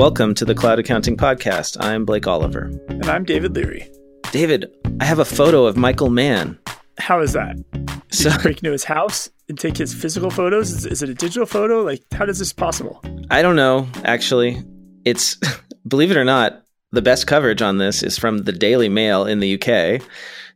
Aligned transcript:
Welcome 0.00 0.34
to 0.36 0.46
the 0.46 0.54
Cloud 0.54 0.78
Accounting 0.78 1.18
Podcast. 1.18 1.76
I'm 1.78 2.06
Blake 2.06 2.26
Oliver. 2.26 2.70
And 2.88 3.04
I'm 3.04 3.22
David 3.22 3.54
Leary. 3.54 3.86
David, 4.32 4.74
I 4.98 5.04
have 5.04 5.18
a 5.18 5.26
photo 5.26 5.66
of 5.66 5.76
Michael 5.76 6.08
Mann. 6.08 6.58
How 6.96 7.20
is 7.20 7.34
that? 7.34 7.56
Did 7.72 8.00
so, 8.10 8.30
you 8.30 8.38
break 8.38 8.56
into 8.56 8.72
his 8.72 8.84
house 8.84 9.28
and 9.50 9.58
take 9.58 9.76
his 9.76 9.92
physical 9.92 10.30
photos? 10.30 10.70
Is, 10.70 10.86
is 10.86 11.02
it 11.02 11.10
a 11.10 11.14
digital 11.14 11.44
photo? 11.44 11.82
Like, 11.82 12.02
how 12.12 12.24
is 12.24 12.38
this 12.38 12.50
possible? 12.50 13.04
I 13.30 13.42
don't 13.42 13.56
know, 13.56 13.86
actually. 14.02 14.64
It's, 15.04 15.36
believe 15.86 16.10
it 16.10 16.16
or 16.16 16.24
not, 16.24 16.62
the 16.92 17.02
best 17.02 17.26
coverage 17.26 17.60
on 17.60 17.76
this 17.76 18.02
is 18.02 18.16
from 18.16 18.38
the 18.38 18.52
Daily 18.52 18.88
Mail 18.88 19.26
in 19.26 19.40
the 19.40 19.62
UK. 19.62 20.00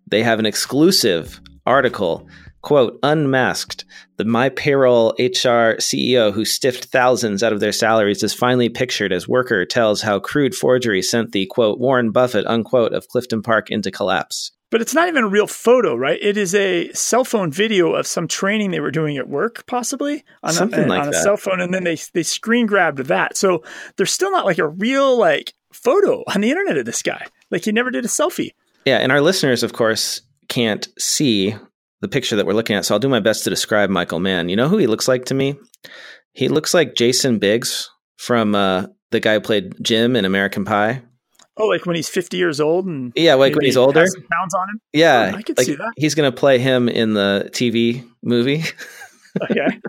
They 0.07 0.23
have 0.23 0.39
an 0.39 0.47
exclusive 0.47 1.39
article 1.67 2.27
Quote, 2.65 2.99
unmasked, 3.03 3.85
the 4.17 4.25
My 4.25 4.49
Payroll 4.49 5.11
HR 5.19 5.77
CEO 5.77 6.33
who 6.33 6.47
stiffed 6.47 6.87
thousands 6.87 7.43
out 7.43 7.53
of 7.53 7.61
their 7.61 7.73
salaries 7.73 8.23
is 8.23 8.33
finally 8.33 8.71
pictured 8.71 9.13
as 9.13 9.29
worker 9.29 9.67
tells 9.67 10.01
how 10.01 10.19
crude 10.19 10.55
forgery 10.55 11.03
sent 11.03 11.33
the, 11.33 11.45
quote, 11.45 11.79
Warren 11.79 12.11
Buffett, 12.11 12.47
unquote, 12.47 12.95
of 12.95 13.07
Clifton 13.09 13.43
Park 13.43 13.71
into 13.71 13.91
collapse. 13.91 14.51
But 14.71 14.81
it's 14.81 14.95
not 14.95 15.09
even 15.09 15.25
a 15.25 15.29
real 15.29 15.47
photo, 15.47 15.95
right? 15.95 16.19
It 16.23 16.39
is 16.39 16.55
a 16.55 16.91
cell 16.95 17.23
phone 17.23 17.53
video 17.53 17.93
of 17.93 18.07
some 18.07 18.27
training 18.27 18.71
they 18.71 18.81
were 18.81 18.91
doing 18.91 19.19
at 19.19 19.29
work, 19.29 19.67
possibly 19.67 20.25
on, 20.43 20.55
Something 20.55 20.87
a, 20.87 20.89
like 20.89 21.03
on 21.03 21.11
that. 21.11 21.19
a 21.19 21.23
cell 21.23 21.37
phone, 21.37 21.61
and 21.61 21.75
then 21.75 21.85
they 21.85 21.99
they 22.15 22.23
screen 22.23 22.65
grabbed 22.65 22.99
that. 23.01 23.37
So 23.37 23.63
there's 23.99 24.11
still 24.11 24.31
not 24.31 24.47
like 24.47 24.59
a 24.59 24.67
real 24.67 25.19
like 25.19 25.53
photo 25.71 26.25
on 26.35 26.41
the 26.41 26.51
internet 26.51 26.79
of 26.79 26.87
this 26.87 27.03
guy. 27.03 27.27
Like 27.51 27.67
he 27.67 27.73
never 27.73 27.91
did 27.91 28.07
a 28.07 28.09
selfie. 28.09 28.53
Yeah, 28.87 28.97
and 28.99 29.13
our 29.13 29.21
listeners, 29.21 29.63
of 29.63 29.75
course, 29.75 30.23
can't 30.49 30.89
see 30.99 31.57
the 32.05 32.09
picture 32.09 32.37
that 32.37 32.45
we're 32.45 32.53
looking 32.53 32.77
at. 32.77 32.85
So 32.85 32.95
I'll 32.95 33.01
do 33.01 33.09
my 33.09 33.21
best 33.21 33.45
to 33.45 33.51
describe 33.51 33.89
Michael 33.89 34.21
Mann. 34.21 34.51
You 34.51 34.57
know 34.57 34.69
who 34.69 34.77
he 34.77 34.87
looks 34.87 35.09
like 35.09 35.25
to 35.27 35.35
me? 35.35 35.57
He 36.35 36.49
looks 36.49 36.75
like 36.75 36.95
Jason 36.95 37.39
Biggs 37.39 37.91
from 38.19 38.55
uh, 38.55 38.89
the 39.11 39.21
guy 39.21 39.35
who 39.35 39.41
played 39.41 39.75
Jim 39.83 40.15
in 40.15 40.27
American 40.27 40.67
Pie. 40.67 41.03
Oh, 41.57 41.67
like 41.67 41.87
when 41.87 41.97
he's 41.97 42.09
50 42.11 42.37
years 42.37 42.61
old 42.61 42.85
and 42.85 43.13
yeah, 43.15 43.35
like 43.35 43.55
when 43.55 43.65
he's 43.65 43.77
older, 43.77 44.01
pounds 44.01 44.55
on 44.55 44.69
him. 44.69 44.81
Yeah, 44.93 45.31
oh, 45.33 45.39
I 45.39 45.43
could 45.43 45.57
like 45.57 45.67
see 45.67 45.77
that. 45.77 45.93
He's 45.97 46.15
going 46.15 46.31
to 46.31 46.37
play 46.37 46.59
him 46.59 46.89
in 46.89 47.15
the 47.15 47.49
TV 47.53 48.07
movie. 48.23 48.65
okay. 49.43 49.81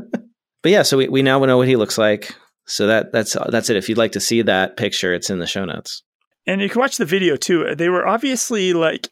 but 0.61 0.72
yeah, 0.72 0.83
so 0.83 0.97
we, 0.97 1.09
we 1.09 1.22
now 1.22 1.44
know 1.44 1.57
what 1.57 1.67
he 1.67 1.75
looks 1.75 1.97
like. 1.97 2.33
So 2.67 2.88
that 2.88 3.11
that's 3.11 3.35
that's 3.50 3.69
it. 3.69 3.77
If 3.77 3.89
you'd 3.89 3.97
like 3.97 4.13
to 4.13 4.19
see 4.19 4.44
that 4.44 4.77
picture, 4.77 5.13
it's 5.13 5.29
in 5.29 5.39
the 5.39 5.47
show 5.47 5.66
notes. 5.66 6.03
And 6.47 6.61
you 6.61 6.69
can 6.69 6.79
watch 6.79 6.97
the 6.97 7.05
video 7.05 7.35
too. 7.35 7.73
They 7.75 7.89
were 7.89 8.07
obviously 8.07 8.73
like 8.73 9.09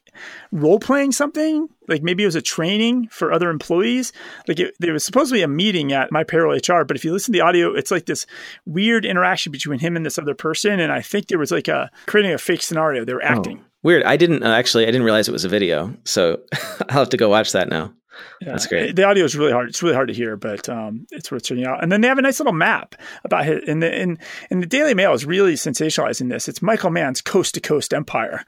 role 0.52 0.78
playing 0.78 1.12
something. 1.12 1.68
Like 1.88 2.02
maybe 2.02 2.22
it 2.22 2.26
was 2.26 2.34
a 2.34 2.42
training 2.42 3.08
for 3.08 3.32
other 3.32 3.50
employees. 3.50 4.12
Like 4.48 4.60
it, 4.60 4.74
there 4.80 4.92
was 4.92 5.04
supposed 5.04 5.30
to 5.30 5.34
be 5.34 5.42
a 5.42 5.48
meeting 5.48 5.92
at 5.92 6.10
My 6.12 6.24
Payroll 6.24 6.56
HR, 6.56 6.84
but 6.84 6.96
if 6.96 7.04
you 7.04 7.12
listen 7.12 7.32
to 7.32 7.38
the 7.38 7.44
audio, 7.44 7.74
it's 7.74 7.90
like 7.90 8.06
this 8.06 8.26
weird 8.66 9.04
interaction 9.04 9.52
between 9.52 9.78
him 9.78 9.96
and 9.96 10.04
this 10.04 10.18
other 10.18 10.34
person. 10.34 10.80
And 10.80 10.92
I 10.92 11.00
think 11.00 11.28
there 11.28 11.38
was 11.38 11.50
like 11.50 11.68
a 11.68 11.90
creating 12.06 12.32
a 12.32 12.38
fake 12.38 12.62
scenario. 12.62 13.04
They 13.04 13.14
were 13.14 13.24
oh, 13.24 13.28
acting. 13.28 13.60
Oh, 13.62 13.66
weird. 13.82 14.02
I 14.04 14.16
didn't 14.16 14.42
uh, 14.42 14.48
actually. 14.48 14.84
I 14.84 14.86
didn't 14.86 15.04
realize 15.04 15.28
it 15.28 15.32
was 15.32 15.44
a 15.44 15.48
video. 15.48 15.94
So 16.04 16.40
I'll 16.88 17.00
have 17.00 17.10
to 17.10 17.16
go 17.16 17.28
watch 17.28 17.52
that 17.52 17.68
now. 17.68 17.92
Yeah, 18.40 18.52
That's 18.52 18.66
great. 18.66 18.96
The 18.96 19.04
audio 19.04 19.24
is 19.24 19.36
really 19.36 19.52
hard. 19.52 19.68
It's 19.68 19.82
really 19.82 19.94
hard 19.94 20.08
to 20.08 20.14
hear, 20.14 20.36
but 20.36 20.68
um, 20.68 21.06
it's 21.10 21.30
worth 21.30 21.44
checking 21.44 21.66
out. 21.66 21.82
And 21.82 21.90
then 21.90 22.00
they 22.00 22.08
have 22.08 22.18
a 22.18 22.22
nice 22.22 22.40
little 22.40 22.52
map 22.52 22.94
about 23.24 23.48
it. 23.48 23.68
And 23.68 23.82
the, 23.82 23.92
and, 23.92 24.18
and 24.50 24.62
the 24.62 24.66
Daily 24.66 24.94
Mail 24.94 25.12
is 25.12 25.24
really 25.24 25.54
sensationalizing 25.54 26.30
this. 26.30 26.48
It's 26.48 26.62
Michael 26.62 26.90
Mann's 26.90 27.20
coast 27.20 27.54
to 27.54 27.60
coast 27.60 27.94
empire. 27.94 28.44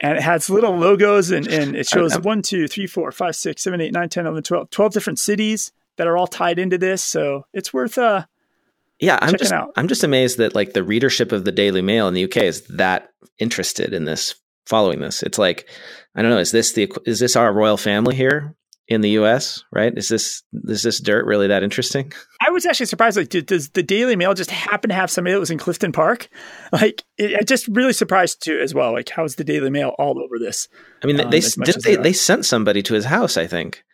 And 0.00 0.16
it 0.16 0.22
has 0.22 0.50
little 0.50 0.76
logos 0.76 1.30
and, 1.30 1.46
and 1.46 1.76
it 1.76 1.86
shows 1.88 2.18
one, 2.18 2.42
two, 2.42 2.68
three, 2.68 2.86
four, 2.86 3.10
five, 3.12 3.36
six, 3.36 3.62
seven, 3.62 3.80
eight, 3.80 3.92
nine, 3.92 4.08
10, 4.08 4.26
11, 4.26 4.42
12, 4.42 4.70
12 4.70 4.92
different 4.92 5.18
cities 5.18 5.72
that 5.96 6.06
are 6.06 6.16
all 6.16 6.26
tied 6.26 6.58
into 6.58 6.78
this. 6.78 7.02
So 7.02 7.44
it's 7.52 7.72
worth 7.72 7.98
uh, 7.98 8.24
yeah, 9.00 9.18
I'm 9.20 9.36
just 9.36 9.52
out. 9.52 9.70
I'm 9.76 9.88
just 9.88 10.02
amazed 10.02 10.38
that 10.38 10.54
like 10.54 10.72
the 10.72 10.82
readership 10.82 11.30
of 11.30 11.44
the 11.44 11.52
Daily 11.52 11.82
Mail 11.82 12.08
in 12.08 12.14
the 12.14 12.24
UK 12.24 12.38
is 12.38 12.62
that 12.68 13.10
interested 13.38 13.94
in 13.94 14.04
this, 14.04 14.34
following 14.66 15.00
this. 15.00 15.22
It's 15.22 15.38
like 15.38 15.68
I 16.16 16.22
don't 16.22 16.32
know. 16.32 16.38
Is 16.38 16.50
this 16.50 16.72
the 16.72 16.92
is 17.06 17.20
this 17.20 17.36
our 17.36 17.52
royal 17.52 17.76
family 17.76 18.16
here? 18.16 18.56
In 18.88 19.02
the 19.02 19.10
U.S. 19.10 19.64
Right? 19.72 19.92
Is 19.96 20.08
this 20.08 20.42
is 20.64 20.82
this 20.82 21.00
dirt 21.00 21.26
really 21.26 21.48
that 21.48 21.62
interesting? 21.62 22.12
I 22.46 22.50
was 22.50 22.66
actually 22.66 22.86
surprised. 22.86 23.16
Like, 23.16 23.28
did, 23.28 23.46
does 23.46 23.70
the 23.70 23.82
Daily 23.82 24.16
Mail 24.16 24.34
just 24.34 24.50
happen 24.50 24.88
to 24.88 24.94
have 24.94 25.10
somebody 25.10 25.34
that 25.34 25.40
was 25.40 25.50
in 25.50 25.58
Clifton 25.58 25.92
Park? 25.92 26.28
Like, 26.72 27.04
it, 27.16 27.32
it 27.32 27.48
just 27.48 27.68
really 27.68 27.92
surprised 27.92 28.42
too 28.42 28.58
as 28.58 28.74
well. 28.74 28.92
Like, 28.92 29.08
how's 29.10 29.36
the 29.36 29.44
Daily 29.44 29.70
Mail 29.70 29.94
all 29.98 30.18
over 30.18 30.38
this? 30.38 30.68
I 31.02 31.06
mean, 31.06 31.20
um, 31.20 31.30
they 31.30 31.40
did 31.40 31.82
they, 31.82 31.96
they 31.96 32.12
sent 32.12 32.44
somebody 32.44 32.82
to 32.84 32.94
his 32.94 33.04
house. 33.04 33.36
I 33.36 33.46
think 33.46 33.84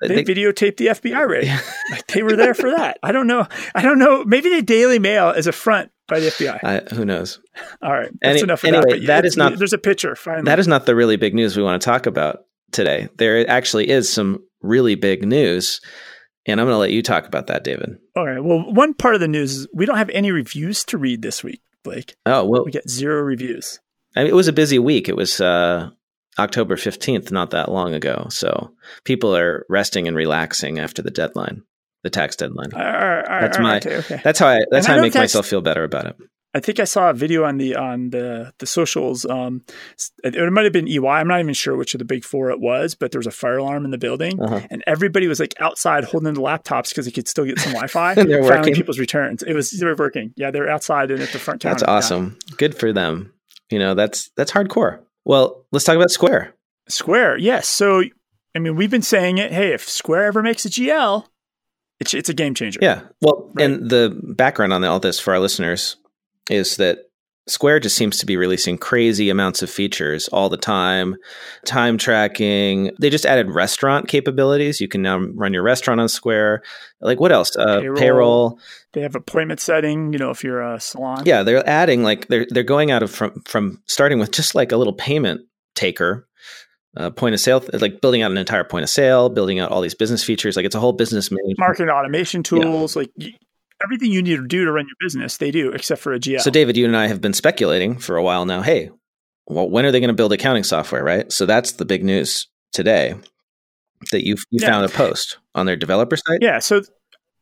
they, 0.00 0.22
they 0.22 0.24
videotaped 0.24 0.76
the 0.76 0.88
FBI 0.88 1.26
raid. 1.26 1.48
like, 1.90 2.06
they 2.08 2.22
were 2.22 2.36
there 2.36 2.54
for 2.54 2.70
that. 2.70 2.98
I 3.02 3.12
don't 3.12 3.26
know. 3.26 3.46
I 3.74 3.82
don't 3.82 3.98
know. 3.98 4.24
Maybe 4.24 4.50
the 4.50 4.62
Daily 4.62 4.98
Mail 4.98 5.30
is 5.30 5.46
a 5.46 5.52
front 5.52 5.90
by 6.06 6.20
the 6.20 6.28
FBI. 6.28 6.58
Uh, 6.62 6.94
who 6.94 7.04
knows? 7.04 7.40
All 7.82 7.92
right, 7.92 8.10
that's 8.20 8.36
Any, 8.36 8.42
enough. 8.42 8.64
anyway, 8.64 9.00
that, 9.00 9.06
that 9.06 9.24
is 9.24 9.36
not. 9.36 9.56
There's 9.58 9.72
a 9.72 9.78
picture. 9.78 10.14
Finally, 10.14 10.44
that 10.44 10.58
is 10.58 10.68
not 10.68 10.86
the 10.86 10.94
really 10.94 11.16
big 11.16 11.34
news 11.34 11.56
we 11.56 11.62
want 11.62 11.80
to 11.80 11.84
talk 11.84 12.06
about 12.06 12.45
today. 12.76 13.08
There 13.16 13.48
actually 13.50 13.88
is 13.88 14.12
some 14.12 14.44
really 14.62 14.94
big 14.94 15.26
news. 15.26 15.80
And 16.46 16.60
I'm 16.60 16.66
going 16.66 16.74
to 16.74 16.78
let 16.78 16.92
you 16.92 17.02
talk 17.02 17.26
about 17.26 17.48
that, 17.48 17.64
David. 17.64 17.96
All 18.14 18.24
right. 18.24 18.42
Well, 18.42 18.72
one 18.72 18.94
part 18.94 19.14
of 19.14 19.20
the 19.20 19.26
news 19.26 19.56
is 19.56 19.68
we 19.74 19.84
don't 19.84 19.96
have 19.96 20.10
any 20.10 20.30
reviews 20.30 20.84
to 20.84 20.98
read 20.98 21.22
this 21.22 21.42
week, 21.42 21.60
Blake. 21.82 22.14
Oh, 22.24 22.44
well. 22.44 22.64
We 22.64 22.70
get 22.70 22.88
zero 22.88 23.22
reviews. 23.22 23.80
I 24.14 24.20
mean, 24.20 24.28
it 24.28 24.36
was 24.36 24.46
a 24.46 24.52
busy 24.52 24.78
week. 24.78 25.08
It 25.08 25.16
was 25.16 25.40
uh, 25.40 25.90
October 26.38 26.76
15th, 26.76 27.32
not 27.32 27.50
that 27.50 27.70
long 27.70 27.94
ago. 27.94 28.28
So 28.30 28.72
people 29.04 29.36
are 29.36 29.66
resting 29.68 30.06
and 30.06 30.16
relaxing 30.16 30.78
after 30.78 31.02
the 31.02 31.10
deadline, 31.10 31.62
the 32.04 32.10
tax 32.10 32.36
deadline. 32.36 32.72
All 32.72 32.80
right, 32.80 32.94
all 32.94 33.10
right, 33.10 33.40
that's 33.40 33.58
my, 33.58 33.76
okay, 33.78 33.96
okay. 33.96 34.20
that's 34.22 34.38
how 34.38 34.46
I, 34.46 34.60
that's 34.70 34.86
and 34.86 34.92
how 34.92 34.94
I, 34.94 34.98
I 34.98 35.00
make 35.00 35.12
tax- 35.12 35.34
myself 35.34 35.46
feel 35.46 35.60
better 35.62 35.82
about 35.82 36.06
it. 36.06 36.16
I 36.56 36.60
think 36.60 36.80
I 36.80 36.84
saw 36.84 37.10
a 37.10 37.12
video 37.12 37.44
on 37.44 37.58
the 37.58 37.76
on 37.76 38.08
the 38.08 38.54
the 38.60 38.66
socials. 38.66 39.26
Um, 39.26 39.62
it, 40.24 40.50
might 40.50 40.64
have 40.64 40.72
been 40.72 40.88
EY. 40.88 41.06
I'm 41.06 41.28
not 41.28 41.38
even 41.40 41.52
sure 41.52 41.76
which 41.76 41.92
of 41.94 41.98
the 41.98 42.06
big 42.06 42.24
four 42.24 42.50
it 42.50 42.58
was, 42.58 42.94
but 42.94 43.12
there 43.12 43.18
was 43.18 43.26
a 43.26 43.30
fire 43.30 43.58
alarm 43.58 43.84
in 43.84 43.90
the 43.90 43.98
building, 43.98 44.40
uh-huh. 44.40 44.66
and 44.70 44.82
everybody 44.86 45.28
was 45.28 45.38
like 45.38 45.52
outside 45.60 46.04
holding 46.04 46.32
the 46.32 46.40
laptops 46.40 46.88
because 46.88 47.04
they 47.04 47.10
could 47.10 47.28
still 47.28 47.44
get 47.44 47.58
some 47.58 47.72
Wi-Fi. 47.72 48.12
and 48.16 48.30
they're 48.30 48.42
working. 48.42 48.74
people's 48.74 48.98
returns. 48.98 49.42
It 49.42 49.52
was 49.52 49.70
they 49.70 49.84
were 49.84 49.94
working. 49.96 50.32
Yeah, 50.34 50.50
they're 50.50 50.70
outside 50.70 51.10
and 51.10 51.22
at 51.22 51.28
the 51.28 51.38
front. 51.38 51.62
That's 51.62 51.82
awesome. 51.82 52.38
Yeah. 52.48 52.54
Good 52.56 52.74
for 52.74 52.90
them. 52.90 53.34
You 53.68 53.78
know, 53.78 53.94
that's 53.94 54.30
that's 54.34 54.50
hardcore. 54.50 55.00
Well, 55.26 55.66
let's 55.72 55.84
talk 55.84 55.96
about 55.96 56.10
Square. 56.10 56.54
Square, 56.88 57.36
yes. 57.36 57.68
So, 57.68 58.02
I 58.54 58.60
mean, 58.60 58.76
we've 58.76 58.90
been 58.90 59.02
saying 59.02 59.36
it. 59.36 59.52
Hey, 59.52 59.74
if 59.74 59.86
Square 59.86 60.24
ever 60.24 60.42
makes 60.42 60.64
a 60.64 60.70
GL, 60.70 61.26
it's 62.00 62.14
it's 62.14 62.30
a 62.30 62.34
game 62.34 62.54
changer. 62.54 62.78
Yeah. 62.80 63.02
Well, 63.20 63.50
right? 63.52 63.66
and 63.66 63.90
the 63.90 64.18
background 64.22 64.72
on 64.72 64.82
all 64.84 65.00
this 65.00 65.20
for 65.20 65.34
our 65.34 65.40
listeners 65.40 65.98
is 66.50 66.76
that 66.76 66.98
Square 67.48 67.80
just 67.80 67.96
seems 67.96 68.18
to 68.18 68.26
be 68.26 68.36
releasing 68.36 68.76
crazy 68.76 69.30
amounts 69.30 69.62
of 69.62 69.70
features 69.70 70.26
all 70.28 70.48
the 70.48 70.56
time. 70.56 71.14
Time 71.64 71.96
tracking. 71.96 72.90
They 73.00 73.08
just 73.08 73.24
added 73.24 73.50
restaurant 73.50 74.08
capabilities. 74.08 74.80
You 74.80 74.88
can 74.88 75.00
now 75.02 75.18
run 75.18 75.54
your 75.54 75.62
restaurant 75.62 76.00
on 76.00 76.08
Square. 76.08 76.62
Like 77.00 77.20
what 77.20 77.30
else? 77.30 77.54
Uh, 77.54 77.80
payroll. 77.80 77.96
payroll. 77.96 78.58
They 78.94 79.02
have 79.02 79.14
appointment 79.14 79.60
setting. 79.60 80.12
You 80.12 80.18
know, 80.18 80.30
if 80.30 80.42
you're 80.42 80.60
a 80.60 80.80
salon. 80.80 81.22
Yeah, 81.24 81.44
they're 81.44 81.66
adding 81.68 82.02
like 82.02 82.26
they're 82.26 82.46
they're 82.50 82.64
going 82.64 82.90
out 82.90 83.04
of 83.04 83.12
from 83.12 83.40
from 83.42 83.80
starting 83.86 84.18
with 84.18 84.32
just 84.32 84.56
like 84.56 84.72
a 84.72 84.76
little 84.76 84.94
payment 84.94 85.42
taker. 85.76 86.26
Uh, 86.96 87.10
point 87.10 87.34
of 87.34 87.40
sale, 87.40 87.62
like 87.74 88.00
building 88.00 88.22
out 88.22 88.30
an 88.30 88.38
entire 88.38 88.64
point 88.64 88.82
of 88.82 88.88
sale, 88.88 89.28
building 89.28 89.58
out 89.58 89.70
all 89.70 89.82
these 89.82 89.94
business 89.94 90.24
features. 90.24 90.56
Like 90.56 90.64
it's 90.64 90.74
a 90.74 90.80
whole 90.80 90.94
business 90.94 91.30
management. 91.30 91.58
Marketing 91.58 91.90
automation 91.90 92.42
tools. 92.42 92.96
Yeah. 92.96 93.02
Like 93.02 93.34
everything 93.82 94.10
you 94.10 94.22
need 94.22 94.36
to 94.36 94.46
do 94.46 94.64
to 94.64 94.72
run 94.72 94.86
your 94.86 94.96
business, 95.00 95.36
they 95.36 95.50
do, 95.50 95.70
except 95.72 96.00
for 96.00 96.12
a 96.12 96.18
GL. 96.18 96.40
So, 96.40 96.50
David, 96.50 96.76
you 96.76 96.86
and 96.86 96.96
I 96.96 97.08
have 97.08 97.20
been 97.20 97.32
speculating 97.32 97.98
for 97.98 98.16
a 98.16 98.22
while 98.22 98.46
now. 98.46 98.62
Hey, 98.62 98.90
well, 99.46 99.68
when 99.68 99.84
are 99.84 99.92
they 99.92 100.00
going 100.00 100.08
to 100.08 100.14
build 100.14 100.32
accounting 100.32 100.64
software? 100.64 101.04
Right. 101.04 101.30
So 101.30 101.46
that's 101.46 101.72
the 101.72 101.84
big 101.84 102.04
news 102.04 102.48
today 102.72 103.14
that 104.10 104.26
you 104.26 104.36
you 104.50 104.60
yeah. 104.60 104.70
found 104.70 104.84
a 104.84 104.88
post 104.88 105.38
on 105.54 105.66
their 105.66 105.76
developer 105.76 106.16
site. 106.16 106.40
Yeah. 106.42 106.58
So 106.58 106.82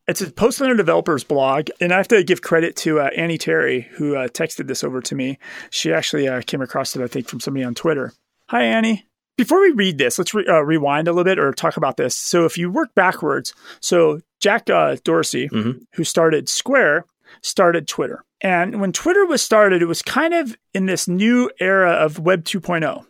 it's 0.07 0.21
a 0.21 0.31
post 0.31 0.61
on 0.61 0.67
their 0.67 0.77
developers 0.77 1.23
blog, 1.23 1.69
and 1.81 1.91
I 1.91 1.97
have 1.97 2.07
to 2.09 2.23
give 2.23 2.41
credit 2.41 2.75
to 2.77 2.99
uh, 2.99 3.09
Annie 3.15 3.37
Terry 3.37 3.87
who 3.93 4.15
uh, 4.15 4.27
texted 4.27 4.67
this 4.67 4.83
over 4.83 5.01
to 5.01 5.15
me. 5.15 5.39
She 5.71 5.91
actually 5.91 6.27
uh, 6.27 6.41
came 6.45 6.61
across 6.61 6.95
it, 6.95 7.01
I 7.01 7.07
think, 7.07 7.27
from 7.27 7.39
somebody 7.39 7.63
on 7.63 7.73
Twitter. 7.73 8.13
Hi, 8.49 8.63
Annie. 8.63 9.07
Before 9.37 9.59
we 9.59 9.71
read 9.71 9.97
this, 9.97 10.17
let's 10.17 10.33
re- 10.33 10.45
uh, 10.47 10.61
rewind 10.61 11.07
a 11.07 11.11
little 11.11 11.25
bit 11.25 11.39
or 11.39 11.51
talk 11.51 11.75
about 11.75 11.97
this. 11.97 12.15
So, 12.15 12.45
if 12.45 12.57
you 12.57 12.71
work 12.71 12.93
backwards, 12.95 13.53
so 13.81 14.21
Jack 14.39 14.69
uh, 14.69 14.97
Dorsey, 15.03 15.49
mm-hmm. 15.49 15.79
who 15.93 16.03
started 16.03 16.49
Square, 16.49 17.05
started 17.41 17.87
Twitter. 17.87 18.23
And 18.41 18.79
when 18.79 18.91
Twitter 18.91 19.25
was 19.25 19.41
started, 19.41 19.81
it 19.81 19.87
was 19.87 20.01
kind 20.01 20.33
of 20.33 20.55
in 20.73 20.85
this 20.85 21.07
new 21.07 21.49
era 21.59 21.91
of 21.93 22.19
Web 22.19 22.43
2.0, 22.43 23.05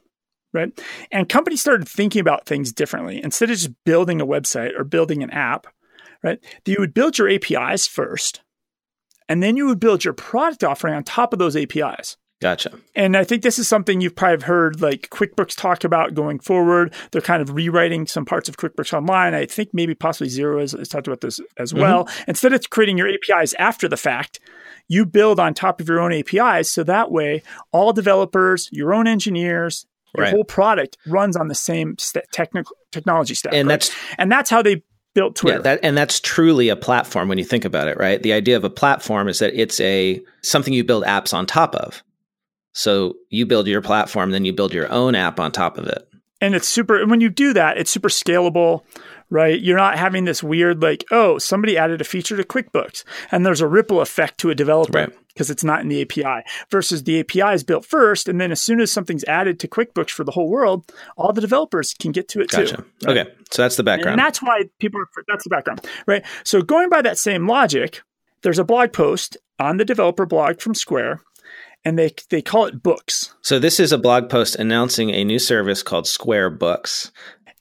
right? 0.54 0.82
And 1.12 1.28
companies 1.28 1.62
started 1.62 1.88
thinking 1.88 2.22
about 2.22 2.46
things 2.46 2.72
differently. 2.72 3.22
Instead 3.24 3.50
of 3.50 3.58
just 3.58 3.84
building 3.84 4.22
a 4.22 4.26
website 4.26 4.78
or 4.78 4.84
building 4.84 5.24
an 5.24 5.32
app, 5.32 5.68
right? 6.24 6.40
You 6.66 6.78
would 6.80 6.94
build 6.94 7.18
your 7.18 7.30
APIs 7.30 7.88
first, 7.88 8.42
and 9.28 9.42
then 9.42 9.58
you 9.58 9.66
would 9.68 9.80
build 9.80 10.06
your 10.06 10.14
product 10.14 10.64
offering 10.64 10.94
on 10.94 11.04
top 11.04 11.34
of 11.34 11.40
those 11.40 11.56
APIs. 11.56 12.18
Gotcha. 12.42 12.78
And 12.96 13.16
I 13.16 13.24
think 13.24 13.44
this 13.44 13.58
is 13.58 13.68
something 13.68 14.02
you've 14.02 14.16
probably 14.16 14.46
heard 14.46 14.82
like 14.82 15.10
QuickBooks 15.10 15.56
talk 15.56 15.84
about 15.84 16.14
going 16.14 16.40
forward. 16.40 16.94
They're 17.12 17.22
kind 17.22 17.42
of 17.42 17.56
rewriting 17.56 18.08
some 18.08 18.26
parts 18.26 18.50
of 18.50 18.58
QuickBooks 18.58 18.94
Online. 18.94 19.34
I 19.34 19.46
think 19.46 19.70
maybe 19.74 19.96
possibly 19.96 20.28
Xero 20.28 20.60
has, 20.60 20.74
has 20.74 20.90
talked 20.90 21.08
about 21.08 21.22
this 21.22 21.40
as 21.58 21.72
mm-hmm. 21.72 21.82
well. 21.82 22.10
Instead 22.28 22.54
of 22.54 22.70
creating 22.70 22.98
your 22.98 23.08
APIs 23.08 23.54
after 23.54 23.88
the 23.88 23.98
fact, 23.98 24.40
you 24.88 25.06
build 25.06 25.40
on 25.40 25.54
top 25.54 25.80
of 25.80 25.88
your 25.88 26.00
own 26.00 26.14
APIs. 26.14 26.70
So 26.70 26.84
that 26.84 27.10
way, 27.10 27.42
all 27.72 27.94
developers, 27.94 28.70
your 28.72 28.94
own 28.94 29.08
engineers, 29.08 29.86
your 30.16 30.26
Right. 30.26 30.34
whole 30.34 30.44
product 30.44 30.98
runs 31.06 31.36
on 31.36 31.48
the 31.48 31.56
same 31.56 31.98
st- 31.98 32.26
technical 32.32 32.76
technology 32.92 33.34
stack. 33.34 33.54
And 33.54 33.68
right? 33.68 33.74
that's 33.74 33.92
and 34.18 34.32
that's 34.32 34.50
how 34.50 34.62
they 34.62 34.82
built 35.14 35.36
Twitter. 35.36 35.58
Yeah, 35.58 35.64
that 35.64 35.80
and 35.84 35.98
that's 35.98 36.20
truly 36.20 36.70
a 36.70 36.76
platform 36.76 37.28
when 37.28 37.38
you 37.38 37.44
think 37.44 37.66
about 37.66 37.88
it, 37.88 37.98
right? 37.98 38.22
The 38.22 38.34
idea 38.34 38.56
of 38.56 38.64
a 38.64 38.70
platform 38.70 39.28
is 39.28 39.40
that 39.40 39.54
it's 39.60 39.80
a 39.80 40.22
something 40.42 40.74
you 40.74 40.84
build 40.84 41.04
apps 41.06 41.34
on 41.34 41.46
top 41.46 41.76
of. 41.76 42.04
So 42.78 43.16
you 43.30 43.46
build 43.46 43.68
your 43.68 43.82
platform, 43.82 44.32
then 44.32 44.44
you 44.46 44.52
build 44.54 44.74
your 44.74 44.92
own 44.92 45.16
app 45.16 45.40
on 45.40 45.52
top 45.52 45.78
of 45.78 45.88
it. 45.88 46.08
and 46.42 46.54
it's 46.54 46.68
super 46.68 47.02
and 47.02 47.10
when 47.10 47.22
you 47.22 47.30
do 47.30 47.54
that 47.54 47.78
it's 47.78 47.90
super 47.90 48.10
scalable 48.10 48.84
right 49.30 49.62
you're 49.62 49.78
not 49.78 49.98
having 49.98 50.26
this 50.26 50.44
weird 50.44 50.82
like 50.82 51.06
oh 51.10 51.38
somebody 51.38 51.78
added 51.78 52.02
a 52.02 52.04
feature 52.04 52.36
to 52.36 52.44
quickbooks 52.44 53.04
and 53.32 53.46
there's 53.46 53.62
a 53.62 53.68
ripple 53.68 54.02
effect 54.02 54.38
to 54.38 54.50
a 54.50 54.56
developer 54.56 55.00
Right. 55.00 55.14
because 55.30 55.50
it's 55.50 55.64
not 55.64 55.80
in 55.82 55.88
the 55.88 56.02
api 56.02 56.44
versus 56.70 57.04
the 57.04 57.22
api 57.22 57.54
is 57.54 57.64
built 57.64 57.86
first 57.86 58.28
and 58.28 58.40
then 58.42 58.52
as 58.52 58.62
soon 58.62 58.82
as 58.82 58.92
something's 58.92 59.24
added 59.24 59.60
to 59.62 59.68
quickbooks 59.70 60.10
for 60.12 60.26
the 60.26 60.32
whole 60.34 60.50
world 60.50 60.84
all 61.16 61.32
the 61.32 61.42
developers 61.42 61.94
can 61.94 62.12
get 62.12 62.28
to 62.30 62.42
it 62.42 62.50
Gotcha. 62.50 62.76
too 62.78 62.86
right? 63.08 63.18
Okay, 63.18 63.32
so 63.52 63.62
that's 63.62 63.78
the 63.78 63.84
background. 63.84 64.20
and 64.20 64.28
that's 64.28 64.42
why 64.42 64.64
people 64.80 65.00
are 65.00 65.08
that's 65.30 65.46
the 65.46 65.50
background 65.50 65.80
right 66.06 66.24
so 66.44 66.62
going 66.62 66.90
by 66.90 67.02
that 67.02 67.18
same 67.18 67.48
logic 67.48 68.02
there's 68.42 68.60
a 68.60 68.66
blog 68.66 68.92
post 68.92 69.38
on 69.58 69.78
the 69.78 69.86
developer 69.86 70.26
blog 70.26 70.60
from 70.60 70.76
square 70.76 71.22
and 71.86 71.98
they 71.98 72.12
they 72.30 72.42
call 72.42 72.66
it 72.66 72.84
books 72.84 73.36
so 73.46 73.60
this 73.60 73.80
is 73.80 73.92
a 73.92 74.00
blog 74.00 74.28
post 74.28 74.56
announcing 74.56 75.12
a 75.12 75.24
new 75.24 75.38
service 75.38 75.84
called 75.84 76.08
Square 76.08 76.50
Books. 76.50 77.12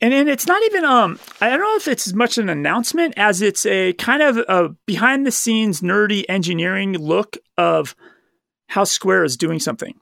And 0.00 0.14
then 0.14 0.28
it's 0.28 0.46
not 0.46 0.62
even 0.62 0.82
um 0.82 1.18
I 1.42 1.50
don't 1.50 1.60
know 1.60 1.76
if 1.76 1.86
it's 1.88 2.06
as 2.06 2.14
much 2.14 2.38
an 2.38 2.48
announcement 2.48 3.12
as 3.18 3.42
it's 3.42 3.66
a 3.66 3.92
kind 3.92 4.22
of 4.22 4.38
a 4.38 4.70
behind 4.86 5.26
the 5.26 5.30
scenes 5.30 5.82
nerdy 5.82 6.24
engineering 6.26 6.94
look 6.94 7.36
of 7.58 7.94
how 8.68 8.84
Square 8.84 9.24
is 9.24 9.36
doing 9.36 9.60
something. 9.60 9.94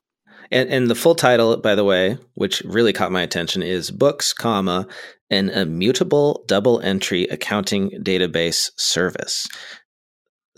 And, 0.53 0.69
and 0.69 0.89
the 0.89 0.95
full 0.95 1.17
title, 1.17 1.57
by 1.57 1.75
the 1.75 1.83
way, 1.83 2.17
which 2.35 2.61
really 2.61 2.93
caught 2.93 3.11
my 3.11 3.23
attention, 3.23 3.63
is 3.63 3.91
Books, 3.91 4.33
comma, 4.33 4.87
an 5.31 5.51
immutable 5.51 6.45
double 6.47 6.79
entry 6.81 7.25
accounting 7.25 7.91
database 8.05 8.71
service, 8.77 9.49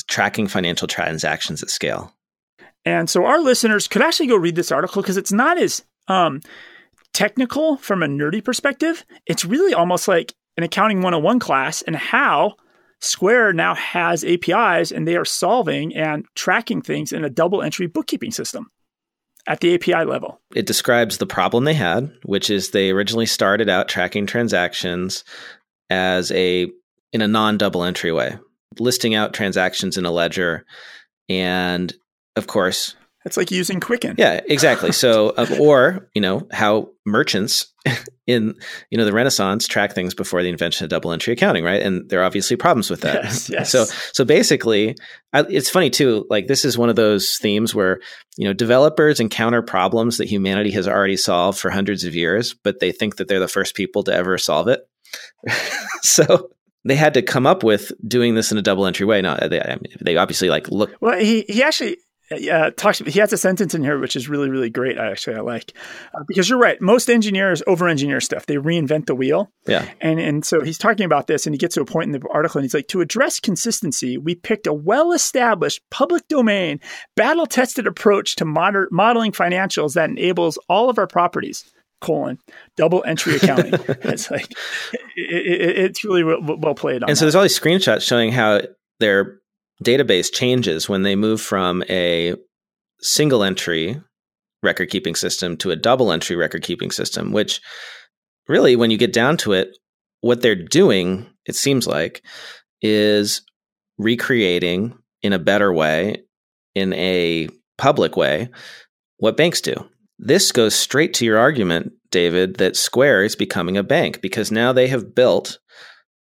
tracking 0.07 0.49
financial 0.49 0.87
transactions 0.87 1.63
at 1.63 1.71
scale. 1.71 2.13
And 2.85 3.09
so 3.09 3.25
our 3.25 3.41
listeners 3.41 3.89
could 3.89 4.03
actually 4.03 4.27
go 4.27 4.37
read 4.37 4.57
this 4.57 4.73
article 4.73 5.03
because 5.03 5.17
it's 5.17 5.33
not 5.33 5.59
as 5.59 5.85
um 6.09 6.41
technical 7.13 7.77
from 7.79 8.03
a 8.03 8.07
nerdy 8.07 8.45
perspective. 8.45 9.05
It's 9.27 9.45
really 9.45 9.73
almost 9.73 10.09
like 10.09 10.35
an 10.57 10.65
accounting 10.65 10.99
101 10.99 11.39
class 11.39 11.83
and 11.83 11.97
how 11.97 12.57
Square 13.01 13.53
now 13.55 13.75
has 13.75 14.25
APIs 14.25 14.91
and 14.91 15.07
they 15.07 15.17
are 15.17 15.25
solving 15.25 15.95
and 15.95 16.25
tracking 16.35 16.81
things 16.81 17.13
in 17.13 17.25
a 17.25 17.31
double 17.31 17.63
entry 17.63 17.87
bookkeeping 17.87 18.31
system 18.31 18.71
at 19.47 19.61
the 19.61 19.75
API 19.75 20.05
level. 20.05 20.41
It 20.55 20.67
describes 20.67 21.19
the 21.19 21.27
problem 21.27 21.65
they 21.65 21.75
had, 21.75 22.11
which 22.25 22.51
is 22.51 22.71
they 22.71 22.91
originally 22.91 23.27
started 23.27 23.69
out 23.69 23.89
tracking 23.89 24.27
transactions 24.27 25.25
as 25.91 26.31
a 26.33 26.71
in 27.13 27.23
a 27.23 27.29
non-double 27.29 27.85
entry 27.85 28.11
way, 28.11 28.39
listing 28.79 29.15
out 29.15 29.35
transactions 29.35 29.97
in 29.97 30.07
a 30.07 30.11
ledger 30.11 30.65
and 31.29 31.95
of 32.37 32.47
course 32.47 32.97
It's 33.25 33.39
like 33.39 33.51
using 33.51 33.81
Quicken. 33.81 34.17
Yeah, 34.19 34.41
exactly. 34.47 34.93
So, 34.93 35.29
uh, 35.37 35.47
or 35.59 36.09
you 36.15 36.21
know 36.21 36.47
how 36.53 36.91
merchants 37.07 37.73
in 38.27 38.55
you 38.91 38.99
know 38.99 39.05
the 39.05 39.13
Renaissance 39.13 39.67
track 39.67 39.95
things 39.95 40.15
before 40.15 40.43
the 40.43 40.49
invention 40.51 40.85
of 40.85 40.91
double 40.91 41.11
entry 41.11 41.33
accounting, 41.33 41.65
right? 41.65 41.83
And 41.83 42.09
there 42.09 42.21
are 42.21 42.25
obviously 42.25 42.57
problems 42.57 42.91
with 42.91 43.01
that. 43.03 43.25
Yes, 43.25 43.51
yes. 43.51 43.71
So, 43.71 43.85
so 44.13 44.25
basically, 44.25 44.97
I, 45.33 45.45
it's 45.49 45.71
funny 45.71 45.91
too. 45.91 46.27
Like 46.29 46.47
this 46.47 46.65
is 46.65 46.77
one 46.77 46.91
of 46.91 46.97
those 46.97 47.37
themes 47.41 47.75
where 47.75 48.01
you 48.37 48.47
know 48.47 48.53
developers 48.53 49.21
encounter 49.21 49.63
problems 49.63 50.19
that 50.19 50.29
humanity 50.29 50.71
has 50.73 50.87
already 50.87 51.17
solved 51.17 51.59
for 51.59 51.71
hundreds 51.71 52.05
of 52.05 52.15
years, 52.15 52.55
but 52.55 52.81
they 52.81 52.93
think 52.93 53.17
that 53.17 53.29
they're 53.29 53.41
the 53.41 53.49
first 53.49 53.75
people 53.75 54.03
to 54.05 54.15
ever 54.15 54.37
solve 54.39 54.69
it. 54.69 54.81
so. 56.03 56.51
They 56.87 56.97
had 56.97 57.15
to 57.15 57.23
come 57.23 57.47
up 57.47 57.65
with 57.65 57.93
doing 58.07 58.35
this 58.35 58.53
in 58.53 58.59
a 58.59 58.63
double 58.63 58.85
entry 58.85 59.07
way. 59.07 59.23
Now 59.23 59.37
they, 59.37 59.59
I 59.59 59.77
mean, 59.77 59.97
they 60.03 60.19
obviously 60.19 60.51
like 60.51 60.69
look 60.69 60.95
Well, 61.01 61.19
he 61.19 61.47
he 61.49 61.63
actually 61.63 61.97
uh, 62.31 62.71
talks. 62.71 62.99
He 63.01 63.21
has 63.21 63.33
a 63.33 63.37
sentence 63.37 63.75
in 63.75 63.83
here 63.83 63.99
which 63.99 64.17
is 64.17 64.29
really 64.29 64.49
really 64.49 64.71
great. 64.71 64.99
I 64.99 65.11
actually 65.11 65.37
I 65.37 65.41
like 65.41 65.73
uh, 66.15 66.25
because 66.27 66.49
you're 66.49 66.59
right. 66.59 66.81
Most 66.81 67.11
engineers 67.11 67.63
over 67.67 67.89
engineer 67.89 68.21
stuff. 68.21 68.47
They 68.47 68.57
reinvent 68.57 69.07
the 69.07 69.15
wheel. 69.15 69.51
yeah 69.67 69.89
And 70.01 70.19
and 70.19 70.45
so 70.45 70.63
he's 70.63 70.79
talking 70.79 71.05
about 71.05 71.27
this, 71.27 71.47
and 71.47 71.55
he 71.55 71.59
gets 71.59 71.75
to 71.75 71.83
a 71.83 71.85
point 71.85 72.07
in 72.07 72.13
the 72.13 72.27
article, 72.33 72.59
and 72.59 72.65
he's 72.65 72.75
like, 72.75 72.89
to 72.89 73.01
address 73.01 73.41
consistency, 73.41 74.17
we 74.17 74.35
picked 74.35 74.67
a 74.67 74.73
well-established 74.73 75.83
public 75.91 76.27
domain, 76.29 76.81
battle-tested 77.17 77.87
approach 77.87 78.37
to 78.37 78.45
moder- 78.45 78.89
modeling 78.91 79.33
financials 79.33 79.95
that 79.95 80.11
enables 80.11 80.59
all 80.69 80.89
of 80.89 80.99
our 80.99 81.07
properties. 81.07 81.71
Colon 82.01 82.39
double 82.77 83.03
entry 83.07 83.37
accounting. 83.37 83.73
it's 83.89 84.31
like 84.31 84.51
it, 85.17 85.61
it, 85.63 85.79
it's 85.79 86.05
really 86.05 86.23
well, 86.23 86.39
well 86.59 86.75
played 86.75 87.03
on. 87.03 87.09
And 87.09 87.17
so 87.17 87.25
there's 87.25 87.35
all 87.35 87.43
these 87.43 87.59
screenshots 87.59 88.03
showing 88.03 88.31
how 88.31 88.61
their 89.01 89.41
database 89.83 90.33
changes 90.33 90.89
when 90.89 91.03
they 91.03 91.17
move 91.17 91.41
from 91.41 91.83
a 91.89 92.35
single 93.01 93.43
entry 93.43 94.01
record 94.63 94.91
keeping 94.91 95.15
system 95.15 95.57
to 95.59 95.71
a 95.71 95.77
double 95.77 96.13
entry 96.13 96.37
record 96.37 96.63
keeping 96.63 96.91
system, 96.91 97.33
which 97.33 97.61
really, 98.49 98.77
when 98.77 98.91
you 98.91 98.97
get 98.97 99.13
down 99.13 99.37
to 99.39 99.53
it, 99.53 99.77
what 100.21 100.41
they're 100.41 100.55
doing, 100.55 101.27
it 101.47 101.55
seems 101.55 101.87
like, 101.87 102.25
is 102.81 103.43
recreating 103.99 104.97
in 105.23 105.33
a 105.33 105.39
better 105.39 105.73
way, 105.73 106.23
in 106.75 106.93
a 106.95 107.49
public 107.79 108.17
way, 108.17 108.49
what 109.19 109.37
banks 109.37 109.61
do. 109.61 109.75
This 110.19 110.53
goes 110.53 110.75
straight 110.75 111.15
to 111.15 111.25
your 111.25 111.39
argument, 111.39 111.93
David, 112.11 112.57
that 112.57 112.77
Square 112.77 113.25
is 113.25 113.37
becoming 113.37 113.77
a 113.77 113.83
bank 113.83 114.21
because 114.21 114.51
now 114.53 114.73
they 114.73 114.87
have 114.89 115.15
built 115.15 115.59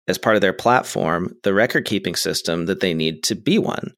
as 0.07 0.18
part 0.18 0.36
of 0.36 0.42
their 0.42 0.54
platform 0.54 1.33
the 1.44 1.54
record 1.54 1.86
keeping 1.86 2.15
system 2.15 2.65
that 2.65 2.80
they 2.80 2.94
need 2.94 3.24
to 3.24 3.36
be 3.36 3.57
one. 3.57 3.92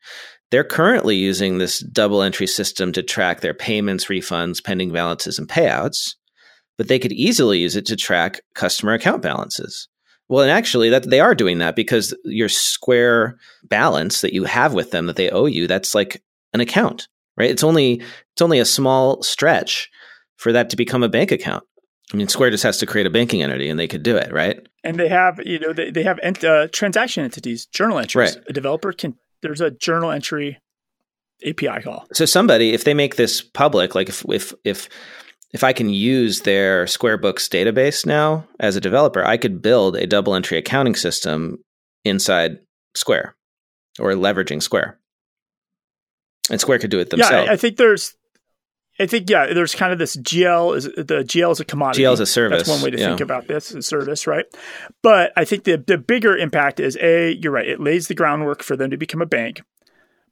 They're 0.51 0.63
currently 0.63 1.15
using 1.15 1.57
this 1.57 1.79
double 1.79 2.23
entry 2.23 2.47
system 2.47 2.91
to 2.93 3.03
track 3.03 3.41
their 3.41 3.53
payments, 3.53 4.05
refunds, 4.05 4.63
pending 4.63 4.91
balances, 4.91 5.37
and 5.37 5.47
payouts, 5.47 6.15
but 6.77 6.87
they 6.87 6.97
could 6.97 7.11
easily 7.11 7.59
use 7.59 7.75
it 7.75 7.85
to 7.87 7.95
track 7.95 8.41
customer 8.55 8.93
account 8.93 9.21
balances. 9.21 9.87
Well, 10.27 10.43
and 10.43 10.51
actually, 10.51 10.89
that 10.89 11.09
they 11.09 11.19
are 11.19 11.35
doing 11.35 11.57
that 11.57 11.75
because 11.75 12.15
your 12.23 12.49
Square 12.49 13.37
balance 13.63 14.21
that 14.21 14.33
you 14.33 14.43
have 14.45 14.73
with 14.73 14.91
them 14.91 15.07
that 15.07 15.15
they 15.15 15.29
owe 15.29 15.47
you, 15.47 15.67
that's 15.67 15.95
like 15.95 16.21
an 16.53 16.61
account, 16.61 17.07
right? 17.35 17.49
It's 17.49 17.63
only 17.63 18.01
it's 18.33 18.41
only 18.41 18.59
a 18.59 18.65
small 18.65 19.21
stretch 19.23 19.89
for 20.37 20.51
that 20.51 20.69
to 20.69 20.77
become 20.77 21.03
a 21.03 21.09
bank 21.09 21.31
account. 21.31 21.63
I 22.11 22.17
mean, 22.17 22.27
Square 22.27 22.51
just 22.51 22.63
has 22.63 22.77
to 22.79 22.85
create 22.85 23.05
a 23.05 23.09
banking 23.11 23.43
entity, 23.43 23.69
and 23.69 23.79
they 23.79 23.87
could 23.87 24.03
do 24.03 24.15
it, 24.17 24.31
right? 24.33 24.65
and 24.83 24.97
they 24.97 25.09
have 25.09 25.39
you 25.45 25.59
know 25.59 25.73
they, 25.73 25.91
they 25.91 26.03
have 26.03 26.19
ent- 26.23 26.43
uh, 26.43 26.67
transaction 26.71 27.23
entities, 27.23 27.65
journal 27.65 27.99
entries. 27.99 28.35
Right. 28.35 28.45
A 28.49 28.53
developer 28.53 28.93
can 28.93 29.15
there's 29.41 29.61
a 29.61 29.71
journal 29.71 30.09
entry 30.11 30.57
API 31.45 31.81
call. 31.83 32.05
so 32.13 32.25
somebody 32.25 32.73
if 32.73 32.83
they 32.83 32.93
make 32.93 33.15
this 33.15 33.41
public 33.41 33.93
like 33.95 34.09
if 34.09 34.25
if 34.29 34.53
if 34.65 34.89
if 35.53 35.63
i 35.63 35.71
can 35.71 35.87
use 35.89 36.41
their 36.41 36.83
squarebooks 36.85 37.47
database 37.47 38.05
now 38.05 38.45
as 38.59 38.75
a 38.75 38.81
developer 38.81 39.23
i 39.23 39.37
could 39.37 39.61
build 39.61 39.95
a 39.95 40.05
double 40.05 40.35
entry 40.35 40.57
accounting 40.57 40.95
system 40.95 41.57
inside 42.03 42.57
square 42.93 43.35
or 43.99 44.11
leveraging 44.11 44.61
square 44.61 44.99
and 46.51 46.59
square 46.59 46.77
could 46.79 46.91
do 46.91 46.99
it 46.99 47.09
themselves 47.09 47.45
Yeah, 47.45 47.51
I, 47.51 47.53
I 47.53 47.57
think 47.57 47.77
there's. 47.77 48.15
I 48.99 49.05
think 49.05 49.29
yeah, 49.29 49.53
there's 49.53 49.75
kind 49.75 49.93
of 49.93 49.99
this 49.99 50.17
GL 50.17 50.75
is 50.75 50.83
the 50.83 51.23
GL 51.23 51.51
is 51.51 51.59
a 51.59 51.65
commodity. 51.65 52.03
GL 52.03 52.13
is 52.13 52.19
a 52.19 52.25
service, 52.25 52.67
That's 52.67 52.69
one 52.69 52.81
way 52.83 52.91
to 52.91 52.99
yeah. 52.99 53.07
think 53.07 53.21
about 53.21 53.47
this, 53.47 53.71
a 53.71 53.81
service, 53.81 54.27
right? 54.27 54.45
But 55.01 55.31
I 55.37 55.45
think 55.45 55.63
the 55.63 55.77
the 55.77 55.97
bigger 55.97 56.35
impact 56.35 56.79
is 56.79 56.97
a 57.01 57.31
you're 57.33 57.53
right. 57.53 57.67
It 57.67 57.79
lays 57.79 58.07
the 58.07 58.15
groundwork 58.15 58.61
for 58.61 58.75
them 58.75 58.91
to 58.91 58.97
become 58.97 59.21
a 59.21 59.25
bank, 59.25 59.61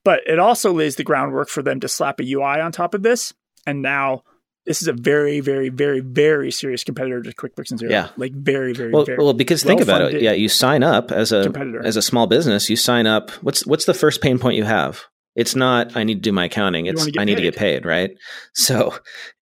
but 0.03 0.21
it 0.27 0.39
also 0.39 0.73
lays 0.73 0.97
the 0.97 1.03
groundwork 1.03 1.49
for 1.49 1.61
them 1.61 1.79
to 1.79 1.87
slap 1.87 2.19
a 2.19 2.23
UI 2.23 2.59
on 2.59 2.71
top 2.71 2.93
of 2.93 3.03
this, 3.03 3.33
and 3.65 3.81
now 3.81 4.23
this 4.67 4.81
is 4.81 4.89
a 4.89 4.93
very, 4.93 5.39
very, 5.39 5.69
very, 5.69 6.01
very 6.01 6.51
serious 6.51 6.83
competitor 6.83 7.21
to 7.21 7.33
QuickBooks 7.33 7.71
and 7.71 7.79
Xero. 7.79 7.89
Yeah. 7.89 8.09
like 8.17 8.33
very, 8.33 8.73
very, 8.73 8.91
well, 8.91 9.05
very. 9.05 9.17
well 9.17 9.33
because 9.33 9.63
think 9.63 9.79
about 9.79 10.13
it 10.13 10.21
yeah 10.21 10.33
you 10.33 10.49
sign 10.49 10.83
up 10.83 11.11
as 11.11 11.31
a 11.31 11.43
competitor. 11.43 11.83
as 11.85 11.95
a 11.95 12.01
small 12.01 12.27
business 12.27 12.69
you 12.69 12.75
sign 12.75 13.07
up 13.07 13.31
what's 13.41 13.65
what's 13.65 13.85
the 13.85 13.93
first 13.93 14.21
pain 14.21 14.37
point 14.37 14.57
you 14.57 14.65
have 14.65 15.05
it's 15.37 15.55
not 15.55 15.95
i 15.95 16.03
need 16.03 16.15
to 16.15 16.19
do 16.19 16.33
my 16.33 16.45
accounting 16.45 16.87
it's 16.87 17.07
i 17.17 17.23
need 17.23 17.35
to 17.35 17.41
get 17.41 17.55
paid. 17.55 17.85
right? 17.85 18.11
So 18.53 18.93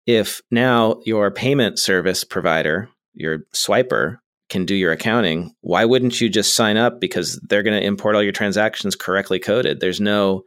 if 0.05 0.41
now 0.51 0.99
your 1.05 1.31
payment 1.31 1.79
service 1.79 2.23
provider 2.23 2.89
your 3.15 3.39
swiper 3.55 4.17
can 4.49 4.65
do 4.65 4.75
your 4.75 4.91
accounting 4.91 5.55
why 5.61 5.85
wouldn't 5.85 6.21
you 6.21 6.29
just 6.29 6.55
sign 6.55 6.77
up? 6.77 6.99
Because 6.99 7.39
they're 7.49 7.63
going 7.63 7.79
to 7.79 7.85
import 7.85 8.15
all 8.15 8.21
your 8.21 8.31
transactions 8.31 8.95
correctly 8.95 9.39
coded. 9.39 9.79
There's 9.79 9.99
no 10.01 10.43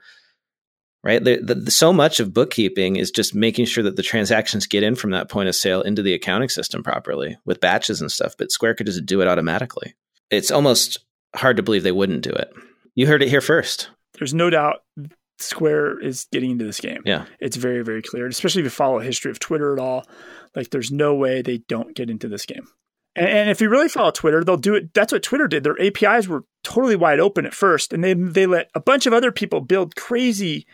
right? 1.05 1.23
The, 1.23 1.37
the, 1.37 1.71
so 1.71 1.93
much 1.93 2.21
of 2.21 2.35
bookkeeping 2.35 2.97
is 2.97 3.11
just 3.11 3.35
making 3.35 3.67
sure 3.67 3.85
that 3.85 3.97
the 3.97 4.03
transactions 4.03 4.67
get 4.67 4.83
in 4.83 4.97
from 4.97 5.11
that 5.11 5.31
point 5.31 5.49
of 5.49 5.55
sale 5.55 5.81
into 5.81 6.03
the 6.03 6.13
accounting 6.13 6.49
system 6.49 6.83
properly 6.83 7.39
with 7.45 7.61
batches 7.61 8.01
and 8.01 8.11
stuff 8.11 8.35
but 8.37 8.53
square 8.53 8.75
could 8.75 8.87
just 8.87 9.07
do 9.07 9.21
it 9.21 9.29
automatically. 9.29 9.95
It's 10.31 10.51
almost 10.51 10.99
hard 11.35 11.57
to 11.57 11.63
believe 11.63 11.83
they 11.83 11.93
wouldn't 11.93 12.23
do 12.23 12.31
it. 12.31 12.53
You 12.95 13.07
heard 13.07 13.23
it 13.23 13.29
here 13.29 13.41
first. 13.41 13.91
There's 14.19 14.35
no 14.35 14.51
doubt 14.51 14.83
Square 15.39 16.01
is 16.01 16.27
getting 16.33 16.53
into 16.53 16.65
this 16.65 16.81
game. 16.81 17.03
Yeah. 17.05 17.27
It's 17.41 17.57
very, 17.57 17.83
very 17.83 18.03
clear, 18.03 18.27
especially 18.27 18.63
if 18.63 18.67
you 18.67 18.71
follow 18.71 18.99
history 18.99 19.31
of 19.31 19.39
Twitter 19.39 19.73
at 19.73 19.79
all. 19.79 20.05
Like, 20.57 20.71
there's 20.71 20.91
no 20.91 21.15
way 21.15 21.43
they 21.43 21.59
don't 21.59 21.95
get 21.95 22.11
into 22.11 22.29
this 22.29 22.47
game. 22.47 22.67
And, 23.15 23.29
and 23.29 23.51
if 23.51 23.61
you 23.61 23.69
really 23.69 23.89
follow 23.89 24.11
Twitter, 24.11 24.43
they'll 24.45 24.57
do 24.57 24.75
it. 24.75 24.95
That's 24.95 25.13
what 25.13 25.23
Twitter 25.23 25.49
did. 25.49 25.65
Their 25.65 25.81
APIs 25.81 26.29
were 26.29 26.45
totally 26.65 26.97
wide 26.97 27.21
open 27.21 27.47
at 27.47 27.55
first, 27.55 27.93
and 27.93 28.03
they 28.03 28.15
they 28.15 28.47
let 28.47 28.71
a 28.75 28.81
bunch 28.81 29.07
of 29.07 29.13
other 29.13 29.33
people 29.33 29.61
build 29.61 29.97
crazy. 29.97 30.67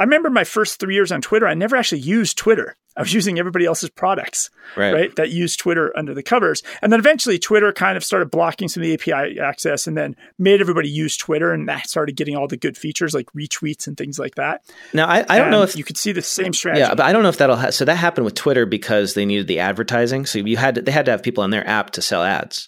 I 0.00 0.04
remember 0.04 0.30
my 0.30 0.44
first 0.44 0.78
three 0.78 0.94
years 0.94 1.10
on 1.12 1.20
Twitter. 1.20 1.46
I 1.46 1.54
never 1.54 1.76
actually 1.76 2.00
used 2.00 2.38
Twitter. 2.38 2.76
I 2.96 3.00
was 3.02 3.14
using 3.14 3.38
everybody 3.38 3.64
else's 3.64 3.90
products, 3.90 4.50
Right. 4.76 4.92
right? 4.92 5.16
That 5.16 5.30
used 5.30 5.60
Twitter 5.60 5.96
under 5.96 6.14
the 6.14 6.22
covers. 6.22 6.62
And 6.82 6.92
then 6.92 6.98
eventually 6.98 7.38
Twitter 7.38 7.72
kind 7.72 7.96
of 7.96 8.04
started 8.04 8.28
blocking 8.30 8.66
some 8.68 8.82
of 8.82 8.88
the 8.88 8.94
API 8.94 9.38
access 9.38 9.86
and 9.86 9.96
then 9.96 10.16
made 10.36 10.60
everybody 10.60 10.88
use 10.88 11.16
Twitter. 11.16 11.52
And 11.52 11.68
that 11.68 11.88
started 11.88 12.16
getting 12.16 12.36
all 12.36 12.48
the 12.48 12.56
good 12.56 12.76
features 12.76 13.14
like 13.14 13.26
retweets 13.36 13.86
and 13.86 13.96
things 13.96 14.18
like 14.18 14.34
that. 14.34 14.62
Now 14.92 15.06
I, 15.06 15.24
I 15.28 15.38
don't 15.38 15.52
know 15.52 15.62
if 15.62 15.76
you 15.76 15.84
could 15.84 15.96
see 15.96 16.10
the 16.10 16.22
same 16.22 16.52
strategy. 16.52 16.80
Yeah, 16.80 16.94
but 16.94 17.06
I 17.06 17.12
don't 17.12 17.22
know 17.22 17.28
if 17.28 17.38
that'll. 17.38 17.56
Ha- 17.56 17.70
so 17.70 17.84
that 17.84 17.94
happened 17.96 18.24
with 18.24 18.34
Twitter 18.34 18.66
because 18.66 19.14
they 19.14 19.24
needed 19.24 19.46
the 19.46 19.60
advertising. 19.60 20.26
So 20.26 20.40
you 20.40 20.56
had 20.56 20.74
to, 20.76 20.82
they 20.82 20.92
had 20.92 21.04
to 21.04 21.12
have 21.12 21.22
people 21.22 21.44
on 21.44 21.50
their 21.50 21.66
app 21.68 21.90
to 21.92 22.02
sell 22.02 22.24
ads. 22.24 22.66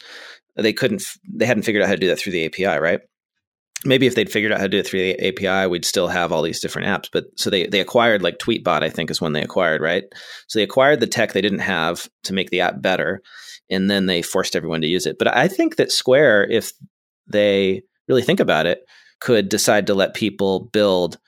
They 0.57 0.73
couldn't. 0.73 1.03
They 1.33 1.47
hadn't 1.47 1.63
figured 1.65 1.83
out 1.83 1.87
how 1.89 1.95
to 1.95 2.01
do 2.01 2.09
that 2.09 2.19
through 2.21 2.33
the 2.33 2.45
API, 2.47 2.79
right? 2.81 3.01
Maybe 3.85 4.07
if 4.07 4.15
they'd 4.15 4.31
figured 4.31 4.53
out 4.53 4.59
how 4.59 4.65
to 4.65 4.69
do 4.69 4.79
it 4.79 4.87
through 4.87 5.01
the 5.01 5.29
API, 5.29 5.67
we'd 5.67 5.87
still 5.87 6.09
have 6.09 6.33
all 6.33 6.43
these 6.43 6.61
different 6.61 6.89
apps. 6.89 7.09
But 7.11 7.25
so 7.37 7.49
they 7.49 7.67
they 7.67 7.81
acquired 7.81 8.23
like 8.23 8.39
Tweetbot, 8.39 8.83
I 8.83 8.91
think 8.91 9.11
is 9.11 9.21
when 9.21 9.33
they 9.33 9.43
acquired, 9.43 9.81
right? 9.81 10.05
So 10.49 10.59
they 10.59 10.65
acquired 10.65 11.01
the 11.01 11.07
tech 11.07 11.33
they 11.33 11.41
didn't 11.41 11.61
have 11.61 12.09
to 12.25 12.35
make 12.35 12.51
the 12.51 12.61
app 12.61 12.83
better, 12.83 13.23
and 13.71 13.91
then 13.91 14.07
they 14.07 14.21
forced 14.23 14.55
everyone 14.55 14.83
to 14.83 14.87
use 14.87 15.07
it. 15.07 15.17
But 15.19 15.35
I 15.35 15.49
think 15.49 15.77
that 15.77 15.93
Square, 15.93 16.51
if 16.51 16.73
they 17.27 17.83
really 18.07 18.23
think 18.23 18.41
about 18.41 18.67
it, 18.67 18.85
could 19.21 19.49
decide 19.49 19.87
to 19.87 19.95
let 19.95 20.15
people 20.15 20.69
build 20.73 21.19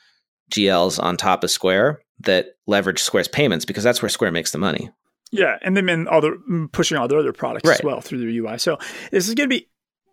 GLs 0.53 1.03
on 1.03 1.17
top 1.17 1.45
of 1.45 1.51
Square 1.51 2.01
that 2.21 2.49
leverage 2.67 3.03
Square's 3.03 3.29
payments 3.29 3.65
because 3.65 3.85
that's 3.85 4.03
where 4.03 4.09
Square 4.09 4.33
makes 4.33 4.51
the 4.51 4.59
money. 4.59 4.91
Yeah, 5.31 5.57
and 5.63 5.75
then 5.75 6.07
other 6.09 6.37
mm, 6.51 6.71
pushing 6.71 6.99
all 6.99 7.09
their 7.09 7.19
other 7.19 7.33
products 7.33 7.69
as 7.69 7.83
well 7.83 8.03
through 8.03 8.19
their 8.19 8.29
UI. 8.29 8.59
So 8.59 8.79
this 9.11 9.29
is 9.29 9.35
going 9.35 9.49
to 9.49 9.55
be 9.55 9.69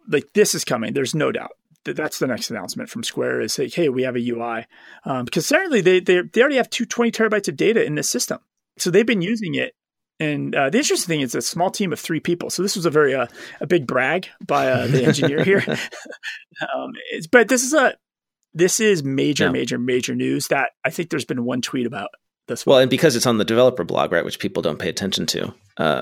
like 0.07 0.31
this 0.33 0.55
is 0.55 0.63
coming. 0.63 0.93
There's 0.93 1.13
no 1.13 1.31
doubt. 1.31 1.51
Th- 1.85 1.95
That's 1.95 2.19
the 2.19 2.27
next 2.27 2.49
announcement 2.51 2.89
from 2.89 3.03
Square 3.03 3.41
is 3.41 3.57
like, 3.57 3.73
hey, 3.73 3.89
we 3.89 4.03
have 4.03 4.15
a 4.15 4.29
UI 4.29 4.65
um, 5.05 5.25
because 5.25 5.45
certainly 5.45 5.81
they 5.81 5.99
they 5.99 6.21
they 6.21 6.41
already 6.41 6.57
have 6.57 6.69
two 6.69 6.85
20 6.85 7.11
terabytes 7.11 7.47
of 7.47 7.55
data 7.57 7.83
in 7.83 7.95
this 7.95 8.09
system, 8.09 8.39
so 8.77 8.89
they've 8.91 9.05
been 9.05 9.21
using 9.21 9.55
it. 9.55 9.73
And 10.21 10.53
uh, 10.53 10.69
the 10.69 10.79
interesting 10.79 11.07
thing 11.07 11.21
is 11.21 11.33
a 11.33 11.41
small 11.41 11.71
team 11.71 11.93
of 11.93 11.99
three 11.99 12.19
people. 12.19 12.49
So 12.49 12.61
this 12.61 12.75
was 12.75 12.85
a 12.85 12.89
very 12.89 13.15
uh, 13.15 13.27
a 13.61 13.67
big 13.67 13.87
brag 13.87 14.27
by 14.45 14.67
uh, 14.69 14.87
the 14.87 15.05
engineer 15.05 15.43
here. 15.45 15.63
um, 15.67 16.91
it's, 17.11 17.27
but 17.27 17.47
this 17.47 17.63
is 17.63 17.73
a 17.73 17.95
this 18.53 18.79
is 18.79 19.03
major, 19.03 19.45
Yeah. 19.45 19.51
major, 19.51 19.77
major 19.79 20.15
news 20.15 20.47
that 20.47 20.71
I 20.83 20.89
think 20.89 21.09
there's 21.09 21.23
been 21.25 21.45
one 21.45 21.61
tweet 21.61 21.85
about 21.85 22.09
this. 22.47 22.65
Well, 22.65 22.79
and 22.79 22.89
because 22.89 23.15
it's 23.15 23.25
on 23.27 23.37
the 23.37 23.45
developer 23.45 23.83
blog, 23.83 24.11
right, 24.11 24.25
which 24.25 24.39
people 24.39 24.61
don't 24.61 24.79
pay 24.79 24.89
attention 24.89 25.25
to, 25.27 25.53
uh, 25.77 26.01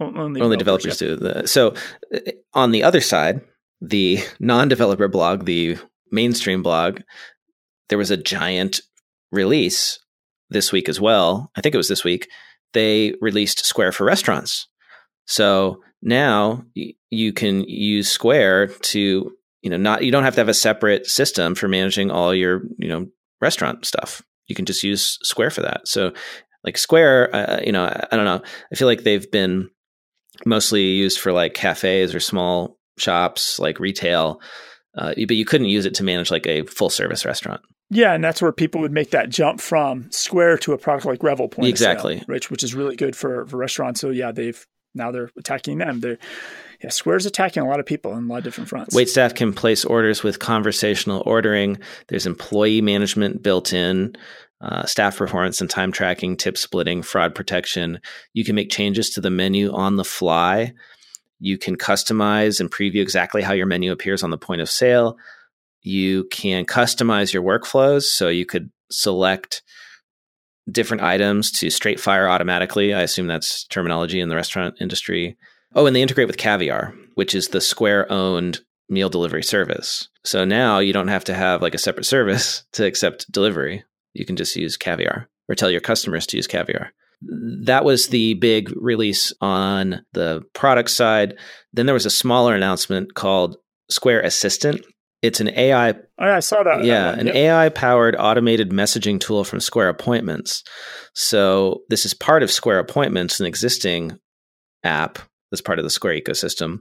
only, 0.00 0.40
only 0.40 0.56
developers 0.56 0.96
do. 0.96 1.14
The, 1.14 1.46
so 1.46 1.74
uh, 2.12 2.18
on 2.54 2.70
the 2.72 2.82
other 2.82 3.00
side, 3.00 3.42
the 3.88 4.18
non-developer 4.40 5.08
blog, 5.08 5.44
the 5.44 5.78
mainstream 6.10 6.62
blog, 6.62 7.00
there 7.88 7.98
was 7.98 8.10
a 8.10 8.16
giant 8.16 8.80
release 9.30 9.98
this 10.50 10.72
week 10.72 10.88
as 10.88 11.00
well. 11.00 11.50
I 11.56 11.60
think 11.60 11.74
it 11.74 11.78
was 11.78 11.88
this 11.88 12.04
week. 12.04 12.28
They 12.72 13.14
released 13.20 13.64
Square 13.64 13.92
for 13.92 14.04
restaurants. 14.04 14.68
So 15.26 15.82
now 16.02 16.64
you 16.74 17.32
can 17.32 17.64
use 17.64 18.10
Square 18.10 18.68
to, 18.68 19.32
you 19.62 19.70
know, 19.70 19.76
not 19.76 20.04
you 20.04 20.12
don't 20.12 20.24
have 20.24 20.34
to 20.34 20.40
have 20.40 20.48
a 20.48 20.54
separate 20.54 21.06
system 21.06 21.54
for 21.54 21.68
managing 21.68 22.10
all 22.10 22.34
your, 22.34 22.62
you 22.78 22.88
know, 22.88 23.06
restaurant 23.40 23.84
stuff. 23.84 24.22
You 24.46 24.54
can 24.54 24.66
just 24.66 24.82
use 24.82 25.18
Square 25.22 25.50
for 25.50 25.62
that. 25.62 25.86
So 25.88 26.12
like 26.64 26.78
Square, 26.78 27.34
uh, 27.34 27.60
you 27.64 27.72
know, 27.72 27.84
I 27.84 28.16
don't 28.16 28.24
know. 28.24 28.42
I 28.72 28.74
feel 28.74 28.88
like 28.88 29.02
they've 29.02 29.30
been 29.30 29.70
mostly 30.44 30.82
used 30.82 31.20
for 31.20 31.32
like 31.32 31.54
cafes 31.54 32.14
or 32.14 32.20
small 32.20 32.78
shops, 32.98 33.58
like 33.58 33.80
retail. 33.80 34.40
Uh, 34.96 35.12
but 35.26 35.36
you 35.36 35.44
couldn't 35.44 35.66
use 35.68 35.86
it 35.86 35.94
to 35.94 36.04
manage 36.04 36.30
like 36.30 36.46
a 36.46 36.62
full 36.66 36.90
service 36.90 37.24
restaurant. 37.24 37.60
Yeah, 37.90 38.12
and 38.14 38.22
that's 38.22 38.40
where 38.40 38.52
people 38.52 38.80
would 38.80 38.92
make 38.92 39.10
that 39.10 39.28
jump 39.28 39.60
from 39.60 40.10
Square 40.10 40.58
to 40.58 40.72
a 40.72 40.78
product 40.78 41.04
like 41.06 41.22
Revel 41.22 41.48
point 41.48 41.72
of 41.72 41.78
sale, 41.78 41.90
Exactly. 41.90 42.22
which 42.26 42.50
which 42.50 42.62
is 42.62 42.74
really 42.74 42.96
good 42.96 43.14
for 43.16 43.46
for 43.46 43.56
restaurants. 43.56 44.00
So 44.00 44.10
yeah, 44.10 44.32
they've 44.32 44.64
now 44.94 45.10
they're 45.10 45.30
attacking 45.36 45.78
them. 45.78 46.00
They're 46.00 46.18
yeah, 46.82 46.90
Square's 46.90 47.26
attacking 47.26 47.62
a 47.62 47.68
lot 47.68 47.80
of 47.80 47.86
people 47.86 48.12
on 48.12 48.24
a 48.24 48.26
lot 48.26 48.38
of 48.38 48.44
different 48.44 48.68
fronts. 48.70 48.94
Wait 48.94 49.08
staff 49.08 49.34
can 49.34 49.52
place 49.52 49.84
orders 49.84 50.22
with 50.22 50.38
conversational 50.38 51.22
ordering. 51.26 51.78
There's 52.08 52.26
employee 52.26 52.80
management 52.80 53.42
built 53.42 53.72
in, 53.72 54.14
uh, 54.60 54.84
staff 54.86 55.16
performance 55.18 55.60
and 55.60 55.68
time 55.68 55.92
tracking, 55.92 56.36
tip 56.36 56.56
splitting, 56.56 57.02
fraud 57.02 57.34
protection. 57.34 58.00
You 58.32 58.44
can 58.44 58.54
make 58.54 58.70
changes 58.70 59.10
to 59.10 59.20
the 59.20 59.30
menu 59.30 59.72
on 59.72 59.96
the 59.96 60.04
fly. 60.04 60.72
You 61.44 61.58
can 61.58 61.76
customize 61.76 62.58
and 62.58 62.70
preview 62.70 63.02
exactly 63.02 63.42
how 63.42 63.52
your 63.52 63.66
menu 63.66 63.92
appears 63.92 64.22
on 64.22 64.30
the 64.30 64.38
point 64.38 64.62
of 64.62 64.70
sale. 64.70 65.18
You 65.82 66.24
can 66.32 66.64
customize 66.64 67.34
your 67.34 67.42
workflows. 67.42 68.04
So 68.04 68.28
you 68.28 68.46
could 68.46 68.70
select 68.90 69.62
different 70.70 71.02
items 71.02 71.52
to 71.58 71.68
straight 71.68 72.00
fire 72.00 72.30
automatically. 72.30 72.94
I 72.94 73.02
assume 73.02 73.26
that's 73.26 73.64
terminology 73.64 74.20
in 74.20 74.30
the 74.30 74.36
restaurant 74.36 74.76
industry. 74.80 75.36
Oh, 75.74 75.84
and 75.84 75.94
they 75.94 76.00
integrate 76.00 76.28
with 76.28 76.38
Caviar, 76.38 76.94
which 77.14 77.34
is 77.34 77.48
the 77.48 77.60
Square 77.60 78.10
owned 78.10 78.60
meal 78.88 79.10
delivery 79.10 79.42
service. 79.42 80.08
So 80.24 80.46
now 80.46 80.78
you 80.78 80.94
don't 80.94 81.08
have 81.08 81.24
to 81.24 81.34
have 81.34 81.60
like 81.60 81.74
a 81.74 81.78
separate 81.78 82.06
service 82.06 82.64
to 82.72 82.86
accept 82.86 83.30
delivery. 83.30 83.84
You 84.14 84.24
can 84.24 84.36
just 84.36 84.56
use 84.56 84.78
Caviar 84.78 85.28
or 85.50 85.54
tell 85.54 85.70
your 85.70 85.82
customers 85.82 86.26
to 86.28 86.38
use 86.38 86.46
Caviar. 86.46 86.94
That 87.22 87.84
was 87.84 88.08
the 88.08 88.34
big 88.34 88.70
release 88.76 89.32
on 89.40 90.04
the 90.12 90.42
product 90.52 90.90
side. 90.90 91.36
Then 91.72 91.86
there 91.86 91.94
was 91.94 92.06
a 92.06 92.10
smaller 92.10 92.54
announcement 92.54 93.14
called 93.14 93.56
Square 93.90 94.22
Assistant. 94.22 94.82
It's 95.22 95.40
an 95.40 95.48
AI 95.48 95.90
Oh, 95.90 95.94
yeah, 96.20 96.36
I 96.36 96.40
saw 96.40 96.62
that. 96.62 96.84
yeah, 96.84 97.12
an 97.18 97.26
Yep. 97.28 97.34
AI 97.34 97.68
powered 97.70 98.14
automated 98.18 98.70
messaging 98.70 99.18
tool 99.18 99.42
from 99.44 99.60
Square 99.60 99.88
Appointments. 99.88 100.62
So 101.14 101.80
this 101.88 102.04
is 102.04 102.12
part 102.12 102.42
of 102.42 102.50
Square 102.50 102.80
Appointments, 102.80 103.40
an 103.40 103.46
existing 103.46 104.18
app 104.82 105.18
that's 105.54 105.60
part 105.60 105.78
of 105.78 105.84
the 105.84 105.90
Square 105.90 106.20
ecosystem. 106.20 106.80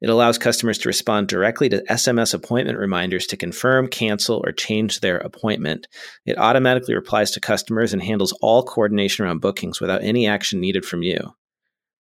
It 0.00 0.10
allows 0.10 0.38
customers 0.38 0.76
to 0.78 0.88
respond 0.88 1.28
directly 1.28 1.68
to 1.68 1.84
SMS 1.88 2.34
appointment 2.34 2.78
reminders 2.78 3.26
to 3.28 3.36
confirm, 3.36 3.86
cancel, 3.86 4.42
or 4.44 4.50
change 4.50 4.98
their 4.98 5.18
appointment. 5.18 5.86
It 6.26 6.36
automatically 6.36 6.96
replies 6.96 7.30
to 7.32 7.40
customers 7.40 7.92
and 7.92 8.02
handles 8.02 8.36
all 8.42 8.64
coordination 8.64 9.24
around 9.24 9.40
bookings 9.40 9.80
without 9.80 10.02
any 10.02 10.26
action 10.26 10.60
needed 10.60 10.84
from 10.84 11.02
you. 11.02 11.18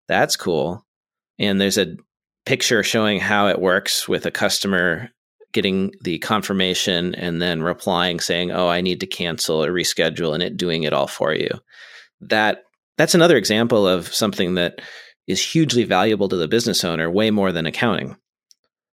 That's 0.08 0.36
cool. 0.36 0.86
And 1.38 1.60
there's 1.60 1.78
a 1.78 1.96
picture 2.46 2.82
showing 2.82 3.20
how 3.20 3.48
it 3.48 3.60
works 3.60 4.08
with 4.08 4.24
a 4.24 4.30
customer 4.30 5.10
getting 5.52 5.92
the 6.00 6.18
confirmation 6.18 7.14
and 7.14 7.42
then 7.42 7.62
replying 7.62 8.20
saying, 8.20 8.52
"Oh, 8.52 8.68
I 8.68 8.80
need 8.80 9.00
to 9.00 9.06
cancel 9.06 9.62
or 9.62 9.70
reschedule," 9.70 10.32
and 10.32 10.42
it 10.42 10.56
doing 10.56 10.84
it 10.84 10.92
all 10.92 11.06
for 11.06 11.34
you. 11.34 11.50
That 12.20 12.62
that's 12.96 13.14
another 13.14 13.36
example 13.36 13.86
of 13.86 14.14
something 14.14 14.54
that 14.54 14.80
is 15.26 15.42
hugely 15.44 15.84
valuable 15.84 16.28
to 16.28 16.36
the 16.36 16.48
business 16.48 16.84
owner, 16.84 17.10
way 17.10 17.30
more 17.30 17.52
than 17.52 17.66
accounting. 17.66 18.16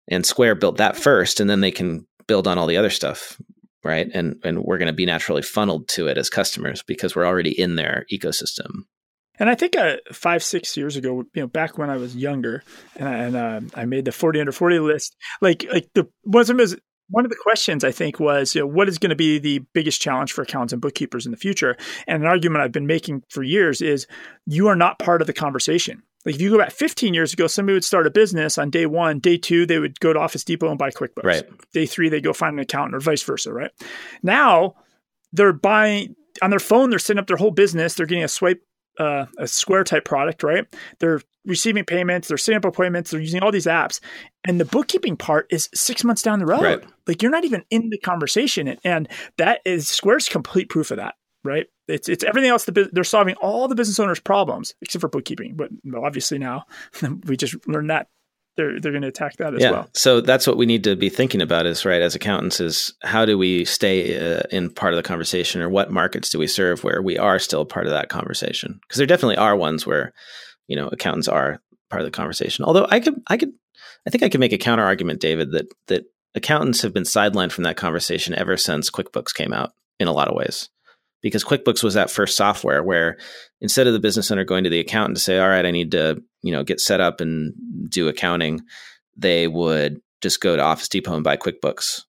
And 0.07 0.25
Square 0.25 0.55
built 0.55 0.77
that 0.77 0.98
first, 0.98 1.39
and 1.39 1.50
then 1.50 1.62
they 1.62 1.71
can 1.71 2.07
build 2.27 2.48
on 2.48 2.57
all 2.57 2.67
the 2.67 2.77
other 2.77 2.89
stuff, 2.89 3.39
right? 3.83 4.07
And 4.13 4.36
and 4.43 4.63
we're 4.63 4.77
going 4.77 4.88
to 4.88 4.93
be 4.93 5.05
naturally 5.05 5.41
funneled 5.41 5.88
to 5.89 6.07
it 6.07 6.17
as 6.17 6.29
customers 6.29 6.83
because 6.83 7.15
we're 7.15 7.27
already 7.27 7.51
in 7.51 7.75
their 7.75 8.05
ecosystem. 8.12 8.86
And 9.39 9.50
I 9.50 9.55
think 9.55 9.77
uh, 9.77 9.98
five, 10.12 10.43
six 10.43 10.75
years 10.75 10.98
ago, 10.98 11.24
you 11.33 11.41
know, 11.41 11.48
back 11.48 11.77
when 11.77 11.89
I 11.89 11.95
was 11.95 12.15
younger, 12.15 12.63
and 12.98 13.07
I, 13.07 13.13
and 13.13 13.36
uh, 13.36 13.62
I 13.74 13.86
made 13.86 14.05
the 14.05 14.12
forty 14.12 14.39
under 14.39 14.51
forty 14.51 14.79
list. 14.79 15.15
Like, 15.41 15.65
like 15.71 15.89
the 15.93 16.09
was 16.25 16.50
one 17.12 17.25
of 17.25 17.31
the 17.31 17.38
questions 17.41 17.83
I 17.83 17.91
think 17.91 18.19
was, 18.19 18.53
you 18.53 18.62
know, 18.62 18.67
what 18.67 18.89
is 18.89 18.98
going 18.98 19.09
to 19.12 19.15
be 19.15 19.39
the 19.39 19.59
biggest 19.74 20.01
challenge 20.01 20.31
for 20.31 20.41
accountants 20.41 20.74
and 20.74 20.81
bookkeepers 20.81 21.25
in 21.25 21.31
the 21.31 21.38
future? 21.38 21.75
And 22.05 22.21
an 22.21 22.29
argument 22.29 22.63
I've 22.63 22.71
been 22.71 22.86
making 22.86 23.24
for 23.29 23.41
years 23.41 23.81
is, 23.81 24.05
you 24.45 24.67
are 24.67 24.75
not 24.75 25.00
part 25.00 25.21
of 25.21 25.27
the 25.27 25.33
conversation. 25.33 26.03
Like 26.29 26.36
if 26.36 26.41
you 26.43 26.51
go 26.51 26.59
back 26.59 26.69
15 26.69 27.15
years 27.15 27.33
ago, 27.33 27.48
somebody 27.48 27.74
would 27.74 27.83
start 27.83 28.05
a 28.05 28.12
business 28.12 28.59
on 28.59 28.69
day 28.69 28.86
one. 28.86 29.17
Day 29.17 29.36
two, 29.36 29.65
they 29.65 29.79
would 29.79 30.00
go 30.00 30.13
to 30.13 30.19
Office 30.19 30.43
Depot 30.43 30.69
and 30.69 30.77
buy 30.77 30.91
QuickBooks. 30.91 31.24
Right. 31.24 31.71
Day 31.74 31.88
three, 31.88 32.07
they 32.07 32.21
go 32.21 32.33
find 32.33 32.53
an 32.53 32.59
accountant 32.59 32.93
or 32.93 33.00
vice 33.00 33.24
versa. 33.24 33.51
Right. 33.51 33.71
Now 34.21 34.75
they're 35.33 35.53
buying 35.53 36.15
on 36.43 36.51
their 36.51 36.59
phone. 36.59 36.91
They're 36.91 37.00
setting 37.00 37.19
up 37.19 37.25
their 37.25 37.38
whole 37.38 37.50
business. 37.50 37.95
They're 37.95 38.05
getting 38.05 38.24
a 38.24 38.27
swipe, 38.27 38.62
uh, 39.00 39.25
a 39.39 39.48
Square 39.48 39.86
type 39.86 40.05
product. 40.05 40.43
Right. 40.43 40.67
They're 41.00 41.19
receiving 41.48 41.83
payments. 41.83 42.27
They're 42.27 42.38
setting 42.38 42.57
up 42.57 42.65
appointments. 42.65 43.09
They're 43.09 43.19
using 43.19 43.41
all 43.41 43.51
these 43.51 43.65
apps. 43.65 44.00
And 44.48 44.59
the 44.59 44.65
bookkeeping 44.65 45.17
part 45.17 45.48
is 45.50 45.67
six 45.74 46.03
months 46.03 46.21
down 46.21 46.38
the 46.38 46.45
road. 46.45 46.62
Right. 46.62 46.83
Like 47.07 47.24
you're 47.24 47.31
not 47.31 47.43
even 47.43 47.63
in 47.71 47.89
the 47.89 47.98
conversation. 47.98 48.77
And 48.83 49.07
that 49.39 49.62
is 49.65 49.88
Square's 49.88 50.29
complete 50.29 50.69
proof 50.69 50.91
of 50.91 50.98
that. 50.98 51.15
Right. 51.43 51.65
It's 51.89 52.08
it's 52.08 52.24
everything 52.24 52.50
else. 52.50 52.65
The, 52.65 52.89
they're 52.91 53.03
solving 53.03 53.36
all 53.36 53.67
the 53.67 53.75
business 53.75 54.00
owners' 54.00 54.19
problems 54.19 54.74
except 54.81 55.01
for 55.01 55.10
bookkeeping. 55.10 55.55
But 55.55 55.69
obviously 55.96 56.38
now 56.38 56.65
we 57.25 57.36
just 57.36 57.55
learned 57.67 57.89
that 57.89 58.08
they're 58.60 58.79
they're 58.79 58.91
going 58.91 59.03
to 59.03 59.08
attack 59.08 59.38
that 59.38 59.53
as 59.55 59.62
yeah. 59.62 59.72
well. 59.72 59.89
So 59.93 60.22
that's 60.22 60.46
what 60.46 60.58
we 60.58 60.65
need 60.65 60.84
to 60.84 60.96
be 60.96 61.10
thinking 61.10 61.41
about 61.41 61.65
is 61.65 61.86
right 61.86 62.01
as 62.01 62.15
accountants 62.15 62.60
is 62.60 62.93
how 63.01 63.25
do 63.25 63.38
we 63.38 63.63
stay 63.65 64.17
uh, 64.17 64.41
in 64.51 64.69
part 64.69 64.93
of 64.93 64.98
the 64.98 65.08
conversation 65.08 65.62
or 65.62 65.69
what 65.69 65.91
markets 65.91 66.29
do 66.29 66.39
we 66.39 66.48
serve 66.48 66.84
where 66.84 67.01
we 67.01 67.17
are 67.17 67.39
still 67.39 67.65
part 67.65 67.86
of 67.86 67.91
that 67.93 68.10
conversation? 68.10 68.79
Because 68.81 68.98
there 68.98 69.08
definitely 69.08 69.38
are 69.38 69.55
ones 69.55 69.88
where 69.88 70.13
you 70.67 70.75
know 70.75 70.88
accountants 70.88 71.27
are 71.27 71.62
part 71.89 72.01
of 72.01 72.05
the 72.05 72.12
conversation. 72.12 72.65
Although 72.65 72.88
I 72.89 73.00
could 73.00 73.22
I 73.27 73.38
could 73.38 73.53
I 74.05 74.10
think 74.10 74.24
I 74.24 74.29
could 74.29 74.41
make 74.41 74.53
a 74.53 74.58
counter 74.58 74.84
argument, 74.84 75.22
David, 75.22 75.51
that 75.51 75.67
that 75.88 76.03
accountants 76.36 76.81
have 76.81 76.93
been 76.93 77.03
sidelined 77.03 77.51
from 77.51 77.63
that 77.63 77.77
conversation 77.77 78.36
ever 78.36 78.58
since 78.58 78.91
QuickBooks 78.91 79.34
came 79.34 79.53
out 79.53 79.72
in 80.00 80.08
a 80.08 80.13
lot 80.13 80.27
of 80.27 80.36
ways. 80.36 80.69
Because 81.21 81.43
QuickBooks 81.43 81.83
was 81.83 81.95
that 81.95 82.09
first 82.09 82.38
software 82.38 82.81
where 82.81 83.17
instead 83.61 83.88
of 83.88 83.93
the 83.93 83.99
business 83.99 84.31
owner 84.31 84.45
going 84.45 84.63
to 84.63 84.69
the 84.69 84.79
accountant 84.79 85.17
to 85.17 85.23
say, 85.23 85.38
"All 85.39 85.49
right, 85.49 85.65
I 85.65 85.71
need 85.71 85.91
to, 85.91 86.21
you 86.41 86.51
know, 86.53 86.63
get 86.63 86.79
set 86.79 87.01
up 87.01 87.19
and 87.21 87.53
do 87.89 88.07
accounting," 88.07 88.61
they 89.17 89.47
would 89.47 89.99
just 90.21 90.39
go 90.41 90.55
to 90.55 90.61
Office 90.61 90.88
Depot 90.88 91.13
and 91.15 91.23
buy 91.23 91.35
QuickBooks 91.38 92.03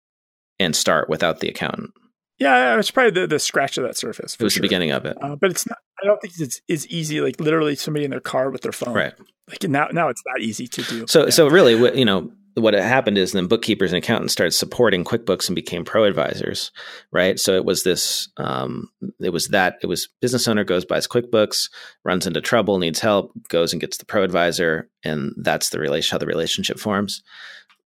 and 0.59 0.77
start 0.77 1.09
without 1.09 1.41
the 1.41 1.49
accountant. 1.49 1.91
Yeah, 2.39 2.79
it's 2.79 2.91
probably 2.91 3.21
the, 3.21 3.27
the 3.27 3.39
scratch 3.39 3.77
of 3.79 3.85
that 3.85 3.97
surface. 3.99 4.35
It 4.35 4.43
was 4.43 4.55
sure. 4.55 4.61
the 4.61 4.65
beginning 4.65 4.93
of 4.93 5.05
it, 5.05 5.17
uh, 5.21 5.37
but 5.37 5.51
it's 5.51 5.67
not. 5.67 5.79
I 6.03 6.07
don't 6.07 6.19
think 6.23 6.33
it's 6.39 6.61
as 6.71 6.87
easy. 6.87 7.21
Like 7.21 7.39
literally, 7.41 7.75
somebody 7.75 8.05
in 8.07 8.11
their 8.11 8.21
car 8.21 8.51
with 8.51 8.63
their 8.63 8.73
phone. 8.73 8.95
right? 8.95 9.13
Like 9.49 9.63
now, 9.65 9.89
now 9.93 10.09
it's 10.09 10.23
that 10.25 10.41
easy 10.43 10.67
to 10.69 10.83
do. 10.83 11.07
So, 11.07 11.25
Yeah. 11.25 11.31
so 11.31 11.49
really, 11.49 11.75
you 11.99 12.05
know, 12.05 12.31
what 12.61 12.75
happened 12.75 13.19
is 13.19 13.33
then 13.33 13.47
bookkeepers 13.47 13.93
and 13.93 13.99
accountants 13.99 14.33
started 14.33 14.53
supporting 14.53 15.05
QuickBooks 15.05 15.49
and 15.49 15.55
became 15.55 15.85
pro 15.85 16.05
advisors, 16.05 16.71
right? 17.11 17.39
So 17.39 17.55
it 17.57 17.65
was 17.65 17.83
this, 17.83 18.29
um, 18.37 18.89
it 19.21 19.31
was 19.31 19.49
that, 19.49 19.79
it 19.83 19.87
was 19.87 20.09
business 20.21 20.47
owner 20.47 20.65
goes 20.65 20.85
buys 20.85 21.07
QuickBooks, 21.07 21.71
runs 22.05 22.27
into 22.27 22.41
trouble, 22.41 22.79
needs 22.79 23.01
help, 23.01 23.33
goes 23.49 23.73
and 23.73 23.81
gets 23.81 23.99
the 23.99 24.05
pro 24.05 24.23
advisor, 24.23 24.89
and 25.05 25.33
that's 25.39 25.71
the 25.71 25.79
relation 25.79 26.15
how 26.15 26.19
the 26.19 26.27
relationship 26.27 26.79
forms. 26.79 27.23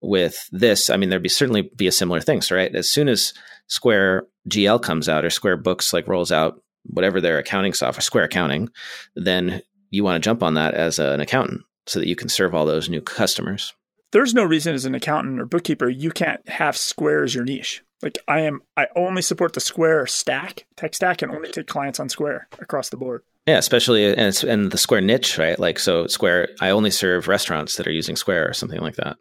With 0.00 0.49
this, 0.52 0.90
I 0.90 0.97
mean, 0.97 1.09
there'd 1.09 1.23
be 1.23 1.28
certainly 1.28 1.71
be 1.75 1.87
a 1.87 1.93
similar 1.93 2.21
thing, 2.21 2.43
so, 2.43 2.57
right? 2.57 2.75
As 2.75 2.90
soon 2.90 3.09
as 3.09 3.33
Square 3.69 4.26
GL 4.49 4.83
comes 4.83 5.09
out 5.09 5.25
or 5.25 5.31
Square 5.31 5.59
Books 5.59 5.93
like 5.93 6.07
rolls 6.07 6.31
out 6.31 6.61
whatever 6.85 7.21
their 7.21 7.38
accounting 7.38 7.73
software, 7.73 8.02
Square 8.02 8.25
Accounting, 8.25 8.69
then 9.16 9.62
you 9.90 10.04
want 10.04 10.23
to 10.23 10.26
jump 10.26 10.43
on 10.43 10.54
that 10.54 10.75
as 10.75 10.99
an 10.99 11.21
accountant 11.21 11.62
so 11.87 11.99
that 11.99 12.09
you 12.09 12.16
can 12.16 12.28
serve 12.28 12.54
all 12.54 12.66
those 12.66 12.88
new 12.88 13.00
customers. 13.00 13.73
There's 14.14 14.33
no 14.33 14.44
reason 14.44 14.75
as 14.75 14.87
an 14.87 14.94
accountant 14.94 15.38
or 15.40 15.44
bookkeeper 15.44 15.88
you 15.90 16.11
can't 16.11 16.49
have 16.49 16.76
Square 16.76 17.25
as 17.25 17.35
your 17.35 17.44
niche. 17.44 17.83
Like 18.02 18.18
I 18.28 18.40
am, 18.40 18.61
I 18.76 18.87
only 18.97 19.21
support 19.23 19.52
the 19.52 19.61
Square 19.61 20.06
stack, 20.06 20.66
tech 20.76 20.94
stack, 20.94 21.21
and 21.21 21.30
only 21.33 21.50
take 21.50 21.66
clients 21.66 22.00
on 22.00 22.09
Square 22.09 22.49
across 22.59 22.88
the 22.88 22.97
board. 22.97 23.23
Yeah, 23.47 23.59
especially 23.59 24.06
and 24.06 24.21
it's 24.21 24.42
and 24.42 24.71
the 24.71 24.78
Square 24.78 25.02
niche, 25.02 25.37
right? 25.38 25.59
Like 25.59 25.78
so, 25.78 26.06
Square. 26.06 26.49
I 26.61 26.71
only 26.71 26.90
serve 26.90 27.28
restaurants 27.28 27.76
that 27.76 27.87
are 27.87 27.92
using 27.92 28.16
Square 28.16 28.49
or 28.49 28.52
something 28.54 28.80
like 28.80 28.97
that. 28.97 29.16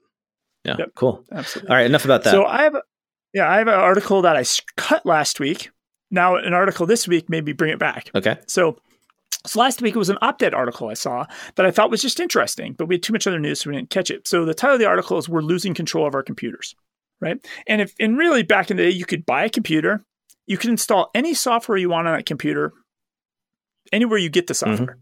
Yeah, 0.63 0.75
Yep. 0.79 0.89
cool. 0.95 1.25
Absolutely. 1.31 1.69
All 1.69 1.75
right, 1.75 1.85
enough 1.85 2.05
about 2.05 2.23
that. 2.23 2.31
So 2.31 2.45
I 2.45 2.63
have, 2.63 2.75
yeah, 3.33 3.49
I 3.49 3.57
have 3.57 3.67
an 3.67 3.73
article 3.73 4.21
that 4.21 4.37
I 4.37 4.43
cut 4.77 5.05
last 5.05 5.39
week. 5.41 5.71
Now 6.11 6.35
an 6.37 6.53
article 6.53 6.85
this 6.85 7.07
week, 7.07 7.29
maybe 7.29 7.51
bring 7.53 7.71
it 7.71 7.79
back. 7.79 8.11
okay, 8.15 8.37
So, 8.47 8.77
so 9.45 9.59
last 9.59 9.81
week 9.81 9.95
it 9.95 9.99
was 9.99 10.09
an 10.09 10.17
op-ed 10.21 10.53
article 10.53 10.89
I 10.89 10.93
saw 10.93 11.25
that 11.55 11.65
I 11.65 11.71
thought 11.71 11.91
was 11.91 12.01
just 12.01 12.19
interesting, 12.19 12.73
but 12.73 12.87
we 12.87 12.95
had 12.95 13.03
too 13.03 13.13
much 13.13 13.27
other 13.27 13.39
news, 13.39 13.61
so 13.61 13.69
we 13.69 13.75
didn't 13.75 13.89
catch 13.89 14.09
it. 14.09 14.27
So 14.27 14.45
the 14.45 14.53
title 14.53 14.75
of 14.75 14.79
the 14.79 14.87
article 14.87 15.17
is 15.17 15.27
"We're 15.27 15.41
losing 15.41 15.73
control 15.73 16.07
of 16.07 16.15
our 16.15 16.23
computers," 16.23 16.75
right? 17.19 17.45
And 17.67 17.81
if 17.81 17.93
and 17.99 18.17
really 18.17 18.43
back 18.43 18.71
in 18.71 18.77
the 18.77 18.83
day, 18.83 18.89
you 18.89 19.05
could 19.05 19.25
buy 19.25 19.45
a 19.45 19.49
computer, 19.49 20.05
you 20.47 20.57
could 20.57 20.69
install 20.69 21.09
any 21.13 21.33
software 21.33 21.77
you 21.77 21.89
want 21.89 22.07
on 22.07 22.15
that 22.15 22.25
computer, 22.25 22.73
anywhere 23.91 24.17
you 24.17 24.29
get 24.29 24.47
the 24.47 24.53
software. 24.53 24.97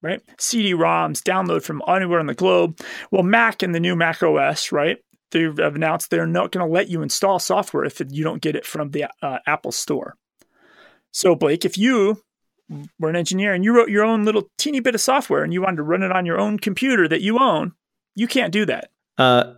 Right, 0.00 0.22
CD-ROMs 0.38 1.22
download 1.22 1.64
from 1.64 1.82
anywhere 1.88 2.20
on 2.20 2.26
the 2.26 2.34
globe. 2.34 2.78
Well, 3.10 3.24
Mac 3.24 3.64
and 3.64 3.74
the 3.74 3.80
new 3.80 3.96
Mac 3.96 4.22
OS, 4.22 4.70
right? 4.70 4.98
They've 5.32 5.58
announced 5.58 6.10
they're 6.10 6.24
not 6.24 6.52
going 6.52 6.64
to 6.64 6.72
let 6.72 6.88
you 6.88 7.02
install 7.02 7.40
software 7.40 7.84
if 7.84 8.00
you 8.08 8.22
don't 8.22 8.40
get 8.40 8.54
it 8.54 8.64
from 8.64 8.92
the 8.92 9.06
uh, 9.20 9.38
Apple 9.44 9.72
Store. 9.72 10.14
So, 11.10 11.34
Blake, 11.34 11.64
if 11.64 11.76
you 11.76 12.22
were 12.98 13.10
an 13.10 13.16
engineer 13.16 13.54
and 13.54 13.64
you 13.64 13.74
wrote 13.74 13.88
your 13.88 14.04
own 14.04 14.24
little 14.24 14.50
teeny 14.58 14.80
bit 14.80 14.94
of 14.94 15.00
software 15.00 15.42
and 15.42 15.52
you 15.52 15.62
wanted 15.62 15.76
to 15.76 15.82
run 15.82 16.02
it 16.02 16.12
on 16.12 16.26
your 16.26 16.38
own 16.38 16.58
computer 16.58 17.08
that 17.08 17.22
you 17.22 17.38
own, 17.38 17.72
you 18.14 18.26
can't 18.26 18.52
do 18.52 18.66
that. 18.66 18.90
uh, 19.16 19.54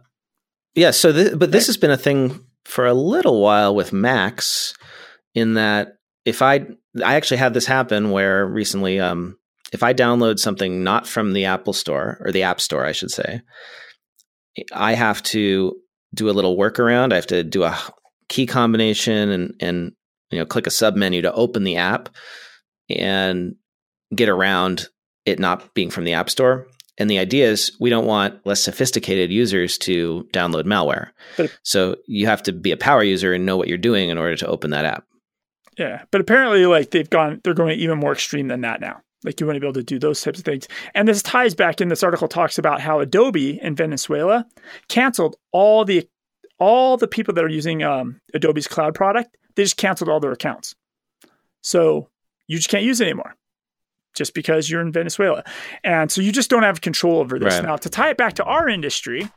yeah. 0.75 0.93
So, 0.93 1.13
th- 1.13 1.39
but 1.39 1.51
this 1.51 1.67
has 1.67 1.77
been 1.77 1.91
a 1.91 1.97
thing 1.97 2.39
for 2.65 2.87
a 2.87 2.95
little 2.95 3.41
while 3.41 3.75
with 3.75 3.93
Macs, 3.93 4.75
in 5.35 5.55
that 5.55 5.97
if 6.25 6.43
I 6.43 6.67
I 7.05 7.15
actually 7.15 7.39
had 7.39 7.55
this 7.55 7.67
happen 7.67 8.11
where 8.11 8.47
recently, 8.47 9.01
um, 9.01 9.37
if 9.73 9.83
I 9.83 9.95
download 9.95 10.39
something 10.39 10.85
not 10.85 11.07
from 11.07 11.33
the 11.33 11.47
Apple 11.47 11.73
Store 11.73 12.19
or 12.25 12.33
the 12.33 12.45
App 12.45 12.61
Store, 12.61 12.85
I 12.85 12.93
should 12.93 13.11
say, 13.11 13.41
I 14.73 14.95
have 14.95 15.23
to 15.25 15.77
do 16.15 16.29
a 16.29 16.33
little 16.33 16.57
workaround. 16.57 17.13
I 17.13 17.17
have 17.17 17.29
to 17.29 17.43
do 17.43 17.65
a 17.65 17.79
key 18.29 18.47
combination 18.47 19.31
and 19.31 19.55
and 19.61 19.93
you 20.31 20.39
know 20.39 20.47
click 20.47 20.67
a 20.67 20.71
sub 20.71 20.95
menu 20.95 21.23
to 21.23 21.33
open 21.33 21.65
the 21.65 21.77
app 21.77 22.09
and 22.99 23.55
get 24.15 24.29
around 24.29 24.89
it 25.27 25.39
not 25.39 25.75
being 25.75 25.91
from 25.91 26.05
the 26.05 26.13
App 26.13 26.31
Store. 26.31 26.67
And 26.99 27.09
the 27.09 27.19
idea 27.19 27.49
is 27.49 27.75
we 27.81 27.89
don't 27.89 28.07
want 28.07 28.45
less 28.45 28.63
sophisticated 28.63 29.31
users 29.31 29.79
to 29.79 30.29
download 30.33 30.65
malware. 30.65 31.11
But- 31.37 31.57
so 31.63 31.97
you 32.07 32.27
have 32.27 32.43
to 32.45 32.53
be 32.53 32.73
a 32.73 32.77
power 32.77 33.03
user 33.03 33.33
and 33.33 33.47
know 33.47 33.57
what 33.57 33.69
you're 33.69 33.79
doing 33.79 34.11
in 34.11 34.19
order 34.19 34.37
to 34.37 34.47
open 34.47 34.71
that 34.71 34.85
app. 34.85 35.05
Yeah. 35.79 36.03
But 36.11 36.21
apparently, 36.21 36.67
like 36.67 36.91
they've 36.91 37.09
gone, 37.09 37.41
they're 37.43 37.55
going 37.55 37.79
even 37.79 37.99
more 37.99 38.13
extreme 38.13 38.49
than 38.49 38.61
that 38.63 38.81
now. 38.81 39.01
Like 39.25 39.41
you 39.41 39.47
want 39.47 39.57
to 39.57 39.61
be 39.61 39.67
able 39.67 39.75
to 39.75 39.83
do 39.83 39.99
those 39.99 40.21
types 40.21 40.39
of 40.39 40.45
things. 40.45 40.67
And 40.95 41.07
this 41.07 41.23
ties 41.23 41.55
back 41.55 41.81
in 41.81 41.89
this 41.89 42.03
article 42.03 42.29
talks 42.29 42.59
about 42.59 42.81
how 42.81 43.01
Adobe 43.01 43.61
in 43.61 43.75
Venezuela 43.75 44.47
canceled 44.89 45.37
all 45.53 45.85
the 45.85 46.09
all 46.59 46.97
the 46.97 47.09
people 47.09 47.33
that 47.35 47.45
are 47.45 47.49
using 47.49 47.83
um, 47.83 48.21
Adobe's 48.35 48.69
cloud 48.69 48.95
product. 48.95 49.37
They 49.57 49.63
just 49.63 49.77
canceled 49.77 50.11
all 50.11 50.21
their 50.21 50.33
accounts. 50.33 50.75
So 51.63 52.09
you 52.51 52.57
just 52.57 52.69
can't 52.69 52.83
use 52.83 53.01
it 53.01 53.05
anymore. 53.05 53.37
Just 54.17 54.35
because 54.35 54.69
you're 54.69 54.81
in 54.81 54.91
Venezuela. 54.91 55.45
And 55.85 56.11
so 56.11 56.21
you 56.21 56.33
just 56.33 56.51
don't 56.51 56.65
have 56.65 56.81
control 56.81 57.21
over 57.21 57.39
this. 57.39 57.55
Right. 57.55 57.63
Now, 57.63 57.77
to 57.77 57.89
tie 57.89 58.11
it 58.11 58.17
back 58.17 58.35
to 58.35 58.45
our 58.45 58.69
industry, 58.69 59.31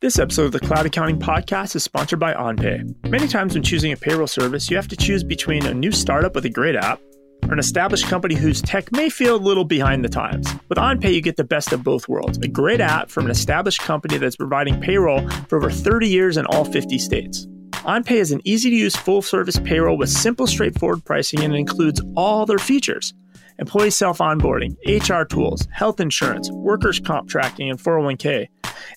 this 0.00 0.18
episode 0.18 0.46
of 0.46 0.52
the 0.52 0.58
Cloud 0.58 0.84
Accounting 0.84 1.20
Podcast 1.20 1.76
is 1.76 1.84
sponsored 1.84 2.18
by 2.18 2.34
OnPay. 2.34 3.08
Many 3.08 3.28
times 3.28 3.54
when 3.54 3.62
choosing 3.62 3.92
a 3.92 3.96
payroll 3.96 4.26
service, 4.26 4.68
you 4.68 4.74
have 4.74 4.88
to 4.88 4.96
choose 4.96 5.22
between 5.22 5.64
a 5.64 5.72
new 5.72 5.92
startup 5.92 6.34
with 6.34 6.44
a 6.44 6.50
great 6.50 6.74
app 6.74 7.00
or 7.44 7.52
an 7.52 7.60
established 7.60 8.06
company 8.06 8.34
whose 8.34 8.60
tech 8.60 8.90
may 8.90 9.08
feel 9.08 9.36
a 9.36 9.38
little 9.38 9.64
behind 9.64 10.04
the 10.04 10.08
times. 10.08 10.52
With 10.68 10.78
OnPay, 10.78 11.14
you 11.14 11.22
get 11.22 11.36
the 11.36 11.44
best 11.44 11.72
of 11.72 11.84
both 11.84 12.08
worlds 12.08 12.38
a 12.38 12.48
great 12.48 12.80
app 12.80 13.10
from 13.10 13.26
an 13.26 13.30
established 13.30 13.78
company 13.78 14.18
that's 14.18 14.34
providing 14.34 14.80
payroll 14.80 15.28
for 15.48 15.58
over 15.58 15.70
30 15.70 16.08
years 16.08 16.36
in 16.36 16.46
all 16.46 16.64
50 16.64 16.98
states. 16.98 17.46
OnPay 17.72 18.12
is 18.12 18.32
an 18.32 18.40
easy 18.44 18.70
to 18.70 18.76
use 18.76 18.94
full 18.94 19.22
service 19.22 19.58
payroll 19.58 19.98
with 19.98 20.08
simple, 20.08 20.46
straightforward 20.46 21.04
pricing 21.04 21.40
and 21.42 21.54
it 21.54 21.58
includes 21.58 22.00
all 22.16 22.46
their 22.46 22.58
features 22.58 23.12
employee 23.58 23.90
self 23.90 24.18
onboarding, 24.18 24.76
HR 24.86 25.24
tools, 25.24 25.66
health 25.72 26.00
insurance, 26.00 26.50
workers' 26.50 27.00
comp 27.00 27.28
tracking, 27.28 27.70
and 27.70 27.78
401k. 27.78 28.48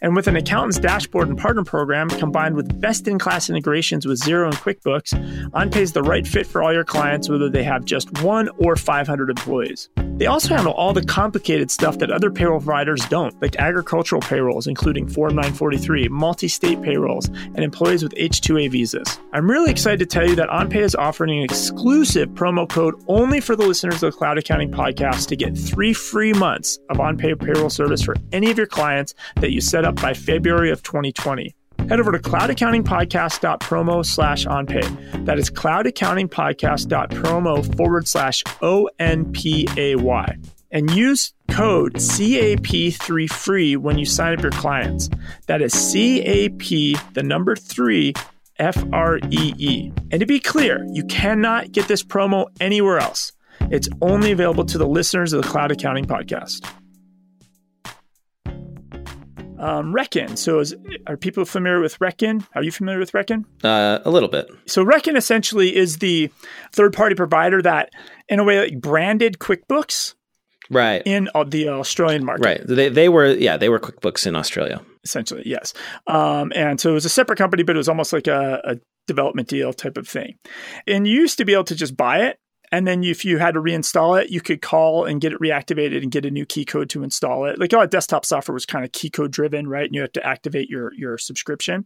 And 0.01 0.15
with 0.15 0.27
an 0.27 0.35
accountant's 0.35 0.79
dashboard 0.79 1.27
and 1.27 1.37
partner 1.37 1.63
program 1.63 2.09
combined 2.09 2.55
with 2.55 2.79
best 2.79 3.07
in 3.07 3.19
class 3.19 3.49
integrations 3.49 4.05
with 4.05 4.21
Xero 4.21 4.45
and 4.45 4.55
QuickBooks, 4.55 5.13
OnPay 5.51 5.77
is 5.77 5.93
the 5.93 6.03
right 6.03 6.27
fit 6.27 6.47
for 6.47 6.61
all 6.61 6.73
your 6.73 6.83
clients, 6.83 7.29
whether 7.29 7.49
they 7.49 7.63
have 7.63 7.85
just 7.85 8.21
one 8.21 8.49
or 8.57 8.75
500 8.75 9.29
employees. 9.29 9.89
They 10.17 10.27
also 10.27 10.55
handle 10.55 10.73
all 10.73 10.93
the 10.93 11.03
complicated 11.03 11.69
stuff 11.69 11.97
that 11.97 12.09
other 12.09 12.31
payroll 12.31 12.59
providers 12.59 13.05
don't, 13.09 13.39
like 13.41 13.57
agricultural 13.57 14.21
payrolls, 14.21 14.65
including 14.65 15.09
Form 15.09 15.35
943, 15.35 16.07
multi 16.07 16.47
state 16.47 16.81
payrolls, 16.81 17.27
and 17.27 17.59
employees 17.59 18.01
with 18.01 18.13
H 18.15 18.39
2A 18.39 18.71
visas. 18.71 19.19
I'm 19.33 19.49
really 19.49 19.71
excited 19.71 19.99
to 19.99 20.05
tell 20.05 20.27
you 20.27 20.35
that 20.37 20.47
OnPay 20.47 20.77
is 20.77 20.95
offering 20.95 21.39
an 21.39 21.43
exclusive 21.43 22.29
promo 22.29 22.67
code 22.69 22.95
only 23.07 23.41
for 23.41 23.57
the 23.57 23.67
listeners 23.67 23.95
of 23.95 24.13
the 24.13 24.17
Cloud 24.17 24.37
Accounting 24.37 24.71
Podcast 24.71 25.27
to 25.27 25.35
get 25.35 25.57
three 25.57 25.93
free 25.93 26.31
months 26.31 26.79
of 26.89 26.97
OnPay 26.97 27.37
payroll 27.37 27.69
service 27.69 28.01
for 28.01 28.15
any 28.31 28.49
of 28.49 28.57
your 28.57 28.67
clients 28.67 29.13
that 29.41 29.51
you 29.51 29.59
set 29.75 29.83
up 29.83 30.01
by 30.01 30.13
February 30.13 30.71
of 30.71 30.81
2020 30.83 31.53
head 31.89 31.99
over 31.99 32.13
to 32.13 32.19
cloudaccountingpodcast.promo 32.19 34.05
slash 34.05 34.45
onpay. 34.45 35.25
That 35.25 35.37
is 35.37 35.51
cloudaccountingpodcast.promo 35.51 37.75
forward 37.75 38.07
slash 38.07 38.41
O-N-P-A-Y. 38.61 40.37
And 40.71 40.91
use 40.91 41.33
code 41.49 41.95
CAP3 41.95 43.29
free 43.29 43.75
when 43.75 43.97
you 43.97 44.05
sign 44.05 44.33
up 44.33 44.41
your 44.41 44.51
clients. 44.51 45.09
That 45.47 45.61
is 45.61 45.73
CAP, 45.73 46.95
the 47.13 47.23
number 47.23 47.57
three, 47.57 48.13
F 48.57 48.81
R 48.93 49.17
E 49.29 49.53
E. 49.57 49.91
And 50.09 50.21
to 50.21 50.25
be 50.25 50.39
clear, 50.39 50.87
you 50.89 51.03
cannot 51.03 51.73
get 51.73 51.89
this 51.89 52.01
promo 52.01 52.45
anywhere 52.61 52.99
else. 52.99 53.33
It's 53.71 53.89
only 54.01 54.31
available 54.31 54.63
to 54.65 54.77
the 54.77 54.87
listeners 54.87 55.33
of 55.33 55.43
the 55.43 55.49
Cloud 55.49 55.73
Accounting 55.73 56.05
Podcast 56.05 56.65
um, 59.59 59.93
Reckon. 59.93 60.37
So, 60.37 60.59
is, 60.59 60.75
are 61.07 61.17
people 61.17 61.45
familiar 61.45 61.81
with 61.81 61.99
Reckon? 62.01 62.45
Are 62.55 62.63
you 62.63 62.71
familiar 62.71 62.99
with 62.99 63.13
Reckon? 63.13 63.45
Uh, 63.63 63.99
a 64.03 64.09
little 64.09 64.29
bit. 64.29 64.47
So, 64.65 64.83
Reckon 64.83 65.15
essentially 65.15 65.75
is 65.75 65.97
the 65.97 66.29
third 66.73 66.93
party 66.93 67.15
provider 67.15 67.61
that, 67.61 67.91
in 68.29 68.39
a 68.39 68.43
way, 68.43 68.59
like 68.59 68.81
branded 68.81 69.39
QuickBooks 69.39 70.15
right 70.69 71.01
in 71.05 71.29
uh, 71.35 71.43
the 71.43 71.69
Australian 71.69 72.25
market. 72.25 72.45
Right. 72.45 72.61
They 72.65 72.89
they 72.89 73.09
were 73.09 73.27
yeah 73.27 73.57
they 73.57 73.69
were 73.69 73.79
QuickBooks 73.79 74.25
in 74.25 74.35
Australia 74.35 74.81
essentially 75.03 75.43
yes. 75.45 75.73
Um, 76.07 76.51
and 76.55 76.79
so 76.79 76.89
it 76.89 76.93
was 76.93 77.05
a 77.05 77.09
separate 77.09 77.37
company, 77.37 77.63
but 77.63 77.75
it 77.75 77.77
was 77.77 77.89
almost 77.89 78.11
like 78.11 78.27
a, 78.27 78.61
a 78.63 78.75
development 79.07 79.47
deal 79.47 79.71
type 79.71 79.97
of 79.97 80.07
thing. 80.07 80.37
And 80.87 81.07
you 81.07 81.15
used 81.21 81.37
to 81.37 81.45
be 81.45 81.53
able 81.53 81.65
to 81.65 81.75
just 81.75 81.95
buy 81.95 82.23
it 82.23 82.39
and 82.71 82.87
then 82.87 83.03
if 83.03 83.25
you 83.25 83.37
had 83.37 83.53
to 83.53 83.61
reinstall 83.61 84.21
it, 84.21 84.29
you 84.29 84.41
could 84.41 84.61
call 84.61 85.05
and 85.05 85.21
get 85.21 85.33
it 85.33 85.39
reactivated 85.39 86.01
and 86.01 86.11
get 86.11 86.25
a 86.25 86.31
new 86.31 86.45
key 86.45 86.65
code 86.65 86.89
to 86.91 87.03
install 87.03 87.45
it. 87.45 87.59
Like 87.59 87.73
a 87.73 87.77
lot 87.77 87.85
of 87.85 87.89
desktop 87.89 88.25
software 88.25 88.53
was 88.53 88.65
kind 88.65 88.85
of 88.85 88.91
key 88.91 89.09
code 89.09 89.31
driven, 89.31 89.67
right? 89.67 89.85
And 89.85 89.95
you 89.95 90.01
have 90.01 90.13
to 90.13 90.25
activate 90.25 90.69
your 90.69 90.93
your 90.93 91.17
subscription. 91.17 91.85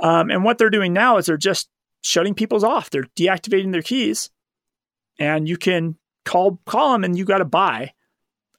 Um, 0.00 0.30
and 0.30 0.44
what 0.44 0.58
they're 0.58 0.70
doing 0.70 0.92
now 0.92 1.18
is 1.18 1.26
they're 1.26 1.36
just 1.36 1.68
shutting 2.02 2.34
people's 2.34 2.64
off. 2.64 2.90
They're 2.90 3.06
deactivating 3.16 3.72
their 3.72 3.82
keys, 3.82 4.30
and 5.18 5.48
you 5.48 5.56
can 5.56 5.96
call 6.24 6.60
call 6.66 6.92
them, 6.92 7.04
and 7.04 7.16
you 7.16 7.24
got 7.24 7.38
to 7.38 7.44
buy 7.44 7.92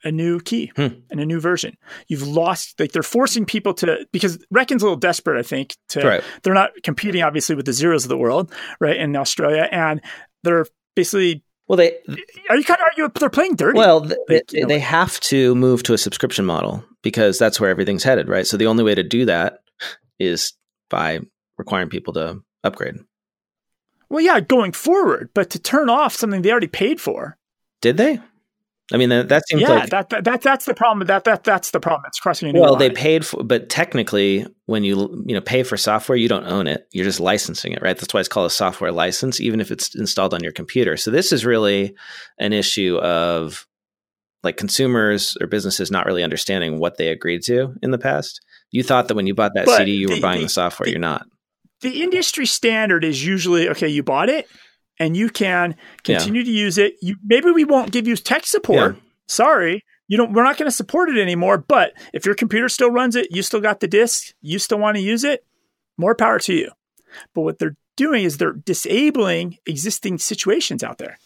a 0.04 0.12
new 0.12 0.40
key 0.40 0.72
hmm. 0.76 0.88
and 1.10 1.20
a 1.20 1.26
new 1.26 1.40
version. 1.40 1.76
You've 2.08 2.26
lost 2.26 2.80
like 2.80 2.94
they're 2.94 3.04
forcing 3.04 3.46
people 3.46 3.74
to 3.76 4.08
because 4.12 4.44
Reckon's 4.50 4.82
a 4.82 4.86
little 4.86 4.98
desperate, 4.98 5.38
I 5.38 5.44
think. 5.44 5.76
To 5.90 6.02
right. 6.02 6.24
they're 6.44 6.54
not 6.54 6.72
competing 6.84 7.22
obviously 7.22 7.56
with 7.56 7.66
the 7.66 7.74
Xeros 7.74 8.04
of 8.04 8.10
the 8.10 8.18
world, 8.18 8.54
right? 8.80 8.96
In 8.96 9.16
Australia, 9.16 9.68
and 9.72 10.02
they're 10.44 10.66
basically 10.96 11.44
well, 11.70 11.78
they 11.78 12.00
are 12.50 12.58
you 12.58 12.64
kind 12.64 12.80
of 12.80 12.86
arguing 12.86 13.12
they're 13.20 13.30
playing 13.30 13.56
dirty? 13.56 13.78
Well, 13.78 14.02
they, 14.02 14.42
they, 14.50 14.64
they 14.64 14.80
have 14.80 15.20
to 15.22 15.54
move 15.54 15.84
to 15.84 15.94
a 15.94 16.00
subscription 16.00 16.44
model 16.44 16.84
because 17.04 17.38
that's 17.38 17.60
where 17.60 17.70
everything's 17.70 18.04
headed, 18.04 18.28
right? 18.28 18.48
So 18.48 18.58
the 18.58 18.66
only 18.66 18.84
way 18.84 18.96
to 18.96 19.04
do 19.04 19.26
that 19.26 19.60
is 20.18 20.54
by 20.90 21.20
requiring 21.60 21.90
people 21.90 22.14
to 22.14 22.42
upgrade. 22.64 22.96
Well, 24.10 24.24
yeah, 24.24 24.40
going 24.40 24.72
forward, 24.72 25.30
but 25.36 25.52
to 25.52 25.60
turn 25.60 25.90
off 25.90 26.16
something 26.16 26.42
they 26.42 26.50
already 26.52 26.66
paid 26.66 27.00
for. 27.00 27.38
Did 27.82 27.98
they? 27.98 28.20
I 28.92 28.98
mean, 28.98 29.10
that, 29.10 29.30
that 29.30 29.48
seems 29.48 29.62
yeah, 29.62 29.70
like 29.70 29.90
that, 29.90 30.10
that, 30.10 30.24
that 30.24 30.42
that's 30.42 30.66
the 30.66 30.74
problem. 30.74 31.06
That 31.06 31.24
that 31.26 31.44
that's 31.44 31.72
the 31.72 31.80
problem. 31.80 32.06
It's 32.08 32.20
crossing. 32.20 32.54
well, 32.54 32.62
line. 32.62 32.70
Well 32.72 32.80
they 32.80 32.90
paid 32.90 33.26
for, 33.26 33.44
but 33.44 33.70
technically, 33.70 34.48
when 34.66 34.84
you 34.84 35.24
you 35.28 35.36
know 35.36 35.42
pay 35.42 35.64
for 35.64 35.78
software, 35.78 36.18
you 36.18 36.28
don't 36.28 36.46
own 36.46 36.66
it. 36.66 36.88
You're 36.92 37.06
just 37.06 37.20
licensing 37.20 37.74
it, 37.74 37.82
right? 37.82 37.98
That's 37.98 38.14
why 38.14 38.20
it's 38.20 38.30
called 38.30 38.48
a 38.48 38.54
software 38.54 38.92
license, 38.92 39.40
even 39.40 39.62
if 39.62 39.72
it's 39.72 39.94
installed 39.96 40.34
on 40.34 40.42
your 40.42 40.52
computer. 40.52 40.98
So 40.98 41.12
this 41.12 41.32
is 41.32 41.46
really 41.46 41.96
an 42.40 42.52
issue 42.52 42.98
of 42.98 43.68
like 44.42 44.58
consumers 44.58 45.38
or 45.40 45.48
businesses 45.48 45.92
not 45.92 46.06
really 46.06 46.24
understanding 46.24 46.80
what 46.80 46.98
they 46.98 47.10
agreed 47.10 47.44
to 47.44 47.76
in 47.84 47.92
the 47.92 47.98
past. 47.98 48.42
You 48.72 48.84
thought 48.84 49.08
that 49.08 49.16
when 49.16 49.28
you 49.28 49.36
bought 49.36 49.52
that 49.56 49.66
but 49.66 49.78
CD, 49.78 49.96
you 49.96 50.08
the, 50.08 50.16
were 50.16 50.22
buying 50.22 50.40
the, 50.40 50.46
the 50.46 50.50
software. 50.50 50.86
The, 50.86 50.92
you're 50.92 51.00
not. 51.00 51.28
The 51.82 52.02
industry 52.02 52.46
standard 52.46 53.04
is 53.04 53.24
usually 53.24 53.70
okay. 53.70 53.88
You 53.88 54.02
bought 54.02 54.30
it 54.30 54.48
and 55.00 55.16
you 55.16 55.30
can 55.30 55.76
continue 56.04 56.42
yeah. 56.42 56.46
to 56.46 56.52
use 56.52 56.78
it. 56.78 56.96
You, 57.02 57.16
maybe 57.26 57.52
we 57.52 57.64
won't 57.64 57.92
give 57.92 58.08
you 58.08 58.16
tech 58.16 58.46
support. 58.46 58.96
Yeah. 58.96 59.02
Sorry, 59.28 59.86
you 60.08 60.18
don't. 60.18 60.34
We're 60.34 60.44
not 60.44 60.58
going 60.58 60.68
to 60.68 60.76
support 60.76 61.10
it 61.10 61.18
anymore. 61.18 61.58
But 61.58 61.94
if 62.14 62.26
your 62.26 62.36
computer 62.36 62.68
still 62.68 62.92
runs 62.92 63.16
it, 63.16 63.28
you 63.32 63.42
still 63.42 63.62
got 63.62 63.80
the 63.80 63.88
disk, 63.88 64.34
you 64.42 64.60
still 64.60 64.80
want 64.80 64.98
to 64.98 65.02
use 65.02 65.24
it. 65.24 65.46
More 65.98 66.16
power 66.16 66.40
to 66.40 66.54
you. 66.54 66.72
But 67.34 67.42
what 67.42 67.60
they're 67.60 67.78
doing 67.96 68.24
is 68.24 68.38
they're 68.38 68.54
disabling 68.54 69.58
existing 69.66 70.18
situations 70.18 70.84
out 70.84 70.98
there, 70.98 71.18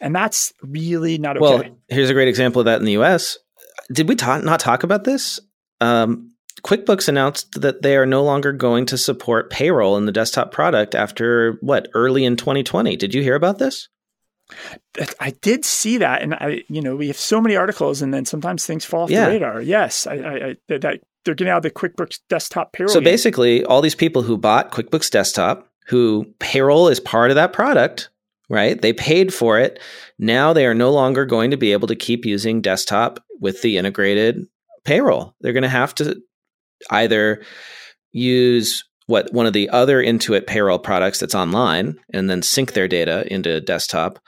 and 0.00 0.14
that's 0.14 0.52
really 0.62 1.18
not 1.18 1.36
okay. 1.36 1.42
Well, 1.42 1.78
here's 1.88 2.10
a 2.10 2.14
great 2.14 2.28
example 2.28 2.60
of 2.60 2.66
that 2.66 2.78
in 2.78 2.84
the 2.84 2.92
U.S. 2.92 3.38
Did 3.92 4.08
we 4.08 4.14
ta- 4.14 4.38
not 4.38 4.60
talk 4.60 4.82
about 4.82 5.04
this? 5.04 5.40
Um, 5.80 6.32
QuickBooks 6.66 7.08
announced 7.08 7.60
that 7.60 7.82
they 7.82 7.96
are 7.96 8.06
no 8.06 8.24
longer 8.24 8.52
going 8.52 8.86
to 8.86 8.98
support 8.98 9.50
payroll 9.50 9.96
in 9.96 10.06
the 10.06 10.12
desktop 10.12 10.50
product 10.50 10.96
after 10.96 11.58
what 11.60 11.88
early 11.94 12.24
in 12.24 12.36
2020. 12.36 12.96
Did 12.96 13.14
you 13.14 13.22
hear 13.22 13.36
about 13.36 13.58
this? 13.58 13.88
I 15.20 15.30
did 15.42 15.64
see 15.64 15.98
that, 15.98 16.22
and 16.22 16.34
I, 16.34 16.62
you 16.68 16.80
know, 16.80 16.96
we 16.96 17.08
have 17.08 17.16
so 17.16 17.40
many 17.40 17.56
articles, 17.56 18.02
and 18.02 18.12
then 18.12 18.24
sometimes 18.24 18.64
things 18.64 18.84
fall 18.84 19.04
off 19.04 19.10
yeah. 19.10 19.26
the 19.26 19.32
radar. 19.32 19.60
Yes, 19.60 20.06
I, 20.06 20.14
I, 20.14 20.34
I, 20.34 20.56
that 20.68 21.00
they're 21.24 21.34
getting 21.34 21.50
out 21.50 21.58
of 21.58 21.62
the 21.62 21.70
QuickBooks 21.70 22.20
Desktop 22.28 22.72
payroll. 22.72 22.92
So 22.92 23.00
game. 23.00 23.04
basically, 23.04 23.64
all 23.64 23.80
these 23.80 23.94
people 23.94 24.22
who 24.22 24.36
bought 24.36 24.72
QuickBooks 24.72 25.10
Desktop, 25.10 25.68
who 25.86 26.26
payroll 26.38 26.88
is 26.88 27.00
part 27.00 27.30
of 27.30 27.34
that 27.36 27.52
product, 27.52 28.08
right? 28.48 28.80
They 28.80 28.92
paid 28.92 29.34
for 29.34 29.58
it. 29.58 29.80
Now 30.18 30.52
they 30.52 30.66
are 30.66 30.74
no 30.74 30.90
longer 30.90 31.24
going 31.24 31.50
to 31.50 31.56
be 31.56 31.72
able 31.72 31.88
to 31.88 31.96
keep 31.96 32.24
using 32.24 32.60
desktop 32.60 33.22
with 33.40 33.62
the 33.62 33.78
integrated 33.78 34.46
payroll. 34.84 35.34
They're 35.40 35.52
going 35.52 35.62
to 35.62 35.68
have 35.68 35.94
to 35.96 36.20
either 36.90 37.42
use 38.12 38.84
what 39.06 39.32
one 39.32 39.46
of 39.46 39.52
the 39.52 39.68
other 39.70 40.02
Intuit 40.02 40.46
payroll 40.46 40.78
products 40.78 41.20
that's 41.20 41.34
online 41.34 41.96
and 42.12 42.28
then 42.28 42.42
sync 42.42 42.72
their 42.72 42.88
data 42.88 43.30
into 43.32 43.60
desktop 43.60 44.18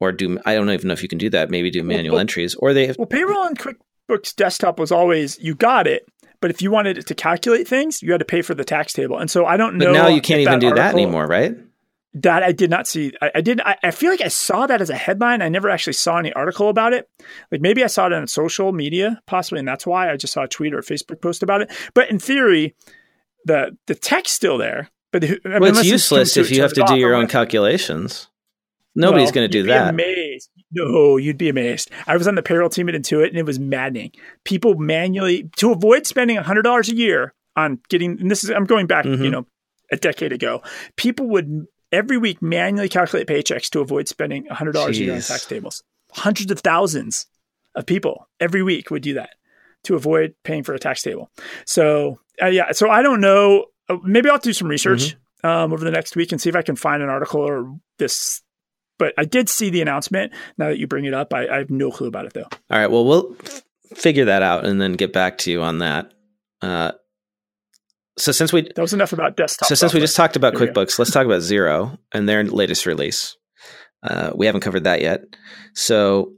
or 0.00 0.12
do 0.12 0.38
I 0.44 0.54
don't 0.54 0.70
even 0.70 0.88
know 0.88 0.94
if 0.94 1.02
you 1.02 1.08
can 1.08 1.18
do 1.18 1.30
that, 1.30 1.50
maybe 1.50 1.70
do 1.70 1.82
manual 1.82 2.14
well, 2.14 2.20
entries 2.20 2.54
or 2.54 2.72
they 2.72 2.86
have 2.86 2.96
Well, 2.98 3.06
payroll 3.06 3.44
and 3.44 3.58
QuickBooks 3.58 4.34
desktop 4.36 4.78
was 4.78 4.92
always 4.92 5.38
you 5.38 5.54
got 5.54 5.86
it, 5.86 6.04
but 6.40 6.50
if 6.50 6.62
you 6.62 6.70
wanted 6.70 6.98
it 6.98 7.06
to 7.08 7.14
calculate 7.14 7.66
things, 7.66 8.02
you 8.02 8.12
had 8.12 8.18
to 8.18 8.24
pay 8.24 8.42
for 8.42 8.54
the 8.54 8.64
tax 8.64 8.92
table. 8.92 9.18
And 9.18 9.30
so 9.30 9.44
I 9.44 9.56
don't 9.56 9.76
know 9.76 9.86
But 9.86 9.92
now 9.92 10.08
you 10.08 10.20
can't 10.20 10.40
even 10.40 10.58
do 10.58 10.68
article, 10.68 10.84
that 10.84 10.94
anymore, 10.94 11.26
right? 11.26 11.54
That 12.14 12.42
I 12.42 12.52
did 12.52 12.70
not 12.70 12.86
see. 12.86 13.12
I, 13.20 13.30
I 13.36 13.40
did. 13.42 13.60
I, 13.60 13.76
I, 13.82 13.90
feel 13.90 14.10
like 14.10 14.22
I 14.22 14.28
saw 14.28 14.66
that 14.66 14.80
as 14.80 14.88
a 14.88 14.96
headline. 14.96 15.42
I 15.42 15.50
never 15.50 15.68
actually 15.68 15.92
saw 15.92 16.18
any 16.18 16.32
article 16.32 16.70
about 16.70 16.94
it. 16.94 17.08
Like 17.52 17.60
maybe 17.60 17.84
I 17.84 17.86
saw 17.86 18.06
it 18.06 18.12
on 18.14 18.26
social 18.26 18.72
media, 18.72 19.20
possibly, 19.26 19.58
and 19.58 19.68
that's 19.68 19.86
why 19.86 20.10
I 20.10 20.16
just 20.16 20.32
saw 20.32 20.44
a 20.44 20.48
tweet 20.48 20.72
or 20.72 20.78
a 20.78 20.82
Facebook 20.82 21.20
post 21.20 21.42
about 21.42 21.60
it. 21.60 21.70
But 21.92 22.10
in 22.10 22.18
theory, 22.18 22.74
the 23.44 23.76
the 23.86 23.94
tech's 23.94 24.30
still 24.30 24.56
there. 24.56 24.90
But 25.12 25.24
I 25.24 25.28
mean, 25.28 25.40
well, 25.44 25.64
it's 25.66 25.84
useless 25.84 26.36
if 26.36 26.50
you 26.50 26.62
have 26.62 26.72
to 26.74 26.84
do 26.84 26.96
your 26.96 27.14
own 27.14 27.26
calculations. 27.26 28.28
Nobody's 28.94 29.26
well, 29.26 29.34
going 29.34 29.50
to 29.50 29.52
do 29.52 29.62
that. 29.64 29.90
Amazed. 29.94 30.50
No, 30.72 31.16
you'd 31.18 31.38
be 31.38 31.48
amazed. 31.48 31.90
I 32.06 32.16
was 32.16 32.26
on 32.26 32.34
the 32.34 32.42
payroll 32.42 32.68
team 32.68 32.88
at 32.88 32.94
Intuit, 32.94 33.28
and 33.28 33.36
it 33.36 33.46
was 33.46 33.58
maddening. 33.58 34.12
People 34.44 34.74
manually 34.74 35.50
to 35.56 35.72
avoid 35.72 36.06
spending 36.06 36.36
hundred 36.36 36.62
dollars 36.62 36.88
a 36.88 36.96
year 36.96 37.34
on 37.54 37.80
getting. 37.88 38.20
And 38.20 38.30
this 38.30 38.44
is 38.44 38.50
I'm 38.50 38.64
going 38.64 38.86
back, 38.86 39.04
mm-hmm. 39.04 39.22
you 39.22 39.30
know, 39.30 39.46
a 39.92 39.96
decade 39.96 40.32
ago. 40.32 40.62
People 40.96 41.28
would 41.28 41.66
every 41.92 42.18
week 42.18 42.42
manually 42.42 42.88
calculate 42.88 43.26
paychecks 43.26 43.70
to 43.70 43.80
avoid 43.80 44.08
spending 44.08 44.46
$100 44.46 44.72
Jeez. 44.72 44.88
a 44.88 44.94
year 44.94 45.14
on 45.14 45.20
tax 45.20 45.46
tables. 45.46 45.82
Hundreds 46.12 46.50
of 46.50 46.60
thousands 46.60 47.26
of 47.74 47.86
people 47.86 48.28
every 48.40 48.62
week 48.62 48.90
would 48.90 49.02
do 49.02 49.14
that 49.14 49.30
to 49.84 49.94
avoid 49.94 50.34
paying 50.42 50.62
for 50.62 50.74
a 50.74 50.78
tax 50.78 51.02
table. 51.02 51.30
So, 51.64 52.18
uh, 52.42 52.46
yeah, 52.46 52.72
so 52.72 52.90
I 52.90 53.02
don't 53.02 53.20
know. 53.20 53.66
Uh, 53.88 53.98
maybe 54.02 54.28
I'll 54.28 54.38
do 54.38 54.52
some 54.52 54.68
research 54.68 55.16
mm-hmm. 55.44 55.46
um, 55.46 55.72
over 55.72 55.84
the 55.84 55.90
next 55.90 56.16
week 56.16 56.32
and 56.32 56.40
see 56.40 56.48
if 56.48 56.56
I 56.56 56.62
can 56.62 56.76
find 56.76 57.02
an 57.02 57.08
article 57.08 57.40
or 57.40 57.78
this. 57.98 58.42
But 58.98 59.14
I 59.16 59.24
did 59.24 59.48
see 59.48 59.70
the 59.70 59.80
announcement. 59.80 60.32
Now 60.56 60.68
that 60.68 60.78
you 60.78 60.86
bring 60.86 61.04
it 61.04 61.14
up, 61.14 61.32
I, 61.32 61.46
I 61.46 61.58
have 61.58 61.70
no 61.70 61.90
clue 61.90 62.08
about 62.08 62.26
it 62.26 62.32
though. 62.32 62.48
All 62.70 62.78
right. 62.78 62.90
Well, 62.90 63.04
we'll 63.04 63.36
f- 63.44 63.62
figure 63.94 64.24
that 64.24 64.42
out 64.42 64.64
and 64.64 64.80
then 64.80 64.94
get 64.94 65.12
back 65.12 65.38
to 65.38 65.50
you 65.50 65.62
on 65.62 65.78
that. 65.78 66.12
Uh, 66.60 66.92
so 68.18 68.32
since 68.32 68.52
we 68.52 68.62
that 68.62 68.78
was 68.82 68.92
enough 68.92 69.12
about 69.12 69.36
desktop. 69.36 69.68
So 69.68 69.74
since 69.74 69.94
we 69.94 70.00
just 70.00 70.16
talked 70.16 70.36
about 70.36 70.54
QuickBooks, 70.54 70.98
let's 70.98 71.10
talk 71.10 71.26
about 71.26 71.40
Xero 71.40 71.98
and 72.12 72.28
their 72.28 72.44
latest 72.44 72.86
release. 72.86 73.36
Uh, 74.02 74.30
we 74.34 74.46
haven't 74.46 74.60
covered 74.60 74.84
that 74.84 75.00
yet. 75.00 75.22
So 75.74 76.32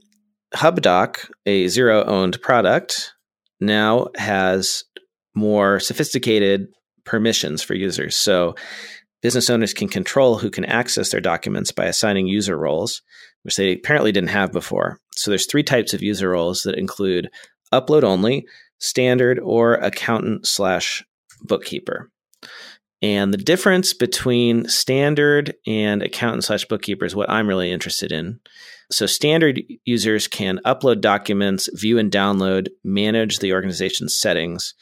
HubDoc, 0.55 1.29
a 1.45 1.65
Xero 1.65 2.05
owned 2.07 2.41
product, 2.41 3.13
now 3.59 4.07
has 4.15 4.83
more 5.35 5.79
sophisticated 5.79 6.67
permissions 7.05 7.61
for 7.61 7.73
users. 7.73 8.15
So 8.15 8.55
business 9.21 9.49
owners 9.49 9.73
can 9.73 9.87
control 9.87 10.37
who 10.37 10.49
can 10.49 10.65
access 10.65 11.11
their 11.11 11.21
documents 11.21 11.71
by 11.71 11.85
assigning 11.85 12.27
user 12.27 12.57
roles, 12.57 13.01
which 13.43 13.55
they 13.55 13.73
apparently 13.73 14.11
didn't 14.11 14.29
have 14.29 14.51
before. 14.51 14.99
So 15.15 15.31
there's 15.31 15.45
three 15.45 15.63
types 15.63 15.93
of 15.93 16.01
user 16.01 16.29
roles 16.29 16.63
that 16.63 16.77
include 16.77 17.29
upload 17.71 18.03
only, 18.03 18.45
standard, 18.79 19.39
or 19.39 19.75
accountant 19.75 20.45
slash 20.47 21.03
bookkeeper. 21.41 22.09
And 23.01 23.33
the 23.33 23.37
difference 23.37 23.93
between 23.93 24.67
standard 24.67 25.55
and 25.65 26.03
accountant 26.03 26.43
slash 26.43 26.65
bookkeeper 26.65 27.05
is 27.05 27.15
what 27.15 27.29
I'm 27.29 27.47
really 27.47 27.71
interested 27.71 28.11
in. 28.11 28.39
So, 28.91 29.05
standard 29.05 29.61
users 29.85 30.27
can 30.27 30.59
upload 30.65 31.01
documents, 31.01 31.69
view 31.73 31.97
and 31.97 32.11
download, 32.11 32.67
manage 32.83 33.39
the 33.39 33.53
organization's 33.53 34.17
settings, 34.17 34.75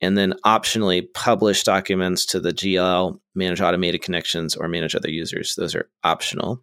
and 0.00 0.18
then 0.18 0.34
optionally 0.44 1.06
publish 1.14 1.62
documents 1.62 2.26
to 2.26 2.40
the 2.40 2.52
GL, 2.52 3.18
manage 3.34 3.60
automated 3.60 4.02
connections, 4.02 4.54
or 4.56 4.68
manage 4.68 4.94
other 4.94 5.10
users. 5.10 5.54
Those 5.56 5.74
are 5.74 5.88
optional. 6.04 6.62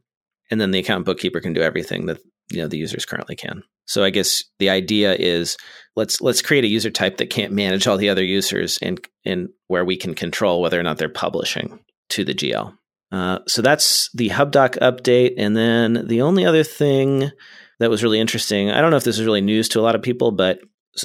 And 0.52 0.62
then 0.62 0.72
the 0.72 0.80
account 0.80 1.06
bookkeeper 1.06 1.40
can 1.40 1.54
do 1.54 1.62
everything 1.62 2.06
that 2.06 2.20
you 2.52 2.62
know 2.62 2.68
the 2.68 2.78
users 2.78 3.06
currently 3.06 3.36
can. 3.36 3.64
So 3.88 4.04
I 4.04 4.10
guess 4.10 4.44
the 4.60 4.70
idea 4.70 5.16
is 5.16 5.58
let's 5.95 6.21
let's 6.21 6.41
create 6.41 6.63
a 6.63 6.69
user 6.69 6.89
type 6.89 7.17
that 7.17 7.29
can't 7.29 7.53
manage 7.53 7.88
all 7.88 7.97
the 7.97 8.10
other 8.10 8.23
users 8.23 8.77
and 8.81 9.05
and 9.25 9.49
where 9.67 9.86
we 9.86 9.97
can 9.97 10.13
control 10.13 10.62
whether 10.62 10.79
or 10.79 10.84
not 10.84 10.97
they're 10.97 11.10
publishing 11.10 11.79
to 12.10 12.23
the 12.23 12.34
GL. 12.34 12.75
Uh, 13.12 13.39
so 13.47 13.62
that's 13.62 14.10
the 14.13 14.29
HubDoc 14.29 14.77
update, 14.79 15.36
and 15.38 15.55
then 15.55 16.05
the 16.08 16.21
only 16.21 16.45
other 16.45 16.63
thing 16.63 17.31
that 17.79 17.89
was 17.89 18.03
really 18.03 18.19
interesting. 18.19 18.71
I 18.71 18.81
don't 18.81 18.91
know 18.91 18.97
if 18.97 19.03
this 19.03 19.19
is 19.19 19.25
really 19.25 19.41
news 19.41 19.69
to 19.69 19.79
a 19.79 19.84
lot 19.84 19.95
of 19.95 20.01
people, 20.01 20.31
but 20.31 20.60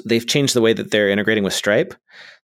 they've 0.04 0.26
changed 0.26 0.54
the 0.54 0.60
way 0.60 0.72
that 0.72 0.90
they're 0.90 1.10
integrating 1.10 1.44
with 1.44 1.52
Stripe. 1.52 1.94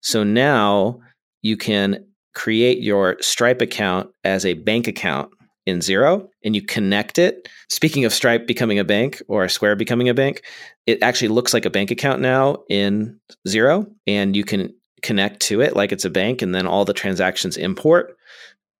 So 0.01 0.23
now 0.23 0.99
you 1.41 1.57
can 1.57 2.05
create 2.33 2.79
your 2.79 3.17
Stripe 3.21 3.61
account 3.61 4.09
as 4.23 4.45
a 4.45 4.53
bank 4.53 4.87
account 4.87 5.31
in 5.65 5.79
Xero 5.79 6.27
and 6.43 6.55
you 6.55 6.61
connect 6.61 7.17
it. 7.17 7.47
Speaking 7.69 8.05
of 8.05 8.13
Stripe 8.13 8.47
becoming 8.47 8.79
a 8.79 8.83
bank 8.83 9.21
or 9.27 9.47
Square 9.49 9.77
becoming 9.77 10.09
a 10.09 10.13
bank, 10.13 10.43
it 10.85 11.01
actually 11.01 11.29
looks 11.29 11.53
like 11.53 11.65
a 11.65 11.69
bank 11.69 11.91
account 11.91 12.21
now 12.21 12.63
in 12.69 13.19
Xero 13.47 13.89
and 14.05 14.35
you 14.35 14.43
can 14.43 14.73
connect 15.01 15.39
to 15.39 15.61
it 15.61 15.75
like 15.75 15.91
it's 15.91 16.05
a 16.05 16.09
bank 16.09 16.41
and 16.41 16.53
then 16.53 16.67
all 16.67 16.85
the 16.85 16.93
transactions 16.93 17.57
import 17.57 18.15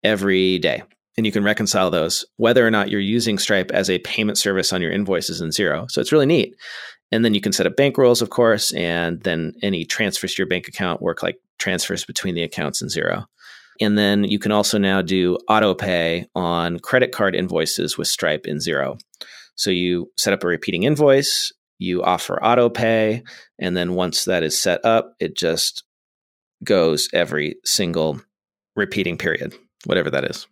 every 0.03 0.59
day. 0.59 0.83
And 1.17 1.25
you 1.25 1.31
can 1.31 1.43
reconcile 1.43 1.89
those 1.89 2.25
whether 2.37 2.65
or 2.65 2.71
not 2.71 2.89
you're 2.89 2.99
using 2.99 3.37
Stripe 3.37 3.71
as 3.71 3.89
a 3.89 3.99
payment 3.99 4.37
service 4.37 4.73
on 4.73 4.81
your 4.81 4.91
invoices 4.91 5.41
in 5.41 5.49
Xero. 5.49 5.89
So 5.89 6.01
it's 6.01 6.11
really 6.11 6.25
neat. 6.25 6.55
And 7.11 7.23
then 7.23 7.33
you 7.33 7.41
can 7.41 7.53
set 7.53 7.67
up 7.67 7.77
bank 7.77 7.97
rules, 7.97 8.21
of 8.21 8.29
course, 8.29 8.73
and 8.73 9.21
then 9.21 9.53
any 9.61 9.85
transfers 9.85 10.33
to 10.33 10.41
your 10.41 10.47
bank 10.47 10.67
account 10.67 11.01
work 11.01 11.23
like 11.23 11.39
transfers 11.59 12.03
between 12.03 12.35
the 12.35 12.43
accounts 12.43 12.81
in 12.81 12.89
Xero. 12.89 13.25
And 13.81 13.97
then 13.97 14.23
you 14.23 14.39
can 14.39 14.51
also 14.51 14.77
now 14.77 15.01
do 15.01 15.37
auto 15.49 15.73
pay 15.73 16.27
on 16.35 16.79
credit 16.79 17.11
card 17.11 17.35
invoices 17.35 17.97
with 17.97 18.07
Stripe 18.07 18.45
in 18.45 18.57
Xero. 18.57 18.99
So 19.55 19.69
you 19.69 20.11
set 20.17 20.33
up 20.33 20.43
a 20.43 20.47
repeating 20.47 20.83
invoice, 20.83 21.51
you 21.77 22.03
offer 22.03 22.41
auto 22.43 22.69
pay, 22.69 23.23
and 23.59 23.75
then 23.75 23.93
once 23.93 24.25
that 24.25 24.43
is 24.43 24.57
set 24.57 24.83
up, 24.85 25.13
it 25.19 25.35
just 25.35 25.83
goes 26.63 27.09
every 27.13 27.55
single 27.63 28.21
repeating 28.75 29.17
period, 29.17 29.53
whatever 29.85 30.09
that 30.09 30.25
is. 30.25 30.47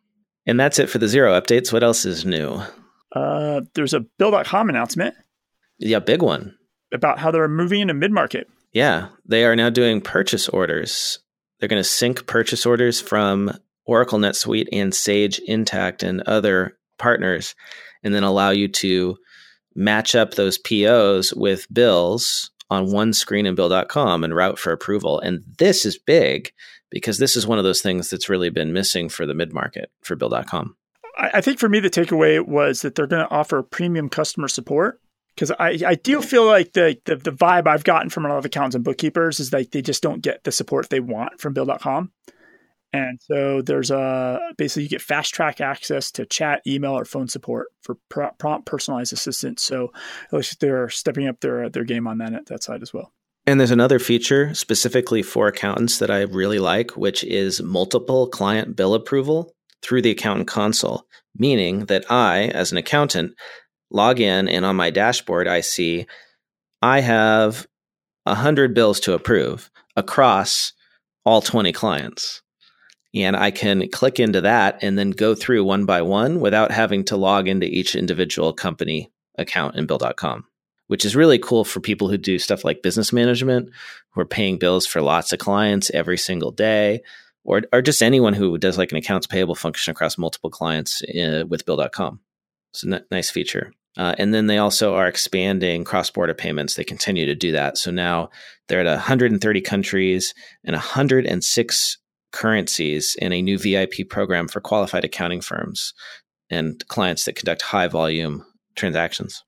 And 0.46 0.60
that's 0.60 0.80
it 0.80 0.90
for 0.90 0.98
the 0.98 1.06
Xero 1.06 1.40
updates. 1.40 1.72
What 1.72 1.84
else 1.84 2.06
is 2.06 2.26
new? 2.26 2.62
Uh, 3.16 3.62
there's 3.76 3.94
a 3.94 4.02
Bill.com 4.20 4.70
announcement. 4.70 5.16
Yeah, 5.80 6.00
big 6.00 6.22
one. 6.22 6.58
About 6.94 7.20
how 7.20 7.32
they're 7.32 7.48
moving 7.48 7.82
into 7.82 7.94
mid 7.94 8.12
market. 8.12 8.48
Yeah, 8.74 9.10
they 9.26 9.46
are 9.46 9.56
now 9.56 9.70
doing 9.70 10.02
purchase 10.02 10.50
orders 10.50 11.20
they're 11.60 11.70
going 11.70 11.82
to 11.82 11.88
sync 11.88 12.28
purchase 12.28 12.66
orders 12.66 13.00
from 13.00 13.52
Oracle 13.86 14.20
NetSuite 14.20 14.70
and 14.72 14.94
Sage 14.94 15.42
Intacct 15.48 16.04
and 16.04 16.22
other 16.22 16.78
partners, 16.98 17.56
and 18.04 18.13
then 18.13 18.24
allow 18.24 18.50
you 18.50 18.68
to 18.68 19.18
match 19.76 20.16
up 20.16 20.34
those 20.34 20.58
POs 20.58 21.34
with 21.34 21.72
bills 21.74 22.52
on 22.70 22.92
one 22.92 23.13
screen 23.13 23.46
in 23.46 23.56
bill.com 23.56 24.24
and 24.24 24.36
route 24.36 24.58
for 24.58 24.72
approval. 24.72 25.20
And 25.20 25.44
this 25.58 25.86
is 25.86 25.98
big 25.98 26.52
because 26.89 27.18
this 27.18 27.36
is 27.36 27.48
one 27.48 27.58
of 27.58 27.63
those 27.63 27.82
things 27.82 28.10
that's 28.10 28.30
really 28.30 28.50
been 28.50 28.74
missing 28.74 29.10
for 29.10 29.26
the 29.26 29.34
mid 29.34 29.54
market 29.54 29.92
for 30.02 30.16
bill.com. 30.16 30.76
I 31.18 31.42
think 31.42 31.60
for 31.60 31.70
me, 31.70 31.80
the 31.80 31.92
takeaway 31.92 32.46
was 32.46 32.82
that 32.82 32.96
they're 32.96 33.08
going 33.08 33.28
to 33.28 33.32
offer 33.32 33.62
premium 33.62 34.10
customer 34.10 34.48
support 34.48 35.00
because 35.36 35.52
I, 35.52 35.80
I 35.86 35.96
do 35.96 36.22
feel 36.22 36.46
like 36.46 36.74
the, 36.74 36.98
the, 37.06 37.15
the 37.15 37.32
vibe 37.32 37.67
I've 37.67 37.84
gotten 37.84 38.10
from 38.10 38.26
a 38.26 38.30
lot 38.30 38.38
of 38.38 38.46
accountants 38.46 38.76
and 38.76 38.84
bookkeepers 38.84 39.39
is 39.39 39.52
like 39.52 39.72
they 39.72 39.82
just 39.82 40.04
don't 40.04 40.22
get 40.22 40.43
the 40.43 40.52
support 40.52 40.89
they 40.89 41.00
want 41.00 41.39
from 41.39 41.54
Bill.com. 41.54 42.12
And 42.96 43.19
so 43.22 43.63
there's 43.63 43.89
a 43.89 44.39
basically 44.56 44.84
you 44.84 44.89
get 44.89 45.02
fast 45.02 45.34
track 45.34 45.60
access 45.60 46.12
to 46.12 46.28
chat, 46.28 46.62
email, 46.67 46.91
or 46.91 47.06
phone 47.06 47.28
support 47.28 47.69
for 47.82 47.98
pr- 48.10 48.26
prompt 48.38 48.67
personalized 48.67 49.13
assistance. 49.13 49.63
So 49.63 49.91
at 50.28 50.34
least 50.34 50.60
they're 50.60 50.89
stepping 50.89 51.28
up 51.28 51.39
their 51.39 51.69
their 51.69 51.86
game 51.86 52.08
on 52.08 52.19
that 52.19 52.46
that 52.46 52.62
side 52.62 52.84
as 52.84 52.93
well. 52.93 53.12
And 53.48 53.60
there's 53.60 53.72
another 53.72 54.00
feature 54.00 54.54
specifically 54.54 55.24
for 55.24 55.48
accountants 55.48 55.98
that 55.98 56.12
I 56.12 56.22
really 56.22 56.60
like, 56.60 56.91
which 56.91 57.24
is 57.24 57.62
multiple 57.62 58.28
client 58.28 58.76
bill 58.76 58.93
approval 58.93 59.54
through 59.82 60.04
the 60.04 60.12
accountant 60.12 60.48
console, 60.48 61.06
meaning 61.36 61.86
that 61.86 62.10
I, 62.10 62.43
as 62.46 62.72
an 62.72 62.78
accountant, 62.78 63.34
log 63.94 64.20
in, 64.20 64.50
and 64.50 64.66
on 64.66 64.76
my 64.76 64.90
dashboard, 64.90 65.48
I 65.48 65.62
see 65.62 66.06
I 66.82 67.00
have 67.00 67.66
100 68.24 68.74
bills 68.74 69.00
to 69.02 69.14
approve 69.14 69.72
across 69.96 70.74
all 71.26 71.42
20 71.42 71.72
clients. 71.72 72.42
And 73.16 73.36
I 73.36 73.52
can 73.52 73.90
click 73.90 74.20
into 74.20 74.42
that 74.42 74.80
and 74.82 74.98
then 74.98 75.12
go 75.12 75.36
through 75.36 75.64
one 75.64 75.86
by 75.86 76.02
one 76.02 76.40
without 76.40 76.72
having 76.72 77.04
to 77.06 77.18
log 77.18 77.48
into 77.48 77.68
each 77.68 77.96
individual 77.96 78.54
company 78.54 79.12
account 79.38 79.76
in 79.76 79.86
bill.com, 79.86 80.46
which 80.88 81.06
is 81.06 81.16
really 81.16 81.38
cool 81.38 81.64
for 81.64 81.80
people 81.80 82.10
who 82.10 82.18
do 82.18 82.40
stuff 82.40 82.66
like 82.66 82.82
business 82.82 83.14
management, 83.14 83.70
who 84.12 84.22
are 84.22 84.26
paying 84.26 84.58
bills 84.58 84.88
for 84.88 85.02
lots 85.02 85.32
of 85.32 85.40
clients 85.40 85.92
every 85.92 86.18
single 86.18 86.52
day, 86.52 87.02
or, 87.44 87.62
or 87.72 87.82
just 87.82 88.02
anyone 88.02 88.34
who 88.34 88.58
does 88.58 88.78
like 88.78 88.92
an 88.92 88.98
accounts 88.98 89.28
payable 89.28 89.56
function 89.56 89.92
across 89.92 90.18
multiple 90.18 90.50
clients 90.50 91.04
uh, 91.04 91.44
with 91.48 91.66
bill.com. 91.66 92.20
It's 92.74 92.84
a 92.84 92.96
n- 92.96 93.06
nice 93.12 93.30
feature. 93.30 93.72
Uh, 93.98 94.16
and 94.18 94.34
then 94.34 94.48
they 94.48 94.58
also 94.58 94.96
are 94.96 95.08
expanding 95.08 95.84
cross 95.84 96.10
border 96.10 96.34
payments. 96.34 96.76
They 96.76 96.84
continue 96.84 97.26
to 97.26 97.36
do 97.36 97.52
that. 97.52 97.78
So 97.78 97.92
now 97.92 98.30
they're 98.68 98.80
at 98.80 98.86
130 98.86 99.62
countries 99.62 100.34
and 100.64 100.74
106 100.74 101.98
currencies 102.32 103.16
in 103.22 103.32
a 103.32 103.42
new 103.42 103.58
VIP 103.58 104.10
program 104.10 104.48
for 104.48 104.60
qualified 104.60 105.04
accounting 105.04 105.42
firms 105.42 105.94
and 106.50 106.86
clients 106.88 107.26
that 107.26 107.36
conduct 107.36 107.62
high 107.62 107.88
volume 107.88 108.46
transactions. 108.76 109.44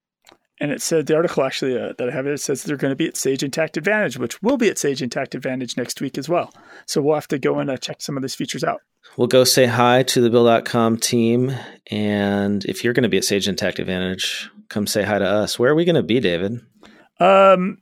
And 0.62 0.72
it 0.72 0.82
said 0.82 1.08
the 1.08 1.16
article 1.16 1.44
actually 1.44 1.78
uh, 1.78 1.94
that 1.98 2.08
I 2.08 2.12
have 2.14 2.28
it 2.28 2.40
says 2.40 2.64
they're 2.64 2.78
going 2.78 2.92
to 2.92 2.96
be 2.96 3.08
at 3.08 3.18
Sage 3.18 3.42
Intacct 3.42 3.76
Advantage, 3.76 4.18
which 4.18 4.42
will 4.42 4.58
be 4.58 4.70
at 4.70 4.78
Sage 4.78 5.02
Intacct 5.02 5.36
Advantage 5.36 5.76
next 5.76 6.00
week 6.00 6.18
as 6.18 6.30
well. 6.30 6.54
So 6.86 7.02
we'll 7.02 7.16
have 7.16 7.28
to 7.30 7.40
go 7.40 7.60
and 7.60 7.70
uh, 7.70 7.78
check 7.78 8.02
some 8.02 8.16
of 8.16 8.22
these 8.22 8.36
features 8.36 8.64
out 8.64 8.82
we'll 9.18 9.28
go 9.28 9.44
say 9.44 9.66
hi 9.66 10.04
to 10.04 10.22
the 10.22 10.30
Bill.com 10.30 10.98
team. 10.98 11.52
And 11.92 12.64
if 12.66 12.84
you're 12.84 12.94
going 12.94 13.04
to 13.04 13.10
be 13.10 13.18
at 13.18 13.24
Sage 13.24 13.48
Intacct 13.48 13.80
Advantage, 13.80 14.50
come 14.70 14.88
say 14.88 15.04
hi 15.04 15.20
to 15.20 15.26
us. 15.26 15.60
Where 15.60 15.72
are 15.72 15.76
we 15.76 15.86
going 15.86 15.96
to 15.96 16.04
be, 16.04 16.20
David? 16.20 16.62
Um, 17.20 17.78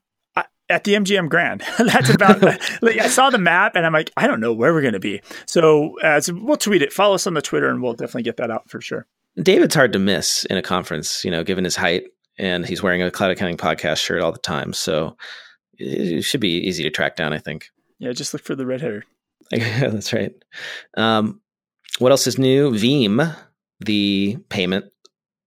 at 0.70 0.84
the 0.84 0.94
MGM 0.94 1.30
Grand. 1.30 1.62
That's 1.78 2.10
about. 2.10 2.42
like, 2.82 3.00
I 3.00 3.08
saw 3.08 3.30
the 3.30 3.38
map 3.38 3.76
and 3.76 3.86
I'm 3.86 3.94
like, 3.94 4.12
I 4.18 4.28
don't 4.28 4.40
know 4.40 4.54
where 4.54 4.74
we're 4.74 4.82
going 4.82 4.94
to 4.94 5.00
be. 5.00 5.22
So, 5.46 6.00
uh, 6.02 6.20
so 6.20 6.34
we'll 6.36 6.58
tweet 6.58 6.82
it. 6.82 6.92
Follow 6.92 7.16
us 7.16 7.28
on 7.28 7.34
the 7.34 7.42
Twitter, 7.42 7.70
and 7.70 7.82
we'll 7.82 7.94
definitely 7.94 8.24
get 8.24 8.38
that 8.38 8.52
out 8.52 8.70
for 8.70 8.82
sure. 8.82 9.06
David's 9.42 9.76
hard 9.76 9.94
to 9.94 10.00
miss 10.00 10.46
in 10.46 10.58
a 10.58 10.62
conference, 10.62 11.26
you 11.26 11.32
know, 11.32 11.44
given 11.44 11.64
his 11.64 11.76
height, 11.76 12.04
and 12.38 12.66
he's 12.66 12.84
wearing 12.84 13.02
a 13.02 13.12
Cloud 13.12 13.32
Accounting 13.32 13.58
podcast 13.58 13.98
shirt 13.98 14.22
all 14.22 14.32
the 14.32 14.40
time. 14.40 14.74
So 14.74 15.18
it 15.78 16.24
should 16.24 16.42
be 16.42 16.60
easy 16.68 16.84
to 16.84 16.90
track 16.90 17.16
down, 17.16 17.34
I 17.34 17.40
think. 17.40 17.70
Yeah, 18.00 18.12
just 18.12 18.34
look 18.34 18.44
for 18.44 18.56
the 18.56 18.66
red 18.66 18.82
hair. 18.82 19.04
That's 19.52 20.14
right. 20.14 20.34
Um, 20.96 21.42
what 22.00 22.12
else 22.12 22.28
is 22.28 22.38
new? 22.38 22.72
Veem, 22.72 23.36
the 23.80 24.38
payment 24.50 24.86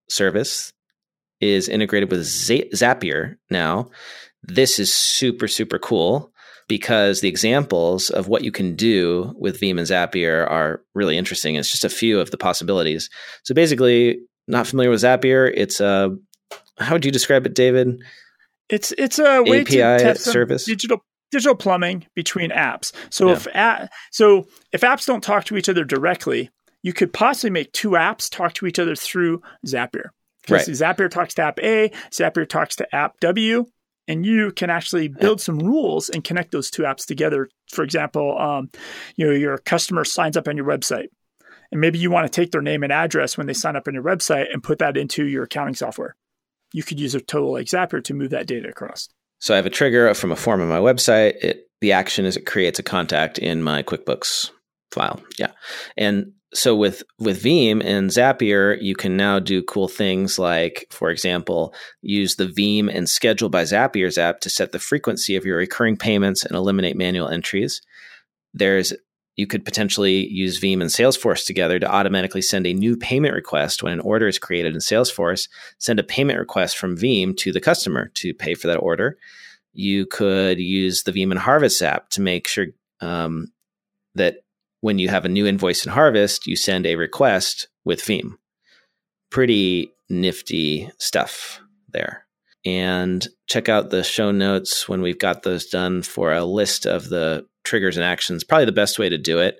service, 0.08 0.72
is 1.40 1.68
integrated 1.68 2.10
with 2.10 2.24
Z- 2.24 2.70
Zapier 2.72 3.36
now. 3.50 3.90
This 4.42 4.78
is 4.78 4.92
super, 4.92 5.48
super 5.48 5.78
cool 5.78 6.32
because 6.68 7.20
the 7.20 7.28
examples 7.28 8.10
of 8.10 8.28
what 8.28 8.42
you 8.42 8.50
can 8.50 8.74
do 8.74 9.34
with 9.38 9.60
Veem 9.60 9.78
and 9.78 9.86
Zapier 9.86 10.48
are 10.50 10.82
really 10.94 11.16
interesting. 11.16 11.54
It's 11.56 11.70
just 11.70 11.84
a 11.84 11.88
few 11.88 12.20
of 12.20 12.30
the 12.30 12.38
possibilities. 12.38 13.10
So 13.44 13.54
basically, 13.54 14.20
not 14.48 14.66
familiar 14.66 14.90
with 14.90 15.02
Zapier, 15.02 15.52
it's 15.54 15.80
a 15.80 16.16
how 16.78 16.94
would 16.94 17.04
you 17.04 17.10
describe 17.10 17.46
it, 17.46 17.54
David? 17.54 18.02
It's 18.68 18.92
it's 18.98 19.18
a 19.18 19.42
way 19.42 19.60
API 19.60 19.76
to 19.76 19.98
test 19.98 20.24
service 20.24 20.64
digital 20.64 21.04
digital 21.30 21.54
plumbing 21.54 22.06
between 22.14 22.50
apps. 22.50 22.92
So 23.10 23.28
yeah. 23.28 23.32
if 23.32 23.46
a, 23.46 23.88
so 24.12 24.46
if 24.72 24.80
apps 24.82 25.06
don't 25.06 25.22
talk 25.22 25.44
to 25.44 25.56
each 25.56 25.68
other 25.68 25.84
directly, 25.84 26.50
you 26.82 26.92
could 26.92 27.12
possibly 27.12 27.50
make 27.50 27.72
two 27.72 27.90
apps 27.90 28.30
talk 28.30 28.54
to 28.54 28.66
each 28.66 28.78
other 28.78 28.94
through 28.94 29.42
Zapier. 29.66 30.10
Because 30.42 30.80
right. 30.80 30.96
Zapier 30.96 31.10
talks 31.10 31.34
to 31.34 31.42
app 31.42 31.58
A, 31.60 31.90
Zapier 32.12 32.48
talks 32.48 32.76
to 32.76 32.94
app 32.94 33.18
W, 33.20 33.64
and 34.06 34.24
you 34.24 34.52
can 34.52 34.70
actually 34.70 35.08
build 35.08 35.40
some 35.40 35.58
rules 35.58 36.08
and 36.08 36.22
connect 36.22 36.52
those 36.52 36.70
two 36.70 36.82
apps 36.82 37.04
together. 37.04 37.48
For 37.68 37.82
example, 37.82 38.38
um, 38.38 38.70
you 39.16 39.26
know 39.26 39.32
your 39.32 39.58
customer 39.58 40.04
signs 40.04 40.36
up 40.36 40.46
on 40.46 40.56
your 40.56 40.66
website, 40.66 41.08
and 41.72 41.80
maybe 41.80 41.98
you 41.98 42.10
want 42.10 42.30
to 42.30 42.40
take 42.40 42.52
their 42.52 42.62
name 42.62 42.84
and 42.84 42.92
address 42.92 43.36
when 43.36 43.48
they 43.48 43.52
sign 43.52 43.74
up 43.74 43.88
on 43.88 43.94
your 43.94 44.04
website 44.04 44.46
and 44.52 44.62
put 44.62 44.78
that 44.78 44.96
into 44.96 45.26
your 45.26 45.44
accounting 45.44 45.74
software. 45.74 46.14
You 46.72 46.84
could 46.84 47.00
use 47.00 47.14
a 47.16 47.20
tool 47.20 47.52
like 47.52 47.66
Zapier 47.66 48.04
to 48.04 48.14
move 48.14 48.30
that 48.30 48.46
data 48.46 48.68
across. 48.68 49.08
So 49.38 49.54
I 49.54 49.56
have 49.56 49.66
a 49.66 49.70
trigger 49.70 50.12
from 50.14 50.32
a 50.32 50.36
form 50.36 50.60
on 50.60 50.68
my 50.68 50.78
website. 50.78 51.34
It, 51.42 51.68
the 51.80 51.92
action 51.92 52.24
is 52.24 52.36
it 52.36 52.46
creates 52.46 52.78
a 52.78 52.82
contact 52.82 53.38
in 53.38 53.62
my 53.62 53.82
QuickBooks 53.82 54.50
file. 54.90 55.20
Yeah. 55.38 55.52
And 55.96 56.32
so 56.54 56.74
with 56.74 57.02
with 57.18 57.42
Veem 57.42 57.84
and 57.84 58.08
Zapier, 58.10 58.80
you 58.80 58.94
can 58.94 59.16
now 59.16 59.38
do 59.38 59.62
cool 59.62 59.88
things 59.88 60.38
like, 60.38 60.86
for 60.90 61.10
example, 61.10 61.74
use 62.00 62.36
the 62.36 62.46
Veem 62.46 62.88
and 62.92 63.08
Schedule 63.08 63.50
by 63.50 63.62
Zapier's 63.64 64.16
app 64.16 64.40
to 64.40 64.50
set 64.50 64.72
the 64.72 64.78
frequency 64.78 65.36
of 65.36 65.44
your 65.44 65.58
recurring 65.58 65.96
payments 65.96 66.44
and 66.44 66.56
eliminate 66.56 66.96
manual 66.96 67.28
entries. 67.28 67.82
There's 68.54 68.94
you 69.36 69.46
could 69.46 69.64
potentially 69.64 70.26
use 70.28 70.58
Veem 70.58 70.80
and 70.80 70.90
Salesforce 70.90 71.44
together 71.44 71.78
to 71.78 71.90
automatically 71.90 72.40
send 72.40 72.66
a 72.66 72.72
new 72.72 72.96
payment 72.96 73.34
request 73.34 73.82
when 73.82 73.92
an 73.92 74.00
order 74.00 74.26
is 74.26 74.38
created 74.38 74.74
in 74.74 74.80
Salesforce. 74.80 75.48
Send 75.78 76.00
a 76.00 76.04
payment 76.04 76.38
request 76.38 76.78
from 76.78 76.96
Veem 76.96 77.36
to 77.38 77.52
the 77.52 77.60
customer 77.60 78.10
to 78.14 78.32
pay 78.32 78.54
for 78.54 78.66
that 78.66 78.78
order. 78.78 79.18
You 79.74 80.06
could 80.06 80.58
use 80.58 81.02
the 81.02 81.12
Veem 81.12 81.30
and 81.30 81.38
Harvest 81.38 81.82
app 81.82 82.08
to 82.10 82.22
make 82.22 82.48
sure 82.48 82.66
um, 83.00 83.52
that 84.14 84.38
when 84.80 84.98
you 84.98 85.08
have 85.10 85.26
a 85.26 85.30
new 85.30 85.46
invoice 85.46 85.84
in 85.84 85.92
Harvest, 85.92 86.46
you 86.46 86.56
send 86.56 86.86
a 86.86 86.96
request 86.96 87.68
with 87.84 88.00
Veem. 88.00 88.38
Pretty 89.30 89.92
nifty 90.08 90.90
stuff 90.98 91.60
there. 91.90 92.25
And 92.66 93.26
check 93.46 93.68
out 93.68 93.90
the 93.90 94.02
show 94.02 94.32
notes 94.32 94.88
when 94.88 95.00
we've 95.00 95.18
got 95.18 95.44
those 95.44 95.66
done 95.66 96.02
for 96.02 96.32
a 96.32 96.44
list 96.44 96.84
of 96.84 97.08
the 97.08 97.46
triggers 97.64 97.96
and 97.96 98.04
actions. 98.04 98.42
Probably 98.42 98.64
the 98.64 98.72
best 98.72 98.98
way 98.98 99.08
to 99.08 99.16
do 99.16 99.38
it. 99.38 99.56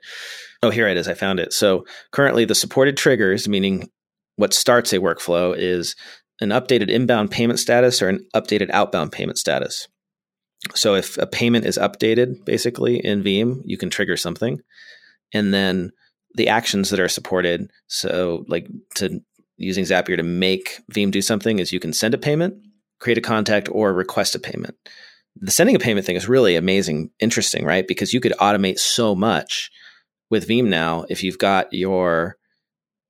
Oh, 0.62 0.70
here 0.70 0.88
it 0.88 0.96
is. 0.96 1.06
I 1.06 1.14
found 1.14 1.38
it. 1.38 1.52
So 1.52 1.86
currently, 2.10 2.44
the 2.44 2.54
supported 2.54 2.96
triggers, 2.96 3.46
meaning 3.46 3.88
what 4.34 4.52
starts 4.52 4.92
a 4.92 4.98
workflow, 4.98 5.54
is 5.56 5.94
an 6.40 6.48
updated 6.48 6.90
inbound 6.90 7.30
payment 7.30 7.60
status 7.60 8.02
or 8.02 8.08
an 8.08 8.26
updated 8.34 8.70
outbound 8.70 9.12
payment 9.12 9.38
status. 9.38 9.86
So 10.74 10.94
if 10.94 11.16
a 11.18 11.26
payment 11.26 11.64
is 11.64 11.78
updated, 11.78 12.44
basically 12.44 12.98
in 12.98 13.22
Veem, 13.22 13.60
you 13.64 13.78
can 13.78 13.88
trigger 13.88 14.16
something, 14.16 14.60
and 15.32 15.54
then 15.54 15.92
the 16.34 16.48
actions 16.48 16.90
that 16.90 17.00
are 17.00 17.08
supported. 17.08 17.70
So, 17.86 18.44
like 18.48 18.66
to 18.96 19.20
using 19.56 19.84
Zapier 19.84 20.16
to 20.16 20.22
make 20.22 20.80
Veem 20.92 21.10
do 21.10 21.22
something 21.22 21.58
is 21.58 21.72
you 21.72 21.80
can 21.80 21.92
send 21.92 22.14
a 22.14 22.18
payment, 22.18 22.54
create 22.98 23.18
a 23.18 23.22
contact, 23.22 23.68
or 23.70 23.92
request 23.92 24.34
a 24.34 24.38
payment. 24.38 24.76
The 25.36 25.50
sending 25.50 25.76
a 25.76 25.80
payment 25.80 26.06
thing 26.06 26.16
is 26.16 26.28
really 26.28 26.56
amazing, 26.56 27.10
interesting, 27.20 27.64
right? 27.64 27.86
Because 27.86 28.14
you 28.14 28.20
could 28.20 28.32
automate 28.40 28.78
so 28.78 29.14
much 29.14 29.70
with 30.30 30.48
Veem 30.48 30.66
now 30.66 31.04
if 31.08 31.22
you've 31.22 31.38
got 31.38 31.72
your 31.72 32.36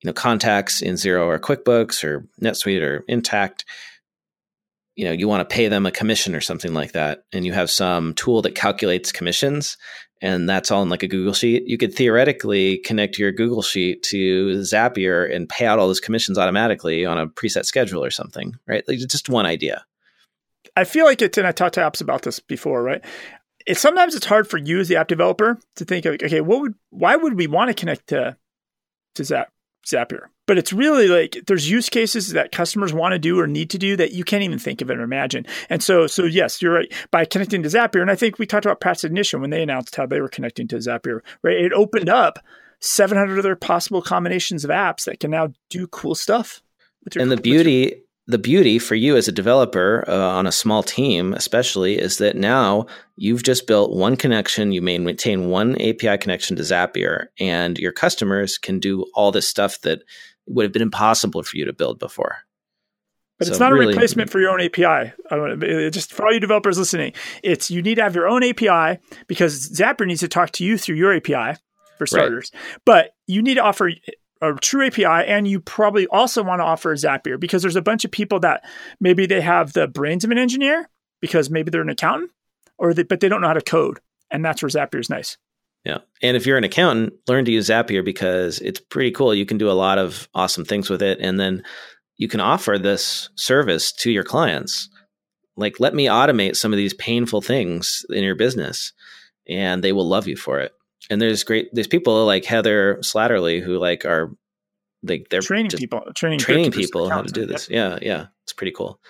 you 0.03 0.09
know 0.09 0.13
contacts 0.13 0.83
in 0.83 0.95
Xero 0.95 1.27
or 1.27 1.39
QuickBooks 1.39 2.05
or 2.05 2.27
NetSuite 2.43 2.83
or 2.83 3.05
Intacct. 3.09 3.65
You 4.95 5.05
know, 5.05 5.13
you 5.13 5.29
want 5.29 5.47
to 5.47 5.55
pay 5.55 5.69
them 5.69 5.85
a 5.85 5.91
commission 5.91 6.35
or 6.35 6.41
something 6.41 6.73
like 6.73 6.93
that, 6.93 7.25
and 7.33 7.45
you 7.45 7.53
have 7.53 7.71
some 7.71 8.15
tool 8.15 8.43
that 8.43 8.55
calculates 8.55 9.13
commissions, 9.13 9.77
and 10.23 10.49
that's 10.49 10.71
all 10.71 10.83
in 10.83 10.89
like 10.89 11.03
a 11.03 11.09
Google 11.09 11.35
Sheet. 11.35 11.67
You 11.67 11.77
could 11.77 11.95
theoretically 11.95 12.79
connect 12.79 13.19
your 13.19 13.33
Google 13.33 13.63
Sheet 13.63 14.03
to 14.05 14.59
Zapier 14.61 15.35
and 15.35 15.49
pay 15.49 15.67
out 15.67 15.79
all 15.79 15.87
those 15.87 16.01
commissions 16.01 16.39
automatically 16.39 17.05
on 17.05 17.19
a 17.19 17.27
preset 17.27 17.67
schedule 17.67 18.05
or 18.05 18.11
something, 18.11 18.55
right? 18.67 18.87
Like 18.89 18.99
just 18.99 19.29
one 19.29 19.47
idea. 19.47 19.85
I 20.75 20.85
feel 20.85 21.05
like 21.05 21.23
it's, 21.23 21.39
and 21.39 21.47
I 21.47 21.53
talked 21.53 21.75
to 21.75 21.81
apps 21.81 22.01
about 22.01 22.23
this 22.23 22.41
before, 22.41 22.83
right? 22.83 23.05
It's 23.67 23.81
sometimes 23.81 24.15
it's 24.15 24.27
hard 24.27 24.49
for 24.49 24.59
you 24.59 24.81
as 24.81 24.89
the 24.89 24.97
app 24.97 25.09
developer 25.09 25.59
to 25.77 25.85
think 25.85 26.05
of, 26.07 26.15
okay, 26.15 26.41
what 26.41 26.61
would, 26.61 26.75
why 26.91 27.17
would 27.17 27.35
we 27.35 27.47
want 27.47 27.69
to 27.69 27.75
connect 27.75 28.09
to, 28.09 28.37
to 29.17 29.25
Zap, 29.25 29.53
Zapier? 29.87 30.27
But 30.47 30.59
it's 30.59 30.73
really 30.73 31.09
like 31.09 31.39
there's 31.47 31.71
use 31.71 31.89
cases 31.89 32.31
that 32.33 32.53
customers 32.53 32.93
want 32.93 33.13
to 33.13 33.19
do 33.19 33.39
or 33.39 33.47
need 33.47 33.71
to 33.71 33.79
do 33.79 33.97
that 33.97 34.13
you 34.13 34.25
can't 34.25 34.43
even 34.43 34.59
think 34.59 34.81
of 34.81 34.91
or 34.91 35.01
imagine. 35.01 35.47
And 35.69 35.83
so, 35.83 36.07
so 36.07 36.25
yes, 36.25 36.63
you're 36.63 36.73
right. 36.73 36.93
By 37.11 37.25
connecting 37.25 37.63
to 37.63 37.69
Zapier, 37.69 38.01
and 38.01 38.11
I 38.11 38.17
think 38.17 38.39
we 38.39 38.47
talked 38.47 38.65
about 38.65 38.81
Practice 38.81 39.05
Ignition 39.05 39.41
when 39.41 39.51
they 39.51 39.63
announced 39.63 39.97
how 39.97 40.07
they 40.07 40.21
were 40.21 40.29
connecting 40.29 40.69
to 40.69 40.77
Zapier, 40.77 41.21
right? 41.43 41.57
It 41.57 41.73
opened 41.73 42.09
up 42.09 42.39
700 42.81 43.39
other 43.39 43.57
possible 43.57 44.03
combinations 44.03 44.65
of 44.65 44.71
apps 44.71 45.05
that 45.05 45.21
can 45.21 45.31
now 45.31 45.53
do 45.71 45.87
cool 45.89 46.15
stuff. 46.15 46.63
Your, 47.15 47.23
and 47.23 47.31
the 47.31 47.37
beauty 47.37 48.03
the 48.29 48.39
beauty 48.39 48.79
for 48.79 48.97
you 48.97 49.17
as 49.17 49.29
a 49.29 49.33
developer 49.33 50.05
uh, 50.09 50.19
on 50.19 50.47
a 50.47 50.53
small 50.53 50.83
team, 50.83 51.33
especially, 51.33 51.97
is 51.97 52.19
that 52.19 52.37
now 52.37 52.87
you've 53.17 53.45
just 53.45 53.67
built 53.69 53.95
one 53.95 54.17
connection. 54.17 54.73
You 54.73 54.83
maintain 54.83 55.49
one 55.49 55.81
API 55.81 56.19
connection 56.19 56.57
to 56.57 56.63
Zapier, 56.63 57.27
and 57.39 57.79
your 57.79 57.93
customers 57.93 58.59
can 58.59 58.81
do 58.81 59.07
all 59.15 59.31
this 59.31 59.47
stuff 59.47 59.81
that 59.83 60.03
would 60.47 60.65
have 60.65 60.73
been 60.73 60.83
impossible 60.83 61.43
for 61.43 61.57
you 61.57 61.65
to 61.65 61.73
build 61.73 61.99
before. 61.99 62.39
But 63.39 63.49
so 63.49 63.53
it's 63.53 63.61
not 63.61 63.73
really, 63.73 63.87
a 63.87 63.89
replacement 63.89 64.31
for 64.31 64.41
your 64.41 64.51
own 64.51 64.63
API. 64.63 65.13
Just 65.91 66.13
for 66.13 66.25
all 66.25 66.33
you 66.33 66.41
developers 66.41 66.79
listening, 66.79 67.13
it's 67.43 67.71
you 67.71 67.83
need 67.83 67.97
to 67.97 68.03
have 68.03 68.15
your 68.15 68.29
own 68.29 68.43
API 68.43 68.99
because 69.27 69.69
Zapier 69.71 70.07
needs 70.07 70.21
to 70.21 70.29
talk 70.29 70.53
to 70.53 70.65
you 70.65 70.79
through 70.79 70.97
your 70.97 71.15
API 71.15 71.59
for 71.99 72.07
starters. 72.07 72.51
Right. 72.55 72.63
But 72.87 73.15
you 73.27 73.43
need 73.43 73.57
to 73.57 73.63
offer 73.63 73.91
a 74.41 74.55
true 74.55 74.87
API, 74.87 75.05
and 75.05 75.47
you 75.47 75.61
probably 75.61 76.07
also 76.07 76.43
want 76.43 76.61
to 76.61 76.65
offer 76.65 76.95
Zapier 76.95 77.39
because 77.39 77.63
there's 77.63 77.77
a 77.77 77.83
bunch 77.83 78.05
of 78.05 78.11
people 78.11 78.41
that 78.41 78.65
maybe 79.01 79.27
they 79.27 79.41
have 79.41 79.75
the 79.75 79.87
brains 79.87 80.25
of 80.25 80.31
an 80.31 80.39
engineer 80.39 80.89
because 81.21 81.51
maybe 81.51 81.71
they're 81.71 81.83
an 81.83 81.89
accountant, 81.91 82.31
or 82.79 82.95
they, 82.95 83.03
but 83.03 83.21
they 83.21 83.29
don't 83.29 83.41
know 83.41 83.49
how 83.49 83.55
to 83.55 83.61
code, 83.61 84.01
and 84.31 84.45
that's 84.45 84.63
where 84.63 84.69
Zapier 84.71 85.01
is 85.01 85.11
nice. 85.11 85.37
Yeah, 85.87 85.99
and 86.23 86.37
if 86.37 86.47
you're 86.47 86.59
an 86.59 86.65
accountant, 86.65 87.15
learn 87.29 87.45
to 87.45 87.53
use 87.53 87.69
Zapier 87.69 88.05
because 88.05 88.59
it's 88.59 88.81
pretty 88.81 89.11
cool. 89.13 89.35
You 89.35 89.47
can 89.47 89.59
do 89.59 89.71
a 89.71 89.73
lot 89.73 89.99
of 89.99 90.29
awesome 90.35 90.65
things 90.65 90.91
with 90.91 91.03
it, 91.03 91.19
and 91.21 91.39
then 91.39 91.63
you 92.17 92.29
can 92.29 92.41
offer 92.41 92.79
this 92.79 93.29
service 93.37 93.93
to 93.93 94.11
your 94.11 94.25
clients. 94.25 94.89
Like, 95.57 95.81
let 95.81 95.95
me 95.95 96.07
automate 96.07 96.57
some 96.57 96.73
of 96.73 96.77
these 96.77 96.95
painful 96.95 97.41
things 97.41 98.05
in 98.11 98.25
your 98.25 98.35
business, 98.35 98.93
and 99.49 99.83
they 99.85 99.93
will 99.93 100.09
love 100.09 100.27
you 100.27 100.37
for 100.37 100.59
it 100.61 100.73
and 101.11 101.21
there's 101.21 101.45
great 101.45 101.69
there's 101.73 101.87
people 101.87 102.25
like 102.27 102.45
Heather 102.45 102.97
Satterley 102.97 103.63
who 103.63 103.79
like 103.79 104.05
are 104.05 104.35
like 105.03 105.29
they're 105.31 105.41
training 105.41 105.71
people 105.71 106.03
training 106.15 106.39
training 106.39 106.73
people 106.73 107.09
how 107.09 107.23
to 107.23 107.33
do 107.33 107.47
this. 107.47 107.69
Yeah, 107.71 107.99
yeah, 108.03 108.27
it's 108.45 108.53
pretty 108.53 108.73
cool. 108.73 109.01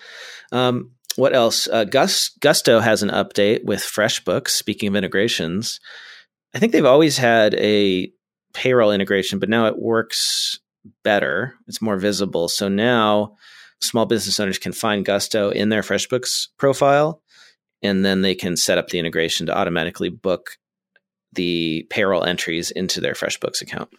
Um, 0.52 0.92
what 1.16 1.34
else? 1.34 1.68
Uh, 1.68 1.84
Gus 1.84 2.30
Gusto 2.40 2.80
has 2.80 3.02
an 3.02 3.10
update 3.10 3.64
with 3.64 3.80
FreshBooks. 3.80 4.48
Speaking 4.48 4.88
of 4.88 4.96
integrations, 4.96 5.80
I 6.56 6.58
think 6.58 6.72
they've 6.72 6.86
always 6.86 7.18
had 7.18 7.52
a 7.56 8.10
payroll 8.54 8.90
integration, 8.90 9.38
but 9.38 9.50
now 9.50 9.66
it 9.66 9.78
works 9.78 10.58
better. 11.04 11.52
It's 11.66 11.82
more 11.82 11.98
visible. 11.98 12.48
So 12.48 12.66
now 12.70 13.36
small 13.82 14.06
business 14.06 14.40
owners 14.40 14.58
can 14.58 14.72
find 14.72 15.04
Gusto 15.04 15.50
in 15.50 15.68
their 15.68 15.82
FreshBooks 15.82 16.48
profile, 16.56 17.20
and 17.82 18.06
then 18.06 18.22
they 18.22 18.34
can 18.34 18.56
set 18.56 18.78
up 18.78 18.88
the 18.88 18.98
integration 18.98 19.44
to 19.46 19.54
automatically 19.54 20.08
book 20.08 20.52
the 21.34 21.86
payroll 21.90 22.24
entries 22.24 22.70
into 22.70 23.02
their 23.02 23.12
FreshBooks 23.12 23.60
account. 23.60 23.90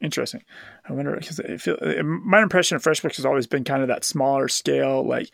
Interesting. 0.00 0.42
I 0.88 0.94
wonder 0.94 1.14
because 1.14 1.38
uh, 1.38 2.02
my 2.02 2.42
impression 2.42 2.74
of 2.74 2.82
FreshBooks 2.82 3.16
has 3.16 3.24
always 3.24 3.46
been 3.46 3.62
kind 3.62 3.82
of 3.82 3.88
that 3.88 4.02
smaller 4.02 4.48
scale, 4.48 5.06
like 5.06 5.30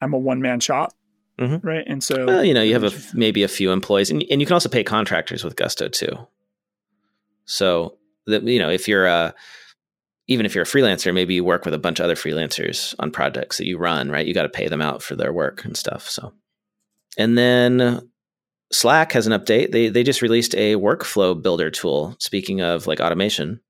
I'm 0.00 0.14
a 0.14 0.18
one 0.18 0.40
man 0.40 0.60
shop, 0.60 0.92
mm-hmm. 1.38 1.66
right? 1.66 1.84
And 1.86 2.02
so, 2.02 2.26
well, 2.26 2.44
you 2.44 2.54
know, 2.54 2.62
you 2.62 2.74
have 2.74 2.84
a, 2.84 2.92
maybe 3.12 3.42
a 3.42 3.48
few 3.48 3.72
employees, 3.72 4.10
and, 4.10 4.24
and 4.30 4.40
you 4.40 4.46
can 4.46 4.54
also 4.54 4.68
pay 4.68 4.84
contractors 4.84 5.44
with 5.44 5.56
Gusto 5.56 5.88
too. 5.88 6.26
So 7.44 7.98
that 8.26 8.42
you 8.44 8.58
know, 8.58 8.70
if 8.70 8.88
you're 8.88 9.06
a 9.06 9.34
even 10.26 10.46
if 10.46 10.54
you're 10.54 10.64
a 10.64 10.66
freelancer, 10.66 11.12
maybe 11.12 11.34
you 11.34 11.44
work 11.44 11.64
with 11.64 11.74
a 11.74 11.78
bunch 11.78 12.00
of 12.00 12.04
other 12.04 12.14
freelancers 12.14 12.94
on 12.98 13.10
projects 13.10 13.58
that 13.58 13.66
you 13.66 13.76
run, 13.76 14.10
right? 14.10 14.26
You 14.26 14.32
got 14.32 14.44
to 14.44 14.48
pay 14.48 14.68
them 14.68 14.80
out 14.80 15.02
for 15.02 15.14
their 15.16 15.32
work 15.32 15.64
and 15.64 15.76
stuff. 15.76 16.08
So, 16.08 16.32
and 17.18 17.36
then 17.36 18.08
Slack 18.72 19.12
has 19.12 19.26
an 19.26 19.38
update. 19.38 19.72
They 19.72 19.88
they 19.88 20.02
just 20.02 20.22
released 20.22 20.54
a 20.54 20.76
workflow 20.76 21.40
builder 21.40 21.70
tool. 21.70 22.16
Speaking 22.18 22.60
of 22.60 22.86
like 22.86 23.00
automation, 23.00 23.60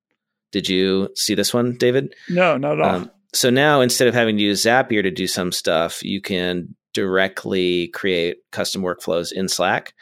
did 0.53 0.69
you 0.69 1.11
see 1.17 1.35
this 1.35 1.53
one, 1.53 1.77
David? 1.77 2.15
No, 2.29 2.57
not 2.57 2.79
at 2.79 2.81
all. 2.81 2.95
Um, 2.95 3.11
so 3.33 3.51
now 3.51 3.81
instead 3.81 4.07
of 4.07 4.15
having 4.15 4.37
to 4.37 4.43
use 4.43 4.65
Zapier 4.65 5.03
to 5.03 5.11
do 5.11 5.27
some 5.27 5.51
stuff, 5.51 6.05
you 6.05 6.21
can 6.21 6.77
directly 6.95 7.89
create 7.89 8.39
custom 8.51 8.83
workflows 8.83 9.33
in 9.33 9.49
Slack. 9.49 9.93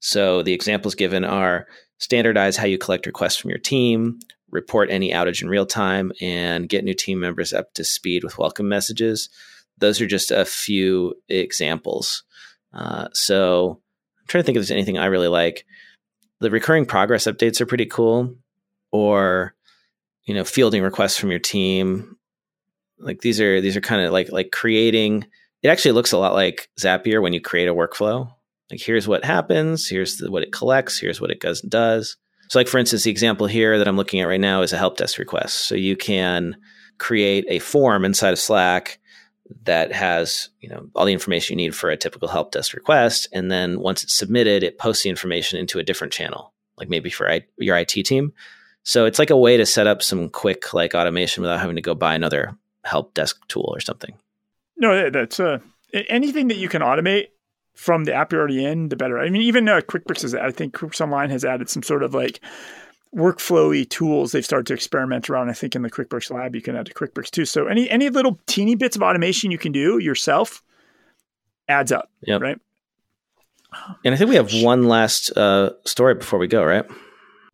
So 0.00 0.42
the 0.42 0.52
examples 0.52 0.94
given 0.94 1.24
are 1.24 1.66
standardize 1.98 2.56
how 2.56 2.66
you 2.66 2.76
collect 2.76 3.06
requests 3.06 3.36
from 3.36 3.50
your 3.50 3.60
team, 3.60 4.18
report 4.50 4.90
any 4.90 5.12
outage 5.12 5.40
in 5.40 5.48
real 5.48 5.64
time, 5.64 6.12
and 6.20 6.68
get 6.68 6.84
new 6.84 6.94
team 6.94 7.20
members 7.20 7.52
up 7.52 7.72
to 7.74 7.84
speed 7.84 8.24
with 8.24 8.38
welcome 8.38 8.68
messages. 8.68 9.30
Those 9.78 10.00
are 10.00 10.06
just 10.06 10.30
a 10.30 10.44
few 10.44 11.14
examples. 11.28 12.24
Uh, 12.74 13.08
so 13.12 13.80
I'm 14.20 14.26
trying 14.26 14.42
to 14.42 14.46
think 14.46 14.56
if 14.56 14.60
there's 14.60 14.70
anything 14.70 14.98
I 14.98 15.06
really 15.06 15.28
like. 15.28 15.64
The 16.40 16.50
recurring 16.50 16.86
progress 16.86 17.26
updates 17.26 17.60
are 17.60 17.66
pretty 17.66 17.86
cool, 17.86 18.34
or 18.90 19.54
you 20.24 20.34
know, 20.34 20.44
fielding 20.44 20.82
requests 20.82 21.16
from 21.16 21.30
your 21.30 21.40
team. 21.40 22.16
Like 22.98 23.20
these 23.20 23.40
are 23.40 23.60
these 23.60 23.76
are 23.76 23.80
kind 23.80 24.02
of 24.02 24.12
like 24.12 24.30
like 24.32 24.50
creating. 24.50 25.26
It 25.62 25.68
actually 25.68 25.92
looks 25.92 26.12
a 26.12 26.18
lot 26.18 26.34
like 26.34 26.68
Zapier 26.80 27.22
when 27.22 27.32
you 27.32 27.40
create 27.40 27.68
a 27.68 27.74
workflow. 27.74 28.32
Like 28.70 28.80
here's 28.80 29.06
what 29.06 29.24
happens, 29.24 29.88
here's 29.88 30.16
the, 30.16 30.30
what 30.30 30.42
it 30.42 30.52
collects, 30.52 30.98
here's 30.98 31.20
what 31.20 31.30
it 31.30 31.40
does, 31.40 31.60
does. 31.60 32.16
So, 32.48 32.58
like 32.58 32.68
for 32.68 32.78
instance, 32.78 33.04
the 33.04 33.10
example 33.10 33.46
here 33.46 33.78
that 33.78 33.88
I'm 33.88 33.96
looking 33.96 34.20
at 34.20 34.28
right 34.28 34.40
now 34.40 34.62
is 34.62 34.72
a 34.72 34.78
help 34.78 34.96
desk 34.96 35.18
request. 35.18 35.68
So 35.68 35.74
you 35.74 35.96
can 35.96 36.56
create 36.98 37.44
a 37.48 37.58
form 37.58 38.04
inside 38.04 38.32
of 38.32 38.38
Slack 38.38 38.98
that 39.64 39.92
has 39.92 40.48
you 40.60 40.68
know 40.68 40.88
all 40.94 41.04
the 41.04 41.12
information 41.12 41.58
you 41.58 41.64
need 41.64 41.74
for 41.74 41.90
a 41.90 41.96
typical 41.96 42.28
help 42.28 42.52
desk 42.52 42.74
request 42.74 43.28
and 43.32 43.50
then 43.50 43.80
once 43.80 44.02
it's 44.02 44.16
submitted 44.16 44.62
it 44.62 44.78
posts 44.78 45.02
the 45.02 45.10
information 45.10 45.58
into 45.58 45.78
a 45.78 45.82
different 45.82 46.12
channel 46.12 46.52
like 46.78 46.88
maybe 46.88 47.10
for 47.10 47.30
I, 47.30 47.42
your 47.58 47.76
IT 47.76 47.88
team 47.88 48.32
so 48.82 49.04
it's 49.04 49.18
like 49.18 49.30
a 49.30 49.36
way 49.36 49.56
to 49.56 49.66
set 49.66 49.86
up 49.86 50.02
some 50.02 50.28
quick 50.28 50.72
like 50.74 50.94
automation 50.94 51.42
without 51.42 51.60
having 51.60 51.76
to 51.76 51.82
go 51.82 51.94
buy 51.94 52.14
another 52.14 52.56
help 52.84 53.14
desk 53.14 53.36
tool 53.48 53.72
or 53.74 53.80
something 53.80 54.14
no 54.82 55.08
that's 55.08 55.40
uh 55.40 55.58
anything 56.08 56.48
that 56.48 56.56
you 56.56 56.68
can 56.68 56.82
automate 56.82 57.28
from 57.74 58.04
the 58.04 58.12
app 58.12 58.32
you're 58.32 58.40
already 58.40 58.64
in 58.64 58.90
the 58.90 58.96
better 58.96 59.18
i 59.18 59.30
mean 59.30 59.42
even 59.42 59.66
uh, 59.68 59.80
quickbooks 59.80 60.24
is 60.24 60.34
i 60.34 60.50
think 60.50 60.74
quickbooks 60.74 61.00
online 61.00 61.30
has 61.30 61.44
added 61.44 61.70
some 61.70 61.82
sort 61.82 62.02
of 62.02 62.12
like 62.12 62.40
workflowy 63.14 63.88
tools 63.88 64.32
they've 64.32 64.44
started 64.44 64.66
to 64.66 64.74
experiment 64.74 65.28
around. 65.28 65.50
I 65.50 65.52
think 65.52 65.76
in 65.76 65.82
the 65.82 65.90
QuickBooks 65.90 66.30
Lab, 66.30 66.54
you 66.54 66.62
can 66.62 66.76
add 66.76 66.86
to 66.86 66.94
QuickBooks 66.94 67.30
too. 67.30 67.44
So 67.44 67.66
any 67.66 67.88
any 67.90 68.08
little 68.08 68.40
teeny 68.46 68.74
bits 68.74 68.96
of 68.96 69.02
automation 69.02 69.50
you 69.50 69.58
can 69.58 69.72
do 69.72 69.98
yourself 69.98 70.62
adds 71.68 71.92
up. 71.92 72.10
Yep. 72.22 72.40
Right. 72.40 72.58
And 74.04 74.14
I 74.14 74.18
think 74.18 74.28
we 74.28 74.36
have 74.36 74.52
one 74.62 74.84
last 74.84 75.30
uh, 75.36 75.70
story 75.84 76.14
before 76.14 76.38
we 76.38 76.46
go, 76.46 76.64
right? 76.64 76.84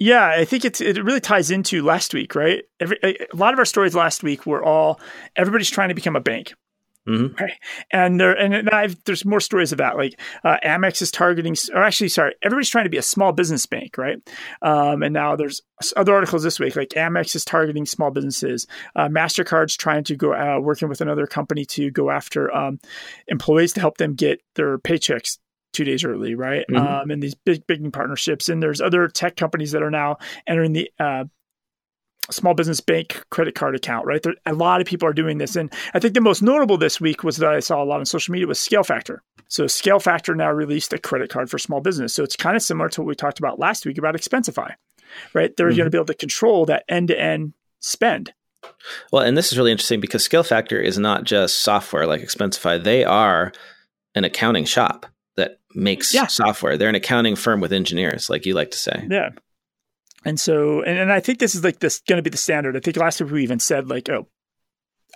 Yeah, 0.01 0.27
I 0.27 0.45
think 0.45 0.65
it's 0.65 0.81
it 0.81 1.03
really 1.03 1.21
ties 1.21 1.51
into 1.51 1.83
last 1.83 2.15
week, 2.15 2.35
right? 2.35 2.65
Every, 2.79 2.99
a 3.03 3.17
lot 3.35 3.53
of 3.53 3.59
our 3.59 3.65
stories 3.65 3.95
last 3.95 4.23
week 4.23 4.47
were 4.47 4.63
all 4.63 5.01
everybody's 5.35 5.71
trying 5.71 5.89
to 5.89 5.95
become 5.95 6.15
a 6.15 6.21
bank, 6.21 6.55
Mm-hmm. 7.09 7.43
Right. 7.43 7.55
And 7.91 8.21
there, 8.21 8.33
and 8.33 8.69
I've, 8.71 9.03
there's 9.05 9.25
more 9.25 9.41
stories 9.41 9.73
of 9.73 9.79
that. 9.79 9.97
Like 9.97 10.21
uh, 10.45 10.59
Amex 10.65 11.01
is 11.01 11.11
targeting, 11.11 11.57
or 11.75 11.83
actually, 11.83 12.09
sorry, 12.09 12.35
everybody's 12.43 12.69
trying 12.69 12.85
to 12.85 12.91
be 12.91 12.99
a 12.99 13.03
small 13.03 13.33
business 13.33 13.65
bank, 13.67 13.97
right? 13.97 14.19
Um, 14.61 15.03
and 15.03 15.15
now 15.15 15.37
there's 15.37 15.63
other 15.97 16.15
articles 16.15 16.43
this 16.43 16.61
week, 16.61 16.77
like 16.77 16.91
Amex 16.91 17.35
is 17.35 17.45
targeting 17.45 17.87
small 17.87 18.11
businesses. 18.11 18.67
Uh, 18.95 19.09
Mastercard's 19.09 19.77
trying 19.77 20.05
to 20.05 20.17
go 20.17 20.35
uh, 20.35 20.61
working 20.61 20.89
with 20.89 21.01
another 21.01 21.27
company 21.27 21.65
to 21.67 21.91
go 21.91 22.11
after 22.11 22.55
um, 22.55 22.79
employees 23.27 23.73
to 23.73 23.81
help 23.81 23.97
them 23.97 24.15
get 24.15 24.41
their 24.55 24.79
paychecks 24.79 25.39
two 25.73 25.85
days 25.85 26.05
early, 26.05 26.35
right? 26.35 26.65
Mm-hmm. 26.71 26.87
Um, 26.87 27.11
and 27.11 27.23
these 27.23 27.35
big, 27.35 27.67
big 27.67 27.93
partnerships. 27.93 28.49
And 28.49 28.63
there's 28.63 28.81
other 28.81 29.09
tech 29.09 29.37
companies 29.37 29.73
that 29.73 29.83
are 29.83 29.91
now 29.91 30.17
entering 30.47 30.73
the 30.73 30.91
uh, 30.99 31.25
small 32.31 32.55
business 32.55 32.81
bank 32.81 33.25
credit 33.31 33.55
card 33.55 33.75
account, 33.75 34.07
right? 34.07 34.23
There, 34.23 34.35
a 34.47 34.53
lot 34.53 34.81
of 34.81 34.87
people 34.87 35.09
are 35.09 35.13
doing 35.13 35.39
this. 35.39 35.57
And 35.57 35.73
I 35.95 35.99
think 35.99 36.15
the 36.15 36.21
most 36.21 36.43
notable 36.43 36.77
this 36.77 37.01
week 37.01 37.25
was 37.25 37.39
that 37.39 37.53
I 37.53 37.61
saw 37.61 37.83
a 37.83 37.85
lot 37.85 38.01
on 38.01 38.07
social 38.07 38.33
media 38.33 38.47
was 38.47 38.61
Scale 38.61 38.85
Factor. 38.85 39.23
So 39.49 39.67
Scale 39.67 39.99
Factor 39.99 40.35
now 40.35 40.51
released 40.51 40.93
a 40.93 40.99
credit 40.99 41.31
card 41.31 41.51
for 41.51 41.59
small 41.59 41.81
business. 41.81 42.15
So 42.15 42.23
it's 42.23 42.37
kind 42.37 42.57
of 42.57 42.63
similar 42.63 42.89
to 42.91 43.01
what 43.01 43.09
we 43.09 43.15
talked 43.15 43.39
about 43.39 43.59
last 43.59 43.87
week 43.87 43.99
about 43.99 44.15
Expensify, 44.15 44.75
right? 45.33 45.57
They're 45.57 45.69
mm-hmm. 45.69 45.77
going 45.77 45.87
to 45.87 45.91
be 45.91 45.99
able 45.99 46.07
to 46.07 46.15
control 46.15 46.67
that 46.67 46.85
end 46.89 47.09
to 47.09 47.19
end 47.19 47.55
spend. 47.81 48.33
Well, 49.13 49.23
and 49.23 49.37
this 49.37 49.53
is 49.53 49.59
really 49.59 49.73
interesting 49.73 50.01
because 50.01 50.23
Scale 50.23 50.43
Factor 50.43 50.81
is 50.81 50.99
not 50.99 51.25
just 51.25 51.61
software 51.61 52.07
like 52.07 52.21
Expensify. 52.21 52.83
They 52.83 53.05
are 53.05 53.53
an 54.15 54.25
accounting 54.25 54.65
shop 54.65 55.07
that 55.37 55.61
makes 55.75 56.13
yeah. 56.13 56.27
software. 56.27 56.77
They're 56.77 56.89
an 56.89 56.95
accounting 56.95 57.37
firm 57.37 57.61
with 57.61 57.73
engineers, 57.73 58.29
like 58.29 58.45
you 58.45 58.55
like 58.55 58.73
to 58.73 58.79
say. 58.79 59.07
Yeah. 59.09 59.31
And 60.29 60.39
so, 60.39 60.83
and, 60.83 60.99
and 60.99 61.11
I 61.11 61.21
think 61.21 61.39
this 61.39 61.55
is 61.55 61.65
like 61.65 61.79
this 61.79 62.01
going 62.01 62.19
to 62.19 62.23
be 62.23 62.29
the 62.29 62.37
standard. 62.37 62.77
I 62.77 62.81
think 62.81 62.99
last 62.99 63.19
week 63.19 63.31
we 63.31 63.43
even 63.43 63.61
said 63.61 63.89
like, 63.89 64.11
oh, 64.11 64.29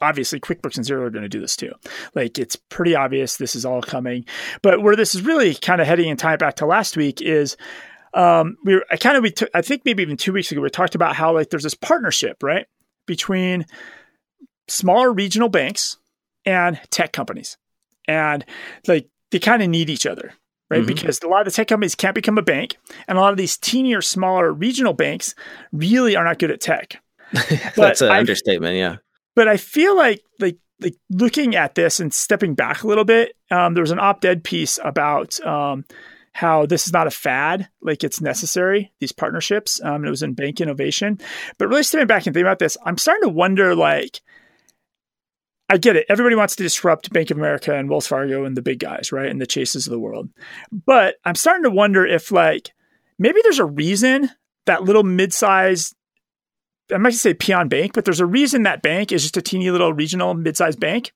obviously 0.00 0.40
QuickBooks 0.40 0.78
and 0.78 0.86
Xero 0.86 1.02
are 1.02 1.10
going 1.10 1.22
to 1.22 1.28
do 1.28 1.38
this 1.38 1.54
too. 1.54 1.72
Like 2.14 2.38
it's 2.38 2.56
pretty 2.56 2.94
obvious 2.94 3.36
this 3.36 3.54
is 3.54 3.66
all 3.66 3.82
coming. 3.82 4.24
But 4.62 4.82
where 4.82 4.96
this 4.96 5.14
is 5.14 5.20
really 5.20 5.54
kind 5.54 5.82
of 5.82 5.86
heading 5.86 6.08
and 6.08 6.18
tying 6.18 6.38
back 6.38 6.56
to 6.56 6.66
last 6.66 6.96
week 6.96 7.20
is 7.20 7.58
um, 8.14 8.56
we 8.64 8.76
were, 8.76 8.86
I 8.90 8.96
kind 8.96 9.18
of 9.18 9.22
we 9.22 9.34
I 9.52 9.60
think 9.60 9.82
maybe 9.84 10.02
even 10.02 10.16
two 10.16 10.32
weeks 10.32 10.50
ago 10.50 10.62
we 10.62 10.70
talked 10.70 10.94
about 10.94 11.14
how 11.14 11.34
like 11.34 11.50
there's 11.50 11.62
this 11.62 11.74
partnership 11.74 12.42
right 12.42 12.66
between 13.06 13.66
smaller 14.66 15.12
regional 15.12 15.50
banks 15.50 15.98
and 16.46 16.80
tech 16.88 17.12
companies, 17.12 17.58
and 18.08 18.46
like 18.88 19.10
they 19.30 19.38
kind 19.38 19.62
of 19.62 19.68
need 19.68 19.90
each 19.90 20.06
other 20.06 20.32
right? 20.72 20.80
Mm-hmm. 20.80 20.94
Because 20.94 21.20
a 21.22 21.28
lot 21.28 21.40
of 21.40 21.44
the 21.44 21.50
tech 21.50 21.68
companies 21.68 21.94
can't 21.94 22.14
become 22.14 22.38
a 22.38 22.42
bank, 22.42 22.78
and 23.06 23.18
a 23.18 23.20
lot 23.20 23.32
of 23.32 23.36
these 23.36 23.58
teenier, 23.58 24.02
smaller 24.02 24.50
regional 24.50 24.94
banks 24.94 25.34
really 25.70 26.16
are 26.16 26.24
not 26.24 26.38
good 26.38 26.50
at 26.50 26.60
tech. 26.60 27.02
That's 27.76 28.00
an 28.00 28.10
understatement, 28.10 28.76
yeah. 28.76 28.96
But 29.36 29.48
I 29.48 29.58
feel 29.58 29.96
like 29.96 30.22
like 30.40 30.56
like 30.80 30.96
looking 31.10 31.54
at 31.54 31.74
this 31.74 32.00
and 32.00 32.12
stepping 32.12 32.54
back 32.54 32.82
a 32.82 32.86
little 32.86 33.04
bit, 33.04 33.36
um, 33.50 33.74
there 33.74 33.82
was 33.82 33.90
an 33.90 34.00
op-ed 34.00 34.44
piece 34.44 34.78
about 34.82 35.38
um, 35.46 35.84
how 36.32 36.64
this 36.64 36.86
is 36.86 36.92
not 36.92 37.06
a 37.06 37.10
fad, 37.10 37.68
like 37.82 38.02
it's 38.02 38.20
necessary, 38.20 38.92
these 38.98 39.12
partnerships. 39.12 39.80
Um, 39.82 40.04
it 40.04 40.10
was 40.10 40.22
in 40.22 40.32
Bank 40.32 40.60
Innovation. 40.60 41.18
But 41.58 41.68
really 41.68 41.82
stepping 41.82 42.06
back 42.06 42.26
and 42.26 42.34
thinking 42.34 42.46
about 42.46 42.58
this, 42.58 42.78
I'm 42.84 42.98
starting 42.98 43.28
to 43.28 43.28
wonder 43.28 43.74
like 43.74 44.22
I 45.72 45.78
get 45.78 45.96
it. 45.96 46.04
Everybody 46.10 46.36
wants 46.36 46.54
to 46.56 46.62
disrupt 46.62 47.14
Bank 47.14 47.30
of 47.30 47.38
America 47.38 47.74
and 47.74 47.88
Wells 47.88 48.06
Fargo 48.06 48.44
and 48.44 48.54
the 48.54 48.60
big 48.60 48.78
guys, 48.78 49.10
right? 49.10 49.30
And 49.30 49.40
the 49.40 49.46
chases 49.46 49.86
of 49.86 49.90
the 49.90 49.98
world. 49.98 50.28
But 50.70 51.14
I'm 51.24 51.34
starting 51.34 51.62
to 51.62 51.70
wonder 51.70 52.04
if 52.04 52.30
like 52.30 52.72
maybe 53.18 53.40
there's 53.42 53.58
a 53.58 53.64
reason 53.64 54.28
that 54.66 54.84
little 54.84 55.02
mid-sized 55.02 55.96
I 56.92 56.98
might 56.98 57.14
say 57.14 57.32
peon 57.32 57.68
bank, 57.68 57.94
but 57.94 58.04
there's 58.04 58.20
a 58.20 58.26
reason 58.26 58.64
that 58.64 58.82
bank 58.82 59.12
is 59.12 59.22
just 59.22 59.38
a 59.38 59.42
teeny 59.42 59.70
little 59.70 59.94
regional 59.94 60.34
mid-sized 60.34 60.78
bank 60.78 61.14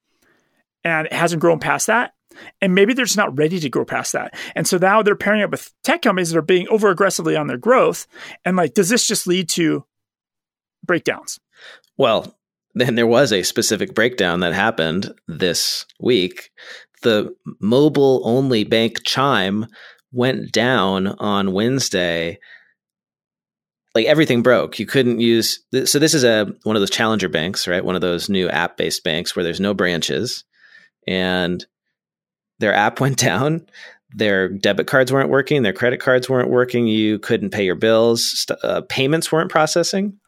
and 0.82 1.06
it 1.06 1.12
hasn't 1.12 1.42
grown 1.42 1.58
past 1.58 1.88
that. 1.88 2.14
And 2.62 2.74
maybe 2.74 2.94
they're 2.94 3.04
just 3.04 3.18
not 3.18 3.36
ready 3.36 3.60
to 3.60 3.68
grow 3.68 3.84
past 3.84 4.14
that. 4.14 4.34
And 4.54 4.66
so 4.66 4.78
now 4.78 5.02
they're 5.02 5.16
pairing 5.16 5.42
up 5.42 5.50
with 5.50 5.70
tech 5.84 6.00
companies 6.00 6.30
that 6.30 6.38
are 6.38 6.42
being 6.42 6.66
over 6.68 6.88
aggressively 6.88 7.36
on 7.36 7.46
their 7.46 7.58
growth. 7.58 8.06
And 8.42 8.56
like, 8.56 8.72
does 8.72 8.88
this 8.88 9.06
just 9.06 9.26
lead 9.26 9.50
to 9.50 9.84
breakdowns? 10.82 11.40
Well, 11.98 12.35
then 12.76 12.94
there 12.94 13.06
was 13.06 13.32
a 13.32 13.42
specific 13.42 13.94
breakdown 13.94 14.40
that 14.40 14.52
happened 14.52 15.10
this 15.26 15.86
week. 15.98 16.50
The 17.02 17.34
mobile 17.58 18.20
only 18.24 18.64
bank 18.64 19.02
Chime 19.02 19.66
went 20.12 20.52
down 20.52 21.06
on 21.06 21.52
Wednesday. 21.52 22.38
Like 23.94 24.04
everything 24.04 24.42
broke. 24.42 24.78
You 24.78 24.84
couldn't 24.84 25.20
use 25.20 25.58
so 25.86 25.98
this 25.98 26.12
is 26.12 26.22
a 26.22 26.52
one 26.64 26.76
of 26.76 26.82
those 26.82 26.90
challenger 26.90 27.30
banks, 27.30 27.66
right? 27.66 27.84
One 27.84 27.94
of 27.94 28.02
those 28.02 28.28
new 28.28 28.50
app-based 28.50 29.02
banks 29.02 29.34
where 29.34 29.42
there's 29.42 29.60
no 29.60 29.72
branches 29.72 30.44
and 31.08 31.64
their 32.58 32.74
app 32.74 33.00
went 33.00 33.16
down. 33.16 33.66
Their 34.14 34.48
debit 34.48 34.86
cards 34.86 35.10
weren't 35.10 35.30
working, 35.30 35.62
their 35.62 35.72
credit 35.72 36.00
cards 36.00 36.28
weren't 36.28 36.50
working, 36.50 36.86
you 36.86 37.18
couldn't 37.18 37.50
pay 37.50 37.64
your 37.64 37.74
bills, 37.74 38.46
uh, 38.62 38.82
payments 38.82 39.32
weren't 39.32 39.50
processing 39.50 40.18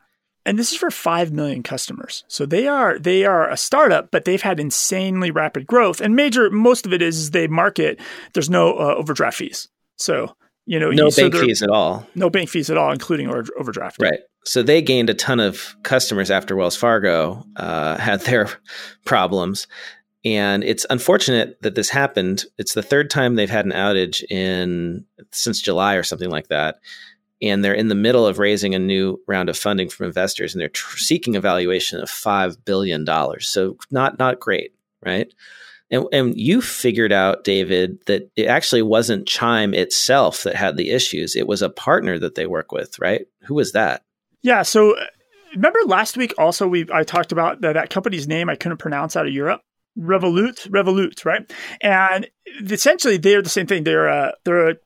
and 0.48 0.58
this 0.58 0.72
is 0.72 0.78
for 0.78 0.90
5 0.90 1.30
million 1.30 1.62
customers. 1.62 2.24
So 2.26 2.46
they 2.46 2.66
are 2.66 2.98
they 2.98 3.26
are 3.26 3.50
a 3.50 3.56
startup, 3.56 4.10
but 4.10 4.24
they've 4.24 4.40
had 4.40 4.58
insanely 4.58 5.30
rapid 5.30 5.66
growth. 5.66 6.00
And 6.00 6.16
major 6.16 6.48
most 6.48 6.86
of 6.86 6.94
it 6.94 7.02
is, 7.02 7.18
is 7.18 7.30
they 7.32 7.48
market. 7.48 8.00
There's 8.32 8.48
no 8.48 8.72
uh, 8.72 8.94
overdraft 8.94 9.36
fees. 9.36 9.68
So 9.96 10.34
you 10.64 10.78
know, 10.78 10.90
no 10.90 11.10
bank 11.10 11.34
fees 11.34 11.62
at 11.62 11.68
all. 11.68 12.06
No 12.14 12.30
bank 12.30 12.48
fees 12.48 12.70
at 12.70 12.78
all, 12.78 12.92
including 12.92 13.28
overdraft. 13.28 14.00
Right. 14.00 14.20
So 14.44 14.62
they 14.62 14.80
gained 14.80 15.10
a 15.10 15.14
ton 15.14 15.38
of 15.38 15.76
customers 15.82 16.30
after 16.30 16.56
Wells 16.56 16.76
Fargo 16.76 17.44
uh, 17.56 17.98
had 17.98 18.22
their 18.22 18.48
problems. 19.04 19.66
And 20.24 20.64
it's 20.64 20.86
unfortunate 20.88 21.60
that 21.62 21.74
this 21.74 21.90
happened. 21.90 22.44
It's 22.56 22.74
the 22.74 22.82
third 22.82 23.10
time 23.10 23.34
they've 23.34 23.48
had 23.48 23.66
an 23.66 23.72
outage 23.72 24.22
in 24.30 25.04
since 25.30 25.60
July 25.60 25.94
or 25.94 26.02
something 26.02 26.30
like 26.30 26.48
that 26.48 26.80
and 27.40 27.64
they're 27.64 27.74
in 27.74 27.88
the 27.88 27.94
middle 27.94 28.26
of 28.26 28.38
raising 28.38 28.74
a 28.74 28.78
new 28.78 29.20
round 29.26 29.48
of 29.48 29.58
funding 29.58 29.88
from 29.88 30.06
investors 30.06 30.54
and 30.54 30.60
they're 30.60 30.68
tr- 30.68 30.98
seeking 30.98 31.36
a 31.36 31.40
valuation 31.40 32.00
of 32.00 32.10
5 32.10 32.64
billion 32.64 33.04
dollars. 33.04 33.48
So 33.48 33.76
not 33.90 34.18
not 34.18 34.40
great 34.40 34.72
right? 35.04 35.32
And, 35.90 36.04
and 36.12 36.36
you 36.36 36.60
figured 36.60 37.12
out 37.12 37.44
david 37.44 37.98
that 38.06 38.30
it 38.36 38.46
actually 38.46 38.82
wasn't 38.82 39.28
chime 39.28 39.74
itself 39.74 40.42
that 40.42 40.56
had 40.56 40.76
the 40.76 40.90
issues. 40.90 41.36
It 41.36 41.46
was 41.46 41.62
a 41.62 41.70
partner 41.70 42.18
that 42.18 42.34
they 42.34 42.46
work 42.46 42.72
with 42.72 42.98
right? 42.98 43.26
Who 43.42 43.54
was 43.54 43.72
that? 43.72 44.02
Yeah 44.42 44.62
so 44.62 44.96
uh, 44.96 45.04
remember 45.54 45.78
last 45.86 46.16
week 46.16 46.34
also 46.36 46.68
we 46.68 46.86
i 46.92 47.02
talked 47.02 47.32
about 47.32 47.62
that, 47.62 47.72
that 47.72 47.88
company's 47.88 48.28
name 48.28 48.50
i 48.50 48.54
couldn't 48.54 48.78
pronounce 48.78 49.16
out 49.16 49.26
of 49.26 49.32
europe? 49.32 49.62
Revolut, 49.98 50.68
Revolut, 50.68 51.24
right? 51.24 51.50
And 51.80 52.28
essentially, 52.70 53.16
they're 53.16 53.42
the 53.42 53.48
same 53.48 53.66
thing. 53.66 53.84
They're 53.84 54.06
a 54.06 54.34
they're 54.44 54.70
a 54.70 54.76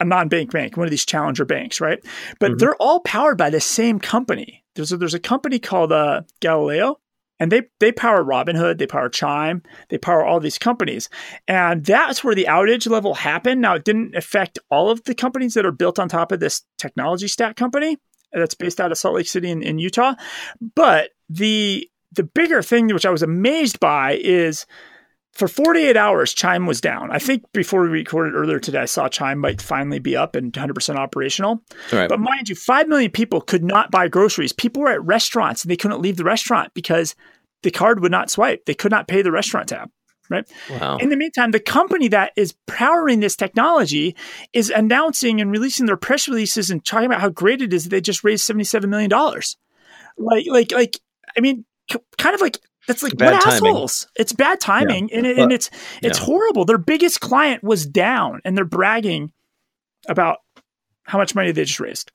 a 0.00 0.04
non-bank 0.04 0.50
bank, 0.50 0.76
one 0.76 0.86
of 0.86 0.90
these 0.90 1.04
challenger 1.04 1.44
banks, 1.44 1.80
right? 1.80 2.00
But 2.38 2.52
mm-hmm. 2.52 2.58
they're 2.58 2.76
all 2.76 3.00
powered 3.00 3.38
by 3.38 3.50
the 3.50 3.60
same 3.60 4.00
company. 4.00 4.64
There's 4.74 4.92
a, 4.92 4.96
there's 4.96 5.14
a 5.14 5.20
company 5.20 5.58
called 5.58 5.92
uh, 5.92 6.22
Galileo, 6.40 6.98
and 7.38 7.52
they 7.52 7.62
they 7.80 7.92
power 7.92 8.24
Robinhood, 8.24 8.78
they 8.78 8.86
power 8.86 9.08
Chime, 9.08 9.62
they 9.88 9.98
power 9.98 10.24
all 10.24 10.40
these 10.40 10.58
companies, 10.58 11.08
and 11.46 11.84
that's 11.84 12.24
where 12.24 12.34
the 12.34 12.46
outage 12.48 12.88
level 12.88 13.14
happened. 13.14 13.60
Now 13.60 13.74
it 13.74 13.84
didn't 13.84 14.16
affect 14.16 14.58
all 14.70 14.90
of 14.90 15.04
the 15.04 15.14
companies 15.14 15.54
that 15.54 15.66
are 15.66 15.72
built 15.72 15.98
on 15.98 16.08
top 16.08 16.32
of 16.32 16.40
this 16.40 16.62
technology 16.78 17.28
stack 17.28 17.56
company 17.56 17.98
that's 18.32 18.54
based 18.54 18.80
out 18.80 18.92
of 18.92 18.98
Salt 18.98 19.16
Lake 19.16 19.28
City 19.28 19.50
in, 19.50 19.62
in 19.62 19.78
Utah, 19.78 20.14
but 20.74 21.10
the 21.28 21.88
the 22.12 22.24
bigger 22.24 22.62
thing 22.62 22.88
which 22.88 23.06
I 23.06 23.10
was 23.10 23.22
amazed 23.22 23.80
by 23.80 24.18
is 24.20 24.66
for 25.40 25.48
48 25.48 25.96
hours, 25.96 26.34
Chime 26.34 26.66
was 26.66 26.82
down. 26.82 27.10
I 27.10 27.18
think 27.18 27.50
before 27.52 27.80
we 27.80 27.88
recorded 27.88 28.34
earlier 28.34 28.60
today, 28.60 28.80
I 28.80 28.84
saw 28.84 29.08
Chime 29.08 29.38
might 29.38 29.62
finally 29.62 29.98
be 29.98 30.14
up 30.14 30.36
and 30.36 30.52
100% 30.52 30.96
operational. 30.96 31.62
Right. 31.90 32.10
But 32.10 32.20
mind 32.20 32.50
you, 32.50 32.54
5 32.54 32.88
million 32.88 33.10
people 33.10 33.40
could 33.40 33.64
not 33.64 33.90
buy 33.90 34.08
groceries. 34.08 34.52
People 34.52 34.82
were 34.82 34.92
at 34.92 35.02
restaurants 35.02 35.64
and 35.64 35.70
they 35.70 35.78
couldn't 35.78 36.02
leave 36.02 36.18
the 36.18 36.24
restaurant 36.24 36.74
because 36.74 37.14
the 37.62 37.70
card 37.70 38.00
would 38.00 38.12
not 38.12 38.30
swipe. 38.30 38.66
They 38.66 38.74
could 38.74 38.90
not 38.90 39.08
pay 39.08 39.22
the 39.22 39.32
restaurant 39.32 39.70
tab. 39.70 39.90
Right. 40.28 40.46
Wow. 40.68 40.98
In 40.98 41.08
the 41.08 41.16
meantime, 41.16 41.52
the 41.52 41.58
company 41.58 42.08
that 42.08 42.32
is 42.36 42.54
powering 42.66 43.20
this 43.20 43.34
technology 43.34 44.14
is 44.52 44.68
announcing 44.68 45.40
and 45.40 45.50
releasing 45.50 45.86
their 45.86 45.96
press 45.96 46.28
releases 46.28 46.70
and 46.70 46.84
talking 46.84 47.06
about 47.06 47.22
how 47.22 47.30
great 47.30 47.62
it 47.62 47.72
is 47.72 47.84
that 47.84 47.90
they 47.90 48.02
just 48.02 48.22
raised 48.24 48.46
$77 48.46 48.90
million. 48.90 49.10
Like, 49.10 50.46
like, 50.48 50.70
like, 50.72 51.00
I 51.34 51.40
mean, 51.40 51.64
kind 52.18 52.34
of 52.34 52.42
like 52.42 52.58
that's 52.86 53.02
like 53.02 53.16
bad 53.16 53.32
what 53.32 53.42
timing. 53.42 53.56
assholes? 53.56 54.08
It's 54.16 54.32
bad 54.32 54.60
timing, 54.60 55.08
yeah. 55.08 55.18
and, 55.18 55.26
it, 55.26 55.38
and 55.38 55.52
it's 55.52 55.70
it's 56.02 56.18
yeah. 56.18 56.24
horrible. 56.24 56.64
Their 56.64 56.78
biggest 56.78 57.20
client 57.20 57.62
was 57.62 57.86
down, 57.86 58.40
and 58.44 58.56
they're 58.56 58.64
bragging 58.64 59.32
about 60.08 60.38
how 61.04 61.18
much 61.18 61.34
money 61.34 61.52
they 61.52 61.64
just 61.64 61.80
raised. 61.80 62.10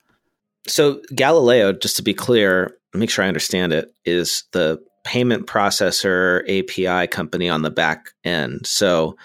So 0.66 1.00
Galileo, 1.14 1.72
just 1.72 1.96
to 1.96 2.02
be 2.02 2.14
clear, 2.14 2.76
make 2.92 3.10
sure 3.10 3.24
I 3.24 3.28
understand 3.28 3.72
it, 3.72 3.92
is 4.04 4.44
the 4.52 4.82
payment 5.04 5.46
processor 5.46 6.42
API 6.42 7.06
company 7.06 7.48
on 7.48 7.62
the 7.62 7.70
back 7.70 8.10
end. 8.24 8.66
So 8.66 9.16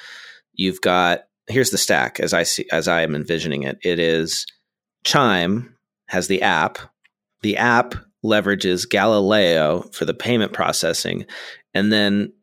you've 0.54 0.82
got 0.82 1.22
here's 1.48 1.72
the 1.72 1.78
stack 1.78 2.20
as 2.20 2.34
I 2.34 2.44
see 2.44 2.68
as 2.72 2.88
I 2.88 3.02
am 3.02 3.16
envisioning 3.16 3.64
it. 3.64 3.80
It 3.84 4.00
is 4.00 4.46
Chime 5.04 5.76
has 6.08 6.28
the 6.28 6.42
app. 6.44 6.78
The 7.42 7.58
app 7.58 7.96
leverages 8.24 8.88
Galileo 8.88 9.82
for 9.92 10.06
the 10.06 10.14
payment 10.14 10.54
processing. 10.54 11.26
And 11.74 11.92
then 11.92 12.34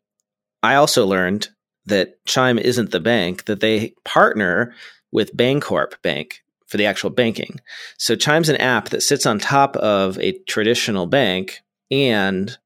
I 0.63 0.75
also 0.75 1.07
learned 1.07 1.49
that 1.87 2.25
Chime 2.27 2.59
isn't 2.59 2.91
the 2.91 3.01
bank, 3.01 3.45
that 3.47 3.61
they 3.61 3.95
partner 4.05 4.75
with 5.13 5.37
Bancorp 5.37 6.01
Bank 6.03 6.43
for 6.67 6.77
the 6.77 6.87
actual 6.87 7.11
banking. 7.11 7.61
So 7.97 8.15
Chime's 8.15 8.49
an 8.49 8.57
app 8.57 8.91
that 8.91 9.03
sits 9.03 9.25
on 9.25 9.39
top 9.39 9.77
of 9.77 10.19
a 10.19 10.39
traditional 10.41 11.07
bank 11.07 11.63
and 11.91 12.57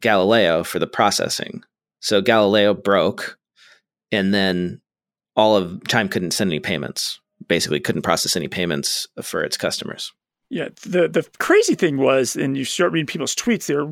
Galileo 0.00 0.64
for 0.64 0.78
the 0.78 0.86
processing. 0.86 1.62
So 2.00 2.20
Galileo 2.20 2.74
broke 2.74 3.38
and 4.10 4.34
then 4.34 4.80
all 5.36 5.56
of 5.56 5.86
Chime 5.86 6.08
couldn't 6.08 6.32
send 6.32 6.50
any 6.50 6.60
payments. 6.60 7.20
Basically 7.46 7.80
couldn't 7.80 8.02
process 8.02 8.36
any 8.36 8.48
payments 8.48 9.06
for 9.22 9.42
its 9.42 9.56
customers. 9.56 10.12
Yeah, 10.50 10.68
the 10.82 11.08
the 11.08 11.28
crazy 11.38 11.74
thing 11.74 11.96
was, 11.96 12.36
and 12.36 12.56
you 12.56 12.64
start 12.64 12.92
reading 12.92 13.06
people's 13.06 13.34
tweets, 13.34 13.66
there 13.66 13.86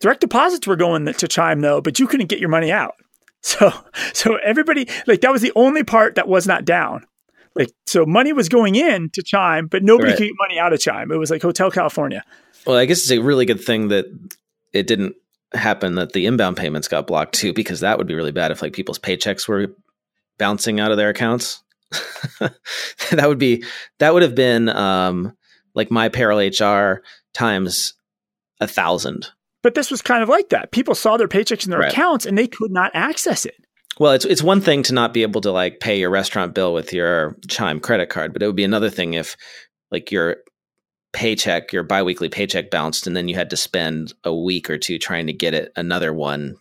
direct 0.00 0.20
deposits 0.20 0.66
were 0.66 0.76
going 0.76 1.06
to 1.06 1.28
Chime 1.28 1.60
though, 1.60 1.80
but 1.80 1.98
you 1.98 2.06
couldn't 2.06 2.26
get 2.26 2.38
your 2.38 2.50
money 2.50 2.70
out. 2.70 2.94
So 3.46 3.70
so 4.14 4.36
everybody 4.36 4.88
like 5.06 5.20
that 5.20 5.30
was 5.30 5.42
the 5.42 5.52
only 5.54 5.84
part 5.84 6.14
that 6.14 6.26
was 6.26 6.46
not 6.46 6.64
down. 6.64 7.04
Like 7.54 7.68
so 7.86 8.06
money 8.06 8.32
was 8.32 8.48
going 8.48 8.74
in 8.74 9.10
to 9.10 9.22
Chime, 9.22 9.66
but 9.66 9.82
nobody 9.82 10.12
right. 10.12 10.16
could 10.16 10.28
get 10.28 10.32
money 10.38 10.58
out 10.58 10.72
of 10.72 10.80
Chime. 10.80 11.12
It 11.12 11.18
was 11.18 11.30
like 11.30 11.42
Hotel 11.42 11.70
California. 11.70 12.24
Well, 12.66 12.78
I 12.78 12.86
guess 12.86 13.00
it's 13.00 13.10
a 13.10 13.18
really 13.18 13.44
good 13.44 13.62
thing 13.62 13.88
that 13.88 14.06
it 14.72 14.86
didn't 14.86 15.14
happen 15.52 15.96
that 15.96 16.14
the 16.14 16.24
inbound 16.24 16.56
payments 16.56 16.88
got 16.88 17.06
blocked 17.06 17.34
too, 17.34 17.52
because 17.52 17.80
that 17.80 17.98
would 17.98 18.06
be 18.06 18.14
really 18.14 18.32
bad 18.32 18.50
if 18.50 18.62
like 18.62 18.72
people's 18.72 18.98
paychecks 18.98 19.46
were 19.46 19.74
bouncing 20.38 20.80
out 20.80 20.90
of 20.90 20.96
their 20.96 21.10
accounts. 21.10 21.62
that 22.40 23.28
would 23.28 23.38
be 23.38 23.62
that 23.98 24.14
would 24.14 24.22
have 24.22 24.34
been 24.34 24.70
um 24.70 25.36
like 25.74 25.90
my 25.90 26.08
payroll 26.08 26.38
HR 26.38 27.02
times 27.32 27.94
a 28.60 28.66
thousand 28.66 29.30
but 29.64 29.74
this 29.74 29.90
was 29.90 30.02
kind 30.02 30.22
of 30.22 30.28
like 30.28 30.50
that. 30.50 30.72
People 30.72 30.94
saw 30.94 31.16
their 31.16 31.26
paychecks 31.26 31.64
in 31.64 31.70
their 31.70 31.80
right. 31.80 31.90
accounts 31.90 32.26
and 32.26 32.36
they 32.36 32.46
could 32.46 32.70
not 32.70 32.90
access 32.92 33.46
it. 33.46 33.56
Well, 33.98 34.12
it's 34.12 34.26
it's 34.26 34.42
one 34.42 34.60
thing 34.60 34.82
to 34.84 34.92
not 34.92 35.14
be 35.14 35.22
able 35.22 35.40
to 35.40 35.50
like 35.50 35.80
pay 35.80 35.98
your 35.98 36.10
restaurant 36.10 36.54
bill 36.54 36.74
with 36.74 36.92
your 36.92 37.36
Chime 37.48 37.80
credit 37.80 38.10
card, 38.10 38.34
but 38.34 38.42
it 38.42 38.46
would 38.46 38.56
be 38.56 38.64
another 38.64 38.90
thing 38.90 39.14
if 39.14 39.36
like 39.90 40.12
your 40.12 40.36
paycheck, 41.14 41.72
your 41.72 41.82
biweekly 41.82 42.28
paycheck 42.28 42.70
bounced 42.70 43.06
and 43.06 43.16
then 43.16 43.26
you 43.26 43.36
had 43.36 43.50
to 43.50 43.56
spend 43.56 44.12
a 44.22 44.34
week 44.34 44.68
or 44.68 44.76
two 44.76 44.98
trying 44.98 45.28
to 45.28 45.32
get 45.32 45.54
it 45.54 45.72
another 45.76 46.12
one 46.12 46.56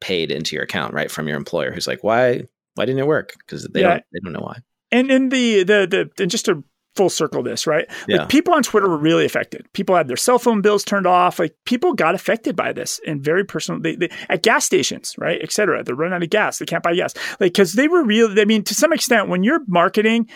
paid 0.00 0.30
into 0.30 0.54
your 0.54 0.64
account, 0.64 0.94
right, 0.94 1.10
from 1.10 1.26
your 1.26 1.36
employer 1.36 1.72
who's 1.72 1.88
like, 1.88 2.04
"Why 2.04 2.44
why 2.74 2.84
didn't 2.84 3.00
it 3.00 3.08
work?" 3.08 3.34
because 3.38 3.64
they 3.64 3.80
yeah. 3.80 3.88
don't 3.88 4.04
they 4.12 4.20
don't 4.22 4.34
know 4.34 4.46
why. 4.46 4.58
And 4.92 5.10
in 5.10 5.30
the 5.30 5.64
the 5.64 6.10
the 6.14 6.22
and 6.22 6.30
just 6.30 6.44
to 6.44 6.62
full 6.96 7.10
circle 7.10 7.42
this, 7.42 7.66
right? 7.66 7.86
Yeah. 8.08 8.18
Like 8.18 8.28
people 8.28 8.54
on 8.54 8.62
Twitter 8.62 8.88
were 8.88 8.96
really 8.96 9.24
affected. 9.24 9.66
People 9.72 9.94
had 9.94 10.08
their 10.08 10.16
cell 10.16 10.38
phone 10.38 10.62
bills 10.62 10.84
turned 10.84 11.06
off. 11.06 11.38
Like 11.38 11.54
people 11.64 11.92
got 11.92 12.14
affected 12.14 12.56
by 12.56 12.72
this 12.72 13.00
and 13.06 13.22
very 13.22 13.44
personal. 13.44 13.80
They, 13.80 13.96
they, 13.96 14.10
at 14.28 14.42
gas 14.42 14.64
stations, 14.64 15.14
right, 15.18 15.38
et 15.42 15.52
cetera. 15.52 15.84
They're 15.84 15.94
running 15.94 16.14
out 16.14 16.22
of 16.22 16.30
gas. 16.30 16.58
They 16.58 16.66
can't 16.66 16.82
buy 16.82 16.94
gas. 16.94 17.14
Like 17.38 17.52
because 17.52 17.74
they 17.74 17.88
were 17.88 18.02
real. 18.02 18.38
I 18.38 18.44
mean, 18.44 18.64
to 18.64 18.74
some 18.74 18.92
extent, 18.92 19.28
when 19.28 19.42
you're 19.42 19.60
marketing 19.66 20.28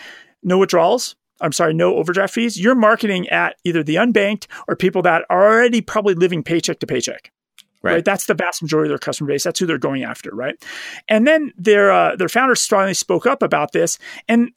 no 0.43 0.57
withdrawals, 0.57 1.15
I'm 1.41 1.51
sorry, 1.51 1.73
no 1.73 1.95
overdraft 1.95 2.33
fees, 2.33 2.59
you're 2.59 2.75
marketing 2.75 3.27
at 3.29 3.55
either 3.63 3.83
the 3.83 3.95
unbanked 3.95 4.47
or 4.67 4.75
people 4.75 5.01
that 5.01 5.25
are 5.29 5.43
already 5.43 5.81
probably 5.81 6.13
living 6.13 6.43
paycheck 6.43 6.79
to 6.79 6.87
paycheck. 6.87 7.31
Right. 7.83 7.93
right. 7.93 8.05
That's 8.05 8.27
the 8.27 8.35
vast 8.35 8.61
majority 8.61 8.89
of 8.89 8.91
their 8.91 8.99
customer 8.99 9.29
base. 9.29 9.43
That's 9.43 9.59
who 9.59 9.65
they're 9.65 9.79
going 9.79 10.03
after, 10.03 10.29
right? 10.31 10.55
And 11.07 11.25
then 11.25 11.51
their 11.57 11.91
uh, 11.91 12.15
their 12.15 12.29
founders 12.29 12.61
strongly 12.61 12.93
spoke 12.93 13.25
up 13.25 13.41
about 13.41 13.71
this, 13.71 13.97
and 14.27 14.51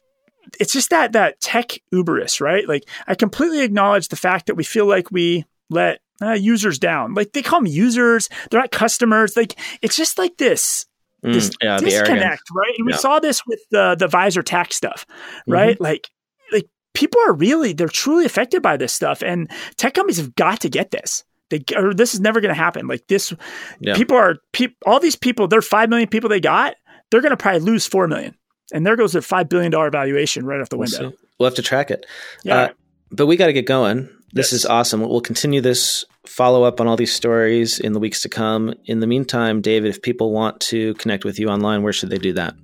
it's 0.61 0.73
just 0.73 0.91
that 0.91 1.13
that 1.13 1.41
tech 1.41 1.79
uberus, 1.93 2.41
right? 2.41 2.69
Like 2.69 2.89
I 3.07 3.15
completely 3.15 3.63
acknowledge 3.63 4.09
the 4.09 4.17
fact 4.17 4.47
that 4.47 4.55
we 4.55 4.65
feel 4.65 4.87
like 4.87 5.11
we 5.11 5.45
let 5.71 6.01
uh, 6.23 6.33
users 6.33 6.79
down. 6.79 7.15
Like 7.15 7.33
they 7.33 7.43
call 7.43 7.61
them 7.61 7.67
users, 7.67 8.29
they're 8.51 8.61
not 8.61 8.71
customers. 8.71 9.37
Like 9.37 9.59
it's 9.83 9.97
just 9.97 10.19
like 10.19 10.37
this 10.37 10.87
mm, 11.25 11.57
yeah, 11.63 11.79
disconnect, 11.79 12.43
right? 12.55 12.75
And 12.79 12.89
yeah. 12.89 12.97
we 12.97 12.99
saw 12.99 13.19
this 13.21 13.43
with 13.47 13.61
the 13.71 13.97
the 13.99 14.09
visor 14.09 14.43
tax 14.43 14.77
stuff, 14.77 15.07
right? 15.47 15.75
Mm-hmm. 15.75 15.85
Like 15.85 16.11
like 16.53 16.69
people 16.95 17.21
are 17.27 17.33
really 17.33 17.73
they're 17.73 17.89
truly 17.89 18.25
affected 18.25 18.63
by 18.63 18.77
this 18.77 18.93
stuff, 18.93 19.23
and 19.23 19.51
tech 19.77 19.95
companies 19.95 20.19
have 20.19 20.35
got 20.35 20.61
to 20.61 20.69
get 20.69 20.91
this. 20.91 21.25
They, 21.51 21.63
or 21.77 21.93
this 21.93 22.15
is 22.15 22.21
never 22.21 22.41
going 22.41 22.55
to 22.55 22.61
happen. 22.61 22.87
Like 22.87 23.07
this, 23.07 23.33
yeah. 23.79 23.95
people 23.95 24.17
are 24.17 24.37
pe- 24.53 24.75
all 24.87 24.99
these 24.99 25.17
people. 25.17 25.47
They're 25.47 25.63
five 25.63 25.91
million 25.91 26.09
people 26.09 26.31
they 26.31 26.41
got. 26.41 26.75
They're 27.11 27.21
going 27.21 27.31
to 27.31 27.37
probably 27.37 27.61
lose 27.61 27.87
four 27.87 28.09
million. 28.09 28.35
And 28.73 28.87
there 28.87 28.97
goes 28.97 29.13
their 29.13 29.23
$5 29.23 29.49
billion 29.49 29.71
valuation 29.91 30.47
right 30.47 30.61
off 30.61 30.69
the 30.69 30.79
window. 30.79 31.01
We'll, 31.01 31.13
we'll 31.39 31.47
have 31.49 31.57
to 31.57 31.63
track 31.63 31.91
it. 31.91 32.07
Yeah. 32.43 32.57
Uh, 32.57 32.69
but 33.11 33.27
we 33.27 33.37
got 33.37 33.47
to 33.47 33.53
get 33.53 33.67
going. 33.67 34.09
This 34.33 34.53
yes. 34.53 34.61
is 34.61 34.67
awesome. 34.67 35.01
We'll 35.01 35.21
continue 35.21 35.61
this 35.61 36.05
follow 36.27 36.65
up 36.65 36.81
on 36.81 36.89
all 36.89 36.97
these 36.97 37.13
stories 37.13 37.79
in 37.79 37.93
the 37.93 38.01
weeks 38.01 38.23
to 38.23 38.29
come. 38.29 38.75
In 38.87 39.01
the 39.01 39.07
meantime, 39.07 39.61
David, 39.61 39.91
if 39.91 40.03
people 40.03 40.33
want 40.33 40.59
to 40.61 40.95
connect 40.95 41.25
with 41.25 41.39
you 41.39 41.49
online, 41.49 41.83
where 41.83 41.93
should 41.93 42.11
they 42.11 42.19
do 42.19 42.33
that? 42.33 42.55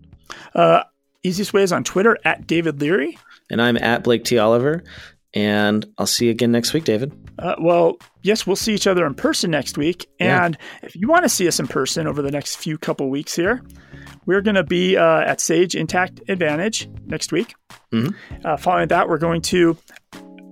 Uh, 0.54 0.82
easiest 1.22 1.52
way 1.52 1.62
is 1.62 1.72
on 1.72 1.84
Twitter 1.84 2.18
at 2.24 2.46
David 2.46 2.80
Leary. 2.80 3.18
And 3.50 3.62
I'm 3.62 3.76
at 3.76 4.02
Blake 4.02 4.24
T. 4.24 4.38
Oliver. 4.38 4.82
And 5.32 5.86
I'll 5.96 6.06
see 6.06 6.24
you 6.24 6.32
again 6.32 6.50
next 6.50 6.72
week, 6.72 6.84
David. 6.84 7.12
Uh, 7.38 7.54
well, 7.60 7.96
yes, 8.22 8.46
we'll 8.46 8.56
see 8.56 8.74
each 8.74 8.88
other 8.88 9.06
in 9.06 9.14
person 9.14 9.50
next 9.50 9.78
week. 9.78 10.08
And 10.18 10.58
yeah. 10.60 10.88
if 10.88 10.96
you 10.96 11.06
want 11.06 11.22
to 11.24 11.28
see 11.28 11.46
us 11.46 11.60
in 11.60 11.68
person 11.68 12.08
over 12.08 12.20
the 12.20 12.32
next 12.32 12.56
few 12.56 12.76
couple 12.78 13.08
weeks 13.10 13.36
here, 13.36 13.62
we're 14.26 14.40
going 14.40 14.54
to 14.56 14.64
be 14.64 14.96
uh, 14.96 15.20
at 15.20 15.40
Sage 15.40 15.74
Intacct 15.74 16.28
Advantage 16.28 16.88
next 17.06 17.32
week. 17.32 17.54
Mm-hmm. 17.92 18.46
Uh, 18.46 18.56
following 18.56 18.88
that, 18.88 19.08
we're 19.08 19.18
going 19.18 19.42
to 19.42 19.76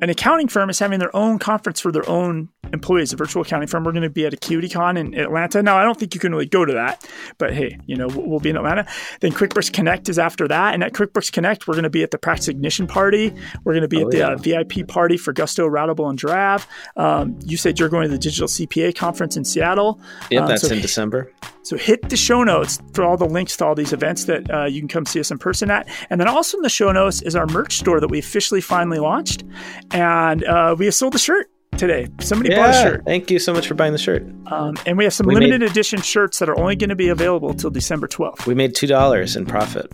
an 0.01 0.11
accounting 0.11 0.49
firm 0.49 0.71
is 0.71 0.79
having 0.79 0.99
their 0.99 1.15
own 1.15 1.39
conference 1.39 1.81
for 1.81 1.91
their 1.91 2.09
own 2.09 2.49
employees, 2.73 3.13
a 3.13 3.17
virtual 3.17 3.43
accounting 3.43 3.69
firm. 3.69 3.85
We're 3.85 3.93
going 3.93 4.03
to 4.03 4.11
be 4.11 4.27
at 4.27 4.33
AcuityCon 4.33 4.99
in 4.99 5.15
Atlanta. 5.15 5.63
Now, 5.63 5.77
I 5.77 5.85
don't 5.85 5.99
think 5.99 6.15
you 6.15 6.21
can 6.21 6.33
really 6.33 6.47
go 6.47 6.65
to 6.65 6.73
that, 6.75 7.09
but 7.39 7.53
hey, 7.55 7.79
you 7.87 7.97
know, 7.97 8.09
we'll 8.09 8.41
be 8.41 8.51
in 8.51 8.57
Atlanta. 8.57 8.87
Then 9.21 9.33
QuickBooks 9.33 9.73
Connect 9.73 10.09
is 10.09 10.19
after 10.19 10.49
that. 10.49 10.75
And 10.75 10.83
at 10.83 10.93
QuickBooks 10.93 11.33
Connect, 11.33 11.67
we're 11.67 11.75
going 11.75 11.85
to 11.85 11.91
be 11.91 12.03
at 12.03 12.11
the 12.11 12.19
Practice 12.19 12.49
Ignition 12.49 12.87
party. 12.87 13.33
We're 13.65 13.73
going 13.73 13.83
to 13.83 13.89
be 13.89 14.03
oh, 14.03 14.07
at 14.07 14.11
the 14.11 14.19
yeah. 14.19 14.31
uh, 14.33 14.37
VIP 14.37 14.89
party 14.89 15.17
for 15.17 15.33
Gusto, 15.33 15.69
Routable, 15.69 16.09
and 16.09 16.19
Drav. 16.19 16.67
Um, 16.97 17.39
you 17.45 17.57
said 17.57 17.79
you're 17.79 17.89
going 17.89 18.05
to 18.05 18.09
the 18.09 18.19
Digital 18.19 18.49
CPA 18.49 18.95
conference 18.95 19.37
in 19.37 19.45
Seattle. 19.45 20.01
Yeah, 20.31 20.43
um, 20.43 20.49
that's 20.49 20.67
so 20.67 20.75
in 20.75 20.81
December. 20.81 21.33
So 21.63 21.77
hit 21.77 22.09
the 22.09 22.17
show 22.17 22.45
notes 22.45 22.81
for 22.95 23.05
all 23.05 23.17
the 23.17 23.27
links 23.27 23.57
to 23.59 23.67
all 23.67 23.75
these 23.75 23.93
events 23.93 24.25
that 24.25 24.51
uh, 24.51 24.65
you 24.65 24.81
can 24.81 24.89
come 24.89 25.05
see 25.05 25.21
us 25.21 25.31
in 25.31 25.39
person 25.39 25.71
at. 25.71 25.89
And 26.09 26.19
then 26.21 26.27
also 26.27 26.57
in 26.57 26.63
the 26.63 26.71
show 26.71 26.91
notes 26.93 27.21
is 27.21 27.37
our 27.37 27.47
merch 27.47 27.79
store 27.79 28.01
that 28.01 28.09
we 28.09 28.19
officially 28.19 28.61
finally 28.61 28.99
launched. 28.99 29.45
And 29.91 30.45
uh, 30.45 30.77
we 30.79 30.87
have 30.87 30.95
sold 30.95 31.13
the 31.13 31.19
shirt 31.19 31.51
today. 31.79 32.09
Somebody 32.21 32.51
yeah, 32.51 32.57
bought 32.57 32.71
a 32.71 32.83
shirt. 32.91 33.05
Thank 33.07 33.31
you 33.31 33.39
so 33.39 33.53
much 33.53 33.67
for 33.67 33.75
buying 33.75 33.93
the 33.93 33.99
shirt. 33.99 34.23
Um, 34.47 34.77
and 34.87 34.99
we 34.99 35.05
have 35.05 35.13
some 35.13 35.27
we 35.27 35.35
limited 35.35 35.61
made, 35.61 35.71
edition 35.71 36.03
shirts 36.03 36.39
that 36.41 36.49
are 36.49 36.59
only 36.59 36.77
going 36.77 36.91
to 36.91 36.97
be 36.97 37.09
available 37.09 37.55
till 37.55 37.71
December 37.71 38.09
12th. 38.09 38.47
We 38.47 38.55
made 38.55 38.75
$2 38.75 39.37
in 39.37 39.47
profit 39.47 39.91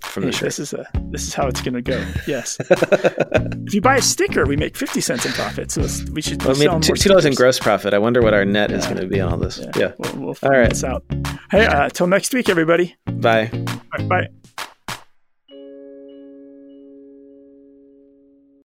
from 0.00 0.24
hey, 0.24 0.30
the 0.30 0.36
shirt. 0.36 0.46
This 0.46 0.58
is 0.58 0.72
a 0.72 0.86
this 1.10 1.26
is 1.26 1.34
how 1.34 1.46
it's 1.46 1.62
going 1.62 1.74
to 1.74 1.82
go. 1.82 2.04
Yes. 2.26 2.56
if 2.70 3.74
you 3.74 3.80
buy 3.80 3.96
a 3.96 4.02
sticker, 4.02 4.44
we 4.44 4.56
make 4.56 4.76
50 4.76 5.00
cents 5.00 5.24
in 5.24 5.32
profit. 5.32 5.70
So 5.70 5.86
we 6.12 6.20
should 6.20 6.42
well, 6.42 6.54
we 6.54 6.68
made 6.68 6.82
two, 6.82 6.92
$2 6.92 7.24
in 7.24 7.34
gross 7.34 7.58
profit. 7.58 7.94
I 7.94 7.98
wonder 7.98 8.20
what 8.20 8.34
our 8.34 8.44
net 8.44 8.70
yeah. 8.70 8.76
is 8.76 8.86
going 8.86 9.00
to 9.00 9.06
be 9.06 9.20
on 9.20 9.32
all 9.32 9.38
this. 9.38 9.58
Yeah. 9.58 9.70
yeah. 9.76 9.92
We'll, 9.98 10.16
we'll 10.16 10.36
all 10.42 10.50
right. 10.50 10.68
this 10.68 10.84
out. 10.84 11.04
Hey, 11.50 11.66
uh, 11.66 11.88
till 11.88 12.06
next 12.06 12.34
week, 12.34 12.48
everybody. 12.48 12.96
Bye. 13.06 13.50
Right, 13.92 14.08
bye. 14.08 14.28